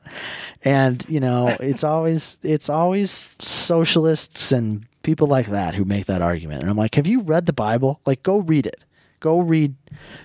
And 0.64 1.04
you 1.08 1.20
know, 1.20 1.48
it's 1.60 1.84
always 1.84 2.40
it's 2.44 2.70
always 2.70 3.36
socialists 3.40 4.52
and 4.52 4.86
people 5.04 5.28
like 5.28 5.48
that 5.48 5.76
who 5.76 5.86
make 5.86 6.06
that 6.06 6.22
argument. 6.22 6.62
And 6.62 6.70
I'm 6.70 6.78
like, 6.78 6.96
have 6.96 7.08
you 7.08 7.22
read 7.22 7.46
the 7.46 7.54
Bible? 7.54 8.00
Like, 8.06 8.24
go 8.24 8.38
read 8.38 8.66
it. 8.66 8.84
Go 9.20 9.40
read, 9.40 9.76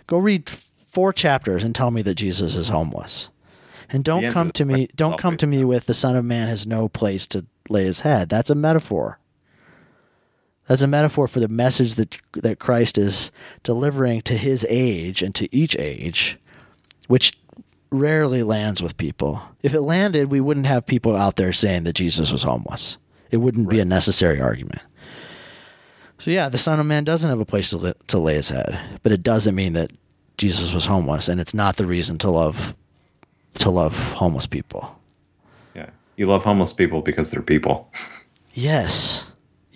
go 0.07 0.19
read 0.19 0.49
four 0.87 1.13
chapters 1.13 1.63
and 1.63 1.75
tell 1.75 1.91
me 1.91 2.03
that 2.03 2.15
Jesus 2.15 2.57
is 2.57 2.69
homeless. 2.69 3.29
And 3.91 4.03
don't 4.03 4.33
come 4.33 4.51
to 4.53 4.65
me. 4.65 4.89
Don't 4.97 5.19
come 5.19 5.37
to 5.37 5.47
me 5.47 5.65
with 5.65 5.87
the 5.87 5.95
Son 5.95 6.17
of 6.17 6.25
Man 6.25 6.49
has 6.49 6.67
no 6.67 6.89
place 6.89 7.27
to 7.29 7.45
lay 7.69 7.85
his 7.85 8.01
head. 8.01 8.29
That's 8.29 8.51
a 8.51 8.55
metaphor. 8.55 9.19
That's 10.69 10.83
a 10.83 10.87
metaphor 10.87 11.29
for 11.29 11.41
the 11.41 11.49
message 11.49 11.95
that 11.95 12.19
that 12.35 12.59
Christ 12.59 12.99
is 12.99 13.31
delivering 13.63 14.23
to 14.23 14.37
his 14.37 14.67
age 14.69 15.23
and 15.23 15.35
to 15.35 15.55
each 15.55 15.77
age, 15.79 16.39
which 17.09 17.39
rarely 17.91 18.43
lands 18.43 18.83
with 18.83 18.97
people. 18.97 19.41
If 19.63 19.75
it 19.75 19.83
landed, 19.83 20.31
we 20.31 20.41
wouldn't 20.41 20.67
have 20.67 20.87
people 20.87 21.17
out 21.17 21.37
there 21.37 21.53
saying 21.53 21.85
that 21.85 21.95
Jesus 21.95 22.33
was 22.33 22.43
homeless. 22.43 22.97
It 23.31 23.39
wouldn't 23.39 23.69
be 23.69 23.81
a 23.81 23.85
necessary 23.85 24.41
argument. 24.41 24.83
So 26.19 26.31
yeah, 26.31 26.49
the 26.49 26.59
Son 26.59 26.81
of 26.81 26.87
Man 26.87 27.05
doesn't 27.05 27.29
have 27.29 27.41
a 27.41 27.45
place 27.45 27.71
to, 27.71 27.77
li- 27.77 27.95
to 28.09 28.19
lay 28.19 28.35
his 28.35 28.51
head, 28.51 28.99
but 29.03 29.13
it 29.13 29.23
doesn't 29.23 29.55
mean 29.55 29.75
that 29.75 29.91
Jesus 30.39 30.73
was 30.73 30.87
homeless, 30.87 31.29
and 31.29 31.41
it's 31.41 31.55
not 31.55 31.77
the 31.77 31.87
reason 31.87 32.19
to 32.19 32.31
love 32.31 32.75
to 33.59 33.71
love 33.71 33.97
homeless 34.13 34.47
people. 34.47 34.99
Yeah. 35.75 35.89
You 36.17 36.27
love 36.27 36.45
homeless 36.45 36.73
people 36.73 37.01
because 37.01 37.31
they're 37.31 37.43
people. 37.43 37.91
Yes, 38.59 39.27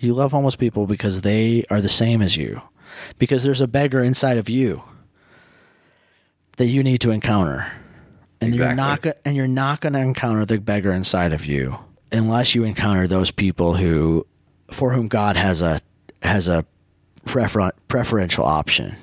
you 0.03 0.13
love 0.13 0.31
homeless 0.31 0.55
people 0.55 0.87
because 0.87 1.21
they 1.21 1.63
are 1.69 1.81
the 1.81 1.89
same 1.89 2.21
as 2.21 2.35
you, 2.35 2.61
because 3.17 3.43
there's 3.43 3.61
a 3.61 3.67
beggar 3.67 4.03
inside 4.03 4.37
of 4.37 4.49
you 4.49 4.83
that 6.57 6.67
you 6.67 6.83
need 6.83 7.01
to 7.01 7.11
encounter, 7.11 7.71
and 8.39 8.55
you're 8.55 8.73
not 8.73 9.05
and 9.25 9.35
you're 9.35 9.47
not 9.47 9.81
going 9.81 9.93
to 9.93 9.99
encounter 9.99 10.45
the 10.45 10.59
beggar 10.59 10.91
inside 10.91 11.33
of 11.33 11.45
you 11.45 11.77
unless 12.11 12.55
you 12.55 12.63
encounter 12.63 13.07
those 13.07 13.31
people 13.31 13.75
who 13.75 14.25
for 14.69 14.91
whom 14.93 15.07
God 15.07 15.37
has 15.37 15.61
a 15.61 15.81
has 16.21 16.47
a 16.47 16.65
prefer- 17.25 17.71
preferential 17.87 18.43
option. 18.43 18.95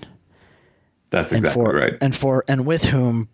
That's 1.11 1.33
and 1.33 1.39
exactly 1.39 1.65
for 1.65 1.73
right. 1.75 1.95
and 2.01 2.15
for 2.15 2.45
and 2.49 2.67
with 2.67 2.85
whom 2.85 3.29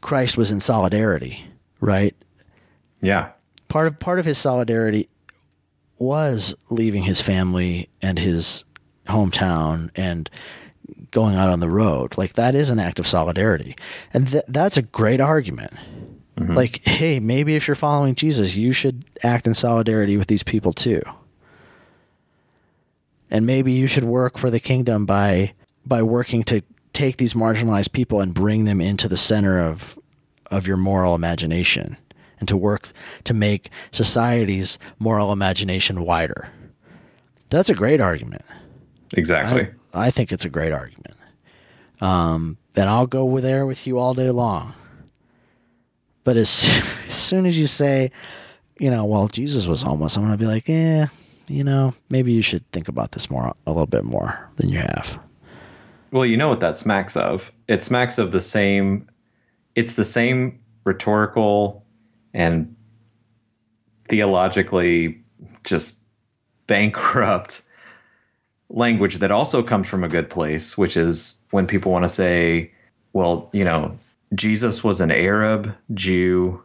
Christ 0.00 0.36
was 0.36 0.50
in 0.50 0.60
solidarity, 0.60 1.44
right? 1.80 2.14
yeah. 3.00 3.30
Part 3.68 3.86
of 3.86 3.98
part 3.98 4.18
of 4.18 4.24
his 4.24 4.38
solidarity 4.38 5.08
was 5.98 6.54
leaving 6.70 7.02
his 7.02 7.20
family 7.20 7.88
and 8.00 8.18
his 8.18 8.64
hometown 9.06 9.90
and 9.96 10.30
going 11.10 11.36
out 11.36 11.48
on 11.48 11.60
the 11.60 11.70
road. 11.70 12.16
Like 12.16 12.34
that 12.34 12.54
is 12.54 12.70
an 12.70 12.78
act 12.78 12.98
of 12.98 13.06
solidarity, 13.06 13.76
and 14.12 14.28
th- 14.28 14.44
that's 14.48 14.76
a 14.76 14.82
great 14.82 15.20
argument. 15.20 15.72
Mm-hmm. 16.36 16.54
Like, 16.54 16.84
hey, 16.84 17.18
maybe 17.18 17.56
if 17.56 17.66
you're 17.66 17.74
following 17.74 18.14
Jesus, 18.14 18.54
you 18.54 18.72
should 18.72 19.04
act 19.22 19.46
in 19.46 19.54
solidarity 19.54 20.16
with 20.16 20.28
these 20.28 20.42
people 20.42 20.72
too. 20.72 21.02
And 23.30 23.44
maybe 23.44 23.72
you 23.72 23.88
should 23.88 24.04
work 24.04 24.38
for 24.38 24.50
the 24.50 24.60
kingdom 24.60 25.04
by 25.04 25.52
by 25.84 26.02
working 26.02 26.42
to 26.44 26.62
take 26.92 27.16
these 27.16 27.34
marginalized 27.34 27.92
people 27.92 28.20
and 28.20 28.32
bring 28.34 28.64
them 28.64 28.80
into 28.80 29.08
the 29.08 29.16
center 29.16 29.60
of 29.60 29.98
of 30.50 30.66
your 30.66 30.76
moral 30.76 31.14
imagination 31.14 31.96
and 32.38 32.48
to 32.48 32.56
work 32.56 32.90
to 33.24 33.34
make 33.34 33.70
society's 33.92 34.78
moral 34.98 35.32
imagination 35.32 36.02
wider. 36.02 36.48
That's 37.50 37.70
a 37.70 37.74
great 37.74 38.00
argument. 38.00 38.44
Exactly. 39.16 39.68
I, 39.94 40.06
I 40.06 40.10
think 40.10 40.32
it's 40.32 40.44
a 40.44 40.50
great 40.50 40.72
argument. 40.72 41.16
Um, 42.00 42.58
and 42.76 42.88
I'll 42.88 43.06
go 43.06 43.40
there 43.40 43.66
with 43.66 43.86
you 43.86 43.98
all 43.98 44.14
day 44.14 44.30
long. 44.30 44.74
But 46.24 46.36
as, 46.36 46.64
as 47.08 47.16
soon 47.16 47.46
as 47.46 47.58
you 47.58 47.66
say, 47.66 48.10
you 48.78 48.90
know, 48.90 49.04
well, 49.04 49.28
Jesus 49.28 49.66
was 49.66 49.82
homeless, 49.82 50.16
I'm 50.16 50.24
going 50.24 50.32
to 50.32 50.38
be 50.38 50.46
like, 50.46 50.68
eh, 50.68 51.06
you 51.48 51.64
know, 51.64 51.94
maybe 52.10 52.32
you 52.32 52.42
should 52.42 52.70
think 52.70 52.88
about 52.88 53.12
this 53.12 53.30
more, 53.30 53.54
a 53.66 53.72
little 53.72 53.86
bit 53.86 54.04
more 54.04 54.48
than 54.56 54.68
you 54.68 54.78
have. 54.78 55.18
Well, 56.10 56.24
you 56.24 56.36
know 56.36 56.48
what 56.48 56.60
that 56.60 56.76
smacks 56.76 57.16
of? 57.16 57.50
It 57.66 57.82
smacks 57.82 58.18
of 58.18 58.32
the 58.32 58.40
same 58.40 59.08
it's 59.78 59.92
the 59.92 60.04
same 60.04 60.58
rhetorical 60.82 61.84
and 62.38 62.76
theologically 64.06 65.22
just 65.64 65.98
bankrupt 66.68 67.62
language 68.70 69.16
that 69.16 69.32
also 69.32 69.62
comes 69.62 69.88
from 69.88 70.04
a 70.04 70.08
good 70.08 70.30
place, 70.30 70.78
which 70.78 70.96
is 70.96 71.42
when 71.50 71.66
people 71.66 71.90
want 71.90 72.04
to 72.04 72.08
say, 72.08 72.72
well, 73.12 73.50
you 73.52 73.64
know, 73.64 73.96
Jesus 74.34 74.84
was 74.84 75.00
an 75.00 75.10
Arab, 75.10 75.74
Jew, 75.92 76.62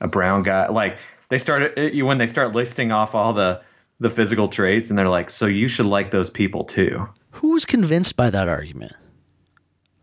a 0.00 0.08
brown 0.08 0.42
guy. 0.42 0.68
Like 0.68 0.98
they 1.28 1.38
started 1.38 2.02
when 2.02 2.16
they 2.16 2.26
start 2.26 2.54
listing 2.54 2.90
off 2.90 3.14
all 3.14 3.34
the 3.34 3.60
the 4.00 4.10
physical 4.10 4.48
traits 4.48 4.88
and 4.88 4.98
they're 4.98 5.08
like, 5.08 5.28
so 5.28 5.46
you 5.46 5.68
should 5.68 5.86
like 5.86 6.10
those 6.10 6.30
people 6.30 6.64
too. 6.64 7.06
Who's 7.32 7.66
convinced 7.66 8.16
by 8.16 8.30
that 8.30 8.48
argument? 8.48 8.92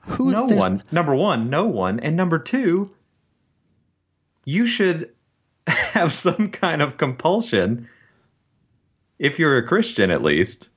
Who 0.02 0.32
no 0.32 0.46
one 0.46 0.84
number 0.92 1.16
one 1.16 1.50
no 1.50 1.66
one 1.66 2.00
and 2.00 2.16
number 2.16 2.38
two 2.38 2.92
you 4.46 4.66
should 4.66 5.12
have 5.68 6.12
some 6.12 6.50
kind 6.50 6.82
of 6.82 6.98
compulsion 6.98 7.88
if 9.20 9.40
you're 9.40 9.58
a 9.58 9.68
christian 9.68 10.12
at 10.12 10.22
least 10.22 10.70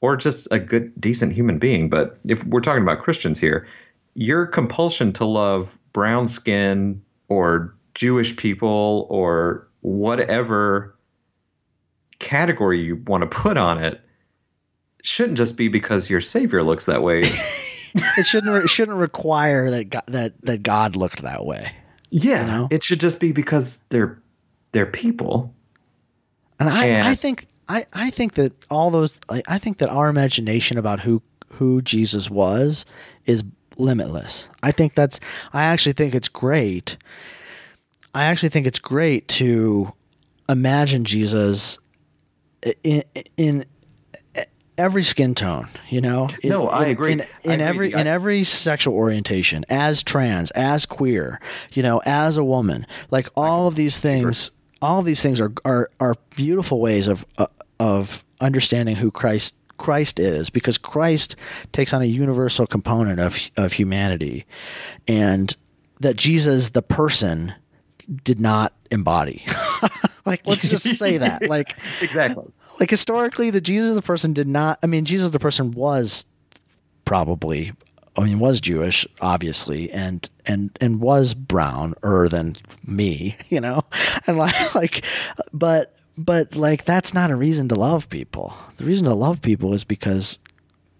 or 0.00 0.16
just 0.16 0.48
a 0.50 0.58
good 0.58 0.92
decent 1.00 1.32
human 1.32 1.58
being 1.58 1.88
but 1.88 2.18
if 2.26 2.44
we're 2.44 2.60
talking 2.60 2.82
about 2.82 3.02
christians 3.02 3.38
here 3.38 3.66
your 4.14 4.46
compulsion 4.46 5.12
to 5.12 5.24
love 5.24 5.78
brown 5.92 6.26
skin 6.28 7.02
or 7.28 7.74
jewish 7.94 8.36
people 8.36 9.06
or 9.10 9.68
whatever 9.80 10.96
category 12.18 12.80
you 12.80 12.96
want 13.06 13.22
to 13.22 13.26
put 13.26 13.56
on 13.56 13.82
it 13.82 14.00
shouldn't 15.02 15.36
just 15.36 15.56
be 15.56 15.68
because 15.68 16.08
your 16.08 16.20
savior 16.20 16.62
looks 16.62 16.86
that 16.86 17.02
way 17.02 17.22
it 18.18 18.26
shouldn't 18.26 18.64
it 18.64 18.68
shouldn't 18.68 18.96
require 18.96 19.70
that 19.70 19.90
God, 19.90 20.04
that 20.08 20.34
that 20.42 20.62
God 20.62 20.96
looked 20.96 21.22
that 21.22 21.44
way. 21.44 21.72
Yeah, 22.10 22.40
You 22.40 22.46
know? 22.46 22.68
it 22.70 22.82
should 22.82 23.00
just 23.00 23.20
be 23.20 23.32
because 23.32 23.78
they're 23.88 24.20
they're 24.72 24.86
people. 24.86 25.54
And 26.58 26.68
I, 26.68 26.86
And- 26.86 27.08
I 27.08 27.14
think 27.14 27.46
I, 27.68 27.84
I 27.92 28.10
think 28.10 28.34
that 28.34 28.52
all 28.70 28.90
those 28.90 29.18
I, 29.28 29.42
I 29.48 29.58
think 29.58 29.78
that 29.78 29.88
our 29.88 30.08
imagination 30.08 30.78
about 30.78 31.00
who 31.00 31.22
who 31.48 31.82
Jesus 31.82 32.30
was 32.30 32.84
is 33.26 33.42
limitless. 33.76 34.48
I 34.62 34.72
think 34.72 34.94
that's 34.94 35.18
I 35.52 35.64
actually 35.64 35.92
think 35.94 36.14
it's 36.14 36.28
great. 36.28 36.96
I 38.14 38.24
actually 38.24 38.48
think 38.48 38.66
it's 38.66 38.78
great 38.78 39.28
to 39.28 39.92
imagine 40.48 41.04
Jesus 41.04 41.78
in 42.82 43.02
in 43.36 43.64
every 44.78 45.02
skin 45.02 45.34
tone, 45.34 45.68
you 45.88 46.00
know. 46.00 46.28
In- 46.42 46.50
No, 46.50 46.68
I 46.68 46.86
in- 46.86 46.90
agree. 46.90 47.12
In, 47.12 47.20
I 47.20 47.24
agree 47.52 47.60
every 47.62 47.92
in 47.92 48.06
every 48.06 48.44
sexual 48.44 48.94
orientation, 48.94 49.64
as 49.68 50.02
trans, 50.02 50.50
as 50.52 50.86
queer, 50.86 51.40
you 51.72 51.82
know, 51.82 52.00
as 52.06 52.36
a 52.36 52.44
woman, 52.44 52.86
like 53.10 53.28
all 53.36 53.66
of 53.68 53.74
these 53.74 53.98
things, 53.98 54.50
all 54.82 54.98
of 55.00 55.04
these 55.04 55.20
things 55.22 55.40
are 55.40 55.52
are 55.64 55.90
are 56.00 56.14
beautiful 56.34 56.80
ways 56.80 57.08
of 57.08 57.24
uh, 57.38 57.46
of 57.80 58.24
understanding 58.40 58.96
who 58.96 59.10
Christ 59.10 59.54
Christ 59.78 60.18
is, 60.18 60.50
because 60.50 60.78
Christ 60.78 61.36
takes 61.72 61.92
on 61.92 62.02
a 62.02 62.06
universal 62.06 62.66
component 62.66 63.20
of 63.20 63.38
of 63.56 63.72
humanity, 63.74 64.46
and 65.06 65.54
that 66.00 66.16
Jesus, 66.16 66.70
the 66.70 66.82
person, 66.82 67.54
did 68.24 68.40
not 68.40 68.72
embody. 68.90 69.44
like, 70.26 70.46
let's 70.46 70.68
just 70.68 70.84
say 70.98 71.18
that, 71.18 71.42
like 71.48 71.76
Exactly. 72.02 72.44
Like 72.80 72.90
historically 72.90 73.50
the 73.50 73.60
jesus 73.60 73.94
the 73.94 74.02
person 74.02 74.32
did 74.32 74.48
not 74.48 74.78
i 74.82 74.86
mean 74.86 75.04
jesus 75.04 75.30
the 75.30 75.38
person 75.38 75.70
was 75.72 76.26
probably 77.04 77.72
i 78.16 78.24
mean 78.24 78.38
was 78.38 78.60
jewish 78.60 79.06
obviously 79.20 79.90
and 79.90 80.28
and 80.46 80.76
and 80.80 81.00
was 81.00 81.34
browner 81.34 82.28
than 82.28 82.56
me 82.84 83.36
you 83.48 83.60
know? 83.60 83.82
And 84.26 84.38
like 84.38 84.74
like 84.74 85.04
but 85.52 85.94
but 86.18 86.56
like 86.56 86.84
that's 86.84 87.12
not 87.12 87.30
a 87.30 87.36
reason 87.36 87.68
to 87.68 87.74
love 87.74 88.08
people. 88.08 88.54
The 88.78 88.84
reason 88.84 89.06
to 89.06 89.14
love 89.14 89.42
people 89.42 89.74
is 89.74 89.84
because 89.84 90.38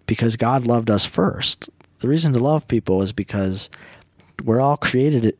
because 0.05 0.35
god 0.35 0.67
loved 0.67 0.89
us 0.89 1.05
first. 1.05 1.69
The 1.99 2.07
reason 2.07 2.33
to 2.33 2.39
love 2.39 2.67
people 2.67 3.01
is 3.01 3.11
because 3.11 3.69
we're 4.43 4.61
all 4.61 4.77
created 4.77 5.35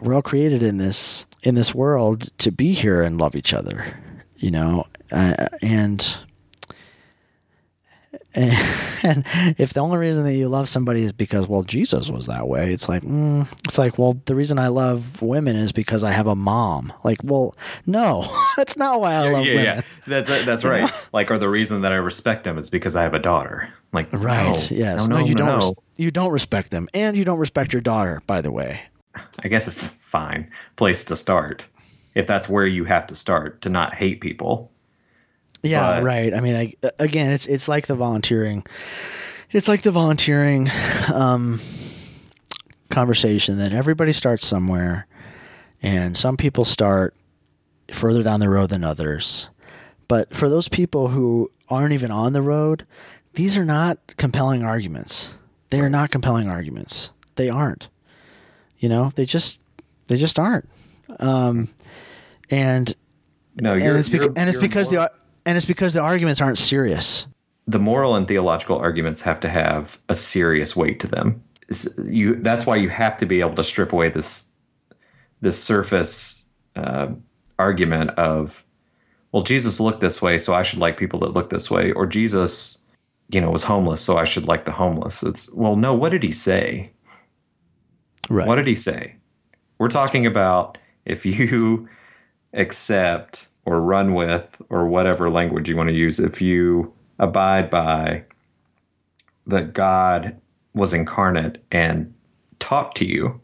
we're 0.00 0.14
all 0.14 0.22
created 0.22 0.62
in 0.62 0.78
this 0.78 1.26
in 1.42 1.54
this 1.54 1.74
world 1.74 2.36
to 2.38 2.52
be 2.52 2.72
here 2.72 3.02
and 3.02 3.20
love 3.20 3.36
each 3.36 3.52
other 3.52 3.98
you 4.38 4.50
know 4.50 4.86
uh, 5.12 5.48
and 5.62 6.16
and 8.34 9.24
if 9.58 9.72
the 9.72 9.80
only 9.80 9.96
reason 9.96 10.24
that 10.24 10.34
you 10.34 10.46
love 10.48 10.68
somebody 10.68 11.02
is 11.02 11.12
because 11.12 11.46
well 11.48 11.62
Jesus 11.62 12.10
was 12.10 12.26
that 12.26 12.46
way 12.46 12.70
it's 12.72 12.86
like 12.88 13.02
mm, 13.02 13.48
it's 13.64 13.78
like 13.78 13.98
well 13.98 14.18
the 14.26 14.34
reason 14.34 14.58
I 14.58 14.68
love 14.68 15.22
women 15.22 15.56
is 15.56 15.72
because 15.72 16.04
I 16.04 16.10
have 16.10 16.26
a 16.26 16.36
mom 16.36 16.92
like 17.02 17.18
well 17.24 17.56
no 17.86 18.28
that's 18.58 18.76
not 18.76 19.00
why 19.00 19.14
I 19.14 19.20
Yeah, 19.24 19.30
love 19.32 19.46
yeah, 19.46 19.54
women 19.54 19.64
yeah. 19.64 19.82
That's 20.06 20.28
that's 20.44 20.64
right. 20.64 20.92
Like, 21.12 21.30
or 21.30 21.38
the 21.38 21.48
reason 21.48 21.80
that 21.82 21.92
I 21.92 21.96
respect 21.96 22.44
them 22.44 22.58
is 22.58 22.68
because 22.70 22.94
I 22.94 23.02
have 23.02 23.14
a 23.14 23.18
daughter. 23.18 23.72
Like, 23.92 24.12
right 24.12 24.70
no, 24.70 24.76
yes 24.76 25.08
no, 25.08 25.18
no, 25.18 25.24
you 25.26 25.34
no, 25.34 25.38
don't 25.38 25.58
no. 25.58 25.66
res- 25.66 25.74
you 25.96 26.10
don't 26.10 26.30
respect 26.30 26.70
them 26.70 26.88
and 26.92 27.16
you 27.16 27.24
don't 27.24 27.38
respect 27.38 27.72
your 27.72 27.82
daughter 27.82 28.22
by 28.26 28.42
the 28.42 28.50
way 28.52 28.82
I 29.42 29.48
guess 29.48 29.66
it's 29.66 29.86
fine 29.88 30.50
place 30.76 31.04
to 31.04 31.16
start 31.16 31.66
if 32.16 32.26
that's 32.26 32.48
where 32.48 32.66
you 32.66 32.84
have 32.84 33.06
to 33.08 33.14
start 33.14 33.60
to 33.60 33.68
not 33.68 33.94
hate 33.94 34.20
people. 34.20 34.72
Yeah, 35.62 35.96
But- 35.98 36.02
right. 36.04 36.34
I 36.34 36.40
mean, 36.40 36.56
I, 36.56 36.74
again, 36.98 37.30
it's 37.30 37.46
it's 37.46 37.68
like 37.68 37.86
the 37.86 37.94
volunteering. 37.94 38.64
It's 39.52 39.68
like 39.68 39.82
the 39.82 39.90
volunteering 39.92 40.68
um, 41.12 41.60
conversation 42.90 43.58
that 43.58 43.72
everybody 43.72 44.12
starts 44.12 44.46
somewhere, 44.46 45.06
and 45.82 46.16
some 46.16 46.36
people 46.36 46.64
start 46.64 47.14
further 47.92 48.22
down 48.22 48.40
the 48.40 48.48
road 48.48 48.70
than 48.70 48.82
others. 48.82 49.48
But 50.08 50.34
for 50.34 50.48
those 50.48 50.68
people 50.68 51.08
who 51.08 51.50
aren't 51.68 51.92
even 51.92 52.10
on 52.10 52.32
the 52.32 52.42
road, 52.42 52.86
these 53.34 53.56
are 53.56 53.64
not 53.64 53.98
compelling 54.16 54.62
arguments. 54.64 55.30
They 55.70 55.80
are 55.80 55.90
not 55.90 56.10
compelling 56.10 56.48
arguments. 56.48 57.10
They 57.34 57.50
aren't. 57.50 57.88
You 58.78 58.88
know, 58.88 59.12
they 59.16 59.24
just 59.26 59.58
they 60.06 60.16
just 60.16 60.38
aren't. 60.38 60.68
Um, 61.18 61.68
and 62.50 62.94
No, 63.60 63.74
and 63.74 63.98
it's, 63.98 64.08
beca- 64.08 64.32
and 64.36 64.48
it's 64.48 64.58
because 64.58 64.88
the 64.90 65.10
and 65.44 65.56
it's 65.56 65.66
because 65.66 65.92
the 65.92 66.02
arguments 66.02 66.40
aren't 66.40 66.58
serious. 66.58 67.26
the 67.66 67.78
moral 67.78 68.14
and 68.16 68.28
theological 68.28 68.78
arguments 68.78 69.20
have 69.22 69.40
to 69.40 69.48
have 69.48 69.98
a 70.08 70.14
serious 70.14 70.76
weight 70.76 71.00
to 71.00 71.06
them. 71.06 71.42
You 72.04 72.36
that's 72.36 72.64
why 72.66 72.76
you 72.76 72.88
have 72.88 73.16
to 73.18 73.26
be 73.26 73.40
able 73.40 73.54
to 73.56 73.64
strip 73.64 73.92
away 73.92 74.08
this 74.08 74.48
this 75.40 75.62
surface 75.62 76.44
uh, 76.76 77.08
argument 77.58 78.10
of, 78.10 78.64
well, 79.32 79.42
Jesus 79.42 79.80
looked 79.80 80.00
this 80.00 80.22
way, 80.22 80.38
so 80.38 80.54
I 80.54 80.62
should 80.62 80.78
like 80.78 80.96
people 80.96 81.18
that 81.20 81.32
look 81.34 81.50
this 81.50 81.70
way, 81.70 81.92
or 81.92 82.06
Jesus, 82.06 82.78
you 83.30 83.40
know, 83.40 83.50
was 83.50 83.62
homeless, 83.64 84.00
so 84.00 84.16
I 84.16 84.24
should 84.24 84.46
like 84.46 84.64
the 84.64 84.72
homeless. 84.72 85.22
It's 85.22 85.52
well, 85.52 85.76
no. 85.76 85.92
What 85.94 86.10
did 86.10 86.22
he 86.22 86.32
say? 86.32 86.90
Right. 88.30 88.46
What 88.46 88.56
did 88.56 88.66
he 88.66 88.74
say? 88.74 89.16
We're 89.78 89.88
talking 89.88 90.24
about 90.26 90.78
if 91.04 91.26
you 91.26 91.88
accept 92.56 93.46
or 93.64 93.80
run 93.80 94.14
with 94.14 94.60
or 94.68 94.88
whatever 94.88 95.30
language 95.30 95.68
you 95.68 95.76
want 95.76 95.88
to 95.88 95.94
use, 95.94 96.18
if 96.18 96.40
you 96.40 96.92
abide 97.18 97.70
by 97.70 98.24
that 99.46 99.72
God 99.72 100.36
was 100.74 100.92
incarnate 100.92 101.62
and 101.70 102.12
talked 102.58 102.96
to 102.98 103.06
you 103.06 103.40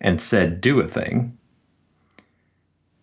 and 0.00 0.20
said, 0.20 0.60
do 0.60 0.80
a 0.80 0.86
thing, 0.86 1.36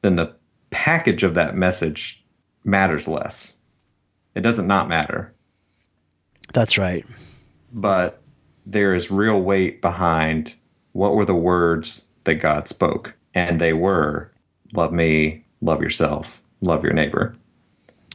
then 0.02 0.16
the 0.16 0.36
package 0.70 1.24
of 1.24 1.34
that 1.36 1.56
message 1.56 2.24
matters 2.64 3.08
less. 3.08 3.58
It 4.36 4.42
doesn't 4.42 4.68
not 4.68 4.88
matter. 4.88 5.34
That's 6.54 6.78
right. 6.78 7.06
But 7.74 8.22
there 8.66 8.94
is 8.94 9.12
real 9.12 9.42
weight 9.42 9.82
behind 9.82 10.56
what 10.94 11.16
were 11.16 11.26
the 11.26 11.36
words 11.36 12.08
that 12.24 12.36
God 12.36 12.68
spoke. 12.68 13.16
And 13.34 13.60
they 13.60 13.74
were 13.74 14.31
love 14.74 14.92
me, 14.92 15.44
love 15.62 15.82
yourself, 15.82 16.42
love 16.62 16.84
your 16.84 16.94
neighbor. 16.94 17.36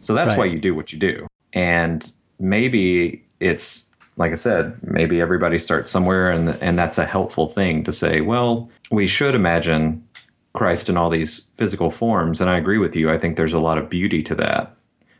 So 0.01 0.15
that's 0.15 0.31
right. 0.31 0.39
why 0.39 0.45
you 0.47 0.61
do 0.61 0.75
what 0.75 0.93
you 0.93 0.99
do. 0.99 1.27
And 1.53 2.11
maybe 2.39 3.25
it's 3.41 3.95
like 4.19 4.33
I 4.33 4.37
said, 4.37 4.79
maybe 4.83 5.21
everybody 5.21 5.59
starts 5.59 5.91
somewhere 5.91 6.31
and 6.31 6.49
and 6.63 6.79
that's 6.79 6.99
a 6.99 7.05
helpful 7.05 7.49
thing 7.49 7.85
to 7.85 7.93
say, 7.93 8.21
well, 8.21 8.71
we 8.91 9.07
should 9.07 9.35
imagine 9.35 10.07
Christ 10.53 10.89
in 10.89 10.97
all 10.97 11.11
these 11.11 11.51
physical 11.55 11.91
forms 11.91 12.41
and 12.41 12.49
I 12.49 12.57
agree 12.57 12.79
with 12.79 12.97
you. 12.97 13.11
I 13.11 13.19
think 13.19 13.37
there's 13.37 13.53
a 13.53 13.61
lot 13.61 13.79
of 13.79 13.91
beauty 13.91 14.23
to 14.25 14.35
that. 14.37 14.77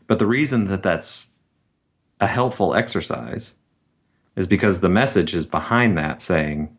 But 0.07 0.19
the 0.19 0.25
reason 0.25 0.67
that 0.67 0.83
that's 0.83 1.31
a 2.19 2.27
helpful 2.27 2.73
exercise 2.73 3.53
is 4.35 4.47
because 4.47 4.79
the 4.79 4.89
message 4.89 5.35
is 5.35 5.45
behind 5.45 5.97
that 5.97 6.21
saying, 6.21 6.75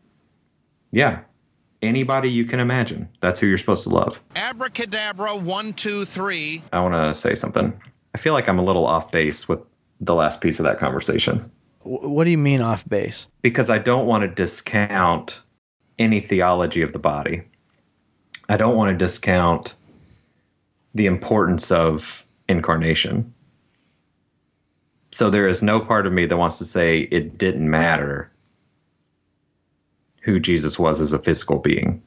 yeah, 0.91 1.19
anybody 1.81 2.29
you 2.29 2.45
can 2.45 2.59
imagine. 2.59 3.09
That's 3.19 3.39
who 3.39 3.47
you're 3.47 3.57
supposed 3.57 3.83
to 3.83 3.89
love. 3.89 4.21
Abracadabra, 4.35 5.35
one, 5.35 5.73
two, 5.73 6.05
three. 6.05 6.63
I 6.71 6.79
want 6.79 6.93
to 6.93 7.15
say 7.15 7.35
something. 7.35 7.79
I 8.13 8.17
feel 8.17 8.33
like 8.33 8.49
I'm 8.49 8.59
a 8.59 8.63
little 8.63 8.85
off 8.85 9.11
base 9.11 9.47
with 9.47 9.59
the 10.01 10.15
last 10.15 10.41
piece 10.41 10.59
of 10.59 10.65
that 10.65 10.79
conversation. 10.79 11.51
What 11.83 12.25
do 12.25 12.31
you 12.31 12.37
mean 12.37 12.61
off 12.61 12.87
base? 12.87 13.27
Because 13.41 13.69
I 13.69 13.77
don't 13.77 14.05
want 14.05 14.23
to 14.23 14.27
discount 14.27 15.41
any 15.97 16.19
theology 16.19 16.81
of 16.81 16.93
the 16.93 16.99
body. 16.99 17.43
I 18.47 18.57
don't 18.57 18.75
want 18.75 18.89
to 18.89 18.97
discount 18.97 19.75
the 20.93 21.05
importance 21.05 21.71
of 21.71 22.25
incarnation. 22.47 23.33
So 25.11 25.29
there 25.29 25.47
is 25.47 25.63
no 25.63 25.79
part 25.79 26.05
of 26.05 26.13
me 26.13 26.25
that 26.25 26.37
wants 26.37 26.57
to 26.59 26.65
say 26.65 26.99
it 26.99 27.37
didn't 27.37 27.69
matter 27.69 28.31
who 30.21 30.39
Jesus 30.39 30.77
was 30.77 31.01
as 31.01 31.13
a 31.13 31.19
physical 31.19 31.59
being. 31.59 32.01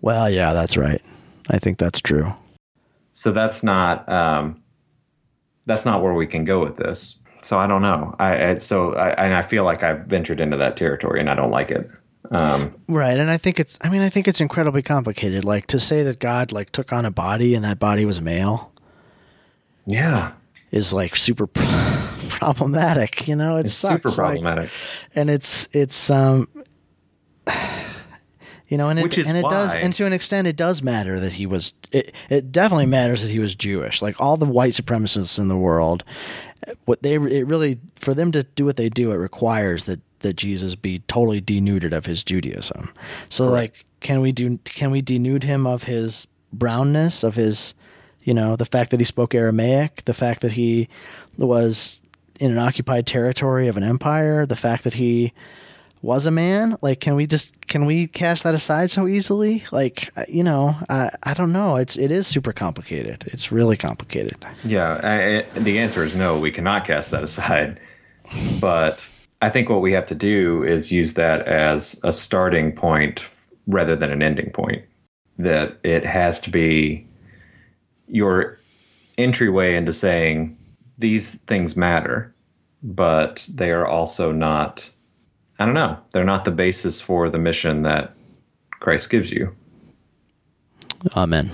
Well, 0.00 0.28
yeah, 0.28 0.52
that's 0.52 0.76
right. 0.76 1.02
I 1.48 1.58
think 1.58 1.78
that's 1.78 2.00
true. 2.00 2.32
So 3.10 3.32
that's 3.32 3.62
not 3.62 4.08
um, 4.08 4.62
that's 5.66 5.84
not 5.84 6.02
where 6.02 6.14
we 6.14 6.26
can 6.26 6.44
go 6.44 6.62
with 6.62 6.76
this. 6.76 7.18
So 7.42 7.58
I 7.58 7.66
don't 7.66 7.82
know. 7.82 8.14
I, 8.18 8.50
I 8.50 8.54
so 8.56 8.94
I, 8.94 9.10
and 9.10 9.34
I 9.34 9.42
feel 9.42 9.64
like 9.64 9.82
I've 9.82 10.06
ventured 10.06 10.40
into 10.40 10.56
that 10.56 10.76
territory, 10.76 11.20
and 11.20 11.30
I 11.30 11.34
don't 11.34 11.50
like 11.50 11.70
it. 11.70 11.88
Um, 12.30 12.74
right, 12.88 13.18
and 13.18 13.30
I 13.30 13.36
think 13.36 13.60
it's. 13.60 13.78
I 13.82 13.88
mean, 13.90 14.02
I 14.02 14.08
think 14.08 14.26
it's 14.26 14.40
incredibly 14.40 14.82
complicated. 14.82 15.44
Like 15.44 15.66
to 15.68 15.78
say 15.78 16.02
that 16.02 16.18
God 16.18 16.52
like 16.52 16.70
took 16.70 16.92
on 16.92 17.04
a 17.04 17.10
body 17.10 17.54
and 17.54 17.64
that 17.64 17.78
body 17.78 18.04
was 18.04 18.20
male. 18.20 18.72
Yeah, 19.86 20.32
is 20.70 20.92
like 20.92 21.16
super 21.16 21.46
problematic. 22.28 23.28
You 23.28 23.36
know, 23.36 23.56
it's, 23.56 23.68
it's 23.68 23.74
super 23.76 24.10
problematic, 24.10 24.64
like, 24.64 24.70
and 25.14 25.30
it's 25.30 25.68
it's 25.72 26.10
um, 26.10 26.48
you 28.68 28.76
know, 28.76 28.88
and 28.88 28.98
it 28.98 29.18
and 29.18 29.36
it 29.36 29.42
why. 29.42 29.50
does, 29.50 29.74
and 29.74 29.94
to 29.94 30.06
an 30.06 30.12
extent, 30.12 30.46
it 30.46 30.56
does 30.56 30.82
matter 30.82 31.18
that 31.20 31.34
he 31.34 31.46
was. 31.46 31.72
It 31.92 32.12
it 32.28 32.52
definitely 32.52 32.86
matters 32.86 33.22
that 33.22 33.30
he 33.30 33.38
was 33.38 33.54
Jewish. 33.54 34.02
Like 34.02 34.20
all 34.20 34.36
the 34.36 34.46
white 34.46 34.74
supremacists 34.74 35.38
in 35.38 35.48
the 35.48 35.56
world, 35.56 36.04
what 36.84 37.02
they 37.02 37.14
it 37.14 37.46
really 37.46 37.78
for 37.96 38.14
them 38.14 38.32
to 38.32 38.42
do 38.42 38.64
what 38.64 38.76
they 38.76 38.88
do, 38.88 39.12
it 39.12 39.16
requires 39.16 39.84
that 39.84 40.00
that 40.20 40.34
Jesus 40.34 40.74
be 40.74 41.00
totally 41.00 41.40
denuded 41.40 41.92
of 41.92 42.06
his 42.06 42.24
Judaism. 42.24 42.90
So, 43.28 43.48
like, 43.48 43.84
can 44.00 44.20
we 44.20 44.32
do? 44.32 44.58
Can 44.64 44.90
we 44.90 45.02
denude 45.02 45.44
him 45.44 45.66
of 45.66 45.84
his 45.84 46.26
brownness, 46.52 47.22
of 47.22 47.34
his 47.34 47.74
you 48.24 48.32
know, 48.32 48.56
the 48.56 48.64
fact 48.64 48.90
that 48.90 49.00
he 49.00 49.04
spoke 49.04 49.34
Aramaic, 49.34 50.04
the 50.06 50.14
fact 50.14 50.40
that 50.40 50.52
he 50.52 50.88
was 51.36 52.00
in 52.40 52.50
an 52.50 52.58
occupied 52.58 53.06
territory 53.06 53.68
of 53.68 53.76
an 53.76 53.82
empire, 53.82 54.46
the 54.46 54.56
fact 54.56 54.84
that 54.84 54.94
he 54.94 55.32
was 56.04 56.26
a 56.26 56.30
man. 56.30 56.76
Like, 56.82 57.00
can 57.00 57.16
we 57.16 57.26
just 57.26 57.66
can 57.66 57.86
we 57.86 58.06
cast 58.06 58.44
that 58.44 58.54
aside 58.54 58.90
so 58.90 59.08
easily? 59.08 59.64
Like, 59.72 60.12
you 60.28 60.44
know, 60.44 60.76
I 60.88 61.10
I 61.22 61.34
don't 61.34 61.52
know. 61.52 61.76
It's 61.76 61.96
it 61.96 62.10
is 62.10 62.26
super 62.26 62.52
complicated. 62.52 63.24
It's 63.28 63.50
really 63.50 63.76
complicated. 63.76 64.36
Yeah, 64.64 65.00
I, 65.02 65.58
the 65.58 65.78
answer 65.78 66.04
is 66.04 66.14
no. 66.14 66.38
We 66.38 66.50
cannot 66.50 66.84
cast 66.84 67.10
that 67.10 67.24
aside. 67.24 67.80
But 68.60 69.08
I 69.42 69.50
think 69.50 69.68
what 69.68 69.80
we 69.80 69.92
have 69.92 70.06
to 70.06 70.14
do 70.14 70.62
is 70.62 70.92
use 70.92 71.14
that 71.14 71.48
as 71.48 71.98
a 72.04 72.12
starting 72.12 72.72
point 72.72 73.26
rather 73.66 73.96
than 73.96 74.10
an 74.10 74.22
ending 74.22 74.50
point. 74.50 74.84
That 75.38 75.78
it 75.82 76.04
has 76.04 76.40
to 76.42 76.50
be 76.50 77.06
your 78.08 78.58
entryway 79.16 79.74
into 79.74 79.92
saying 79.92 80.56
these 80.98 81.34
things 81.42 81.76
matter, 81.76 82.34
but 82.82 83.46
they 83.52 83.70
are 83.70 83.86
also 83.86 84.32
not, 84.32 84.90
I 85.58 85.64
don't 85.64 85.74
know, 85.74 85.98
they're 86.12 86.24
not 86.24 86.44
the 86.44 86.50
basis 86.50 87.00
for 87.00 87.28
the 87.28 87.38
mission 87.38 87.82
that 87.82 88.14
Christ 88.70 89.10
gives 89.10 89.30
you. 89.30 89.54
Amen. 91.16 91.50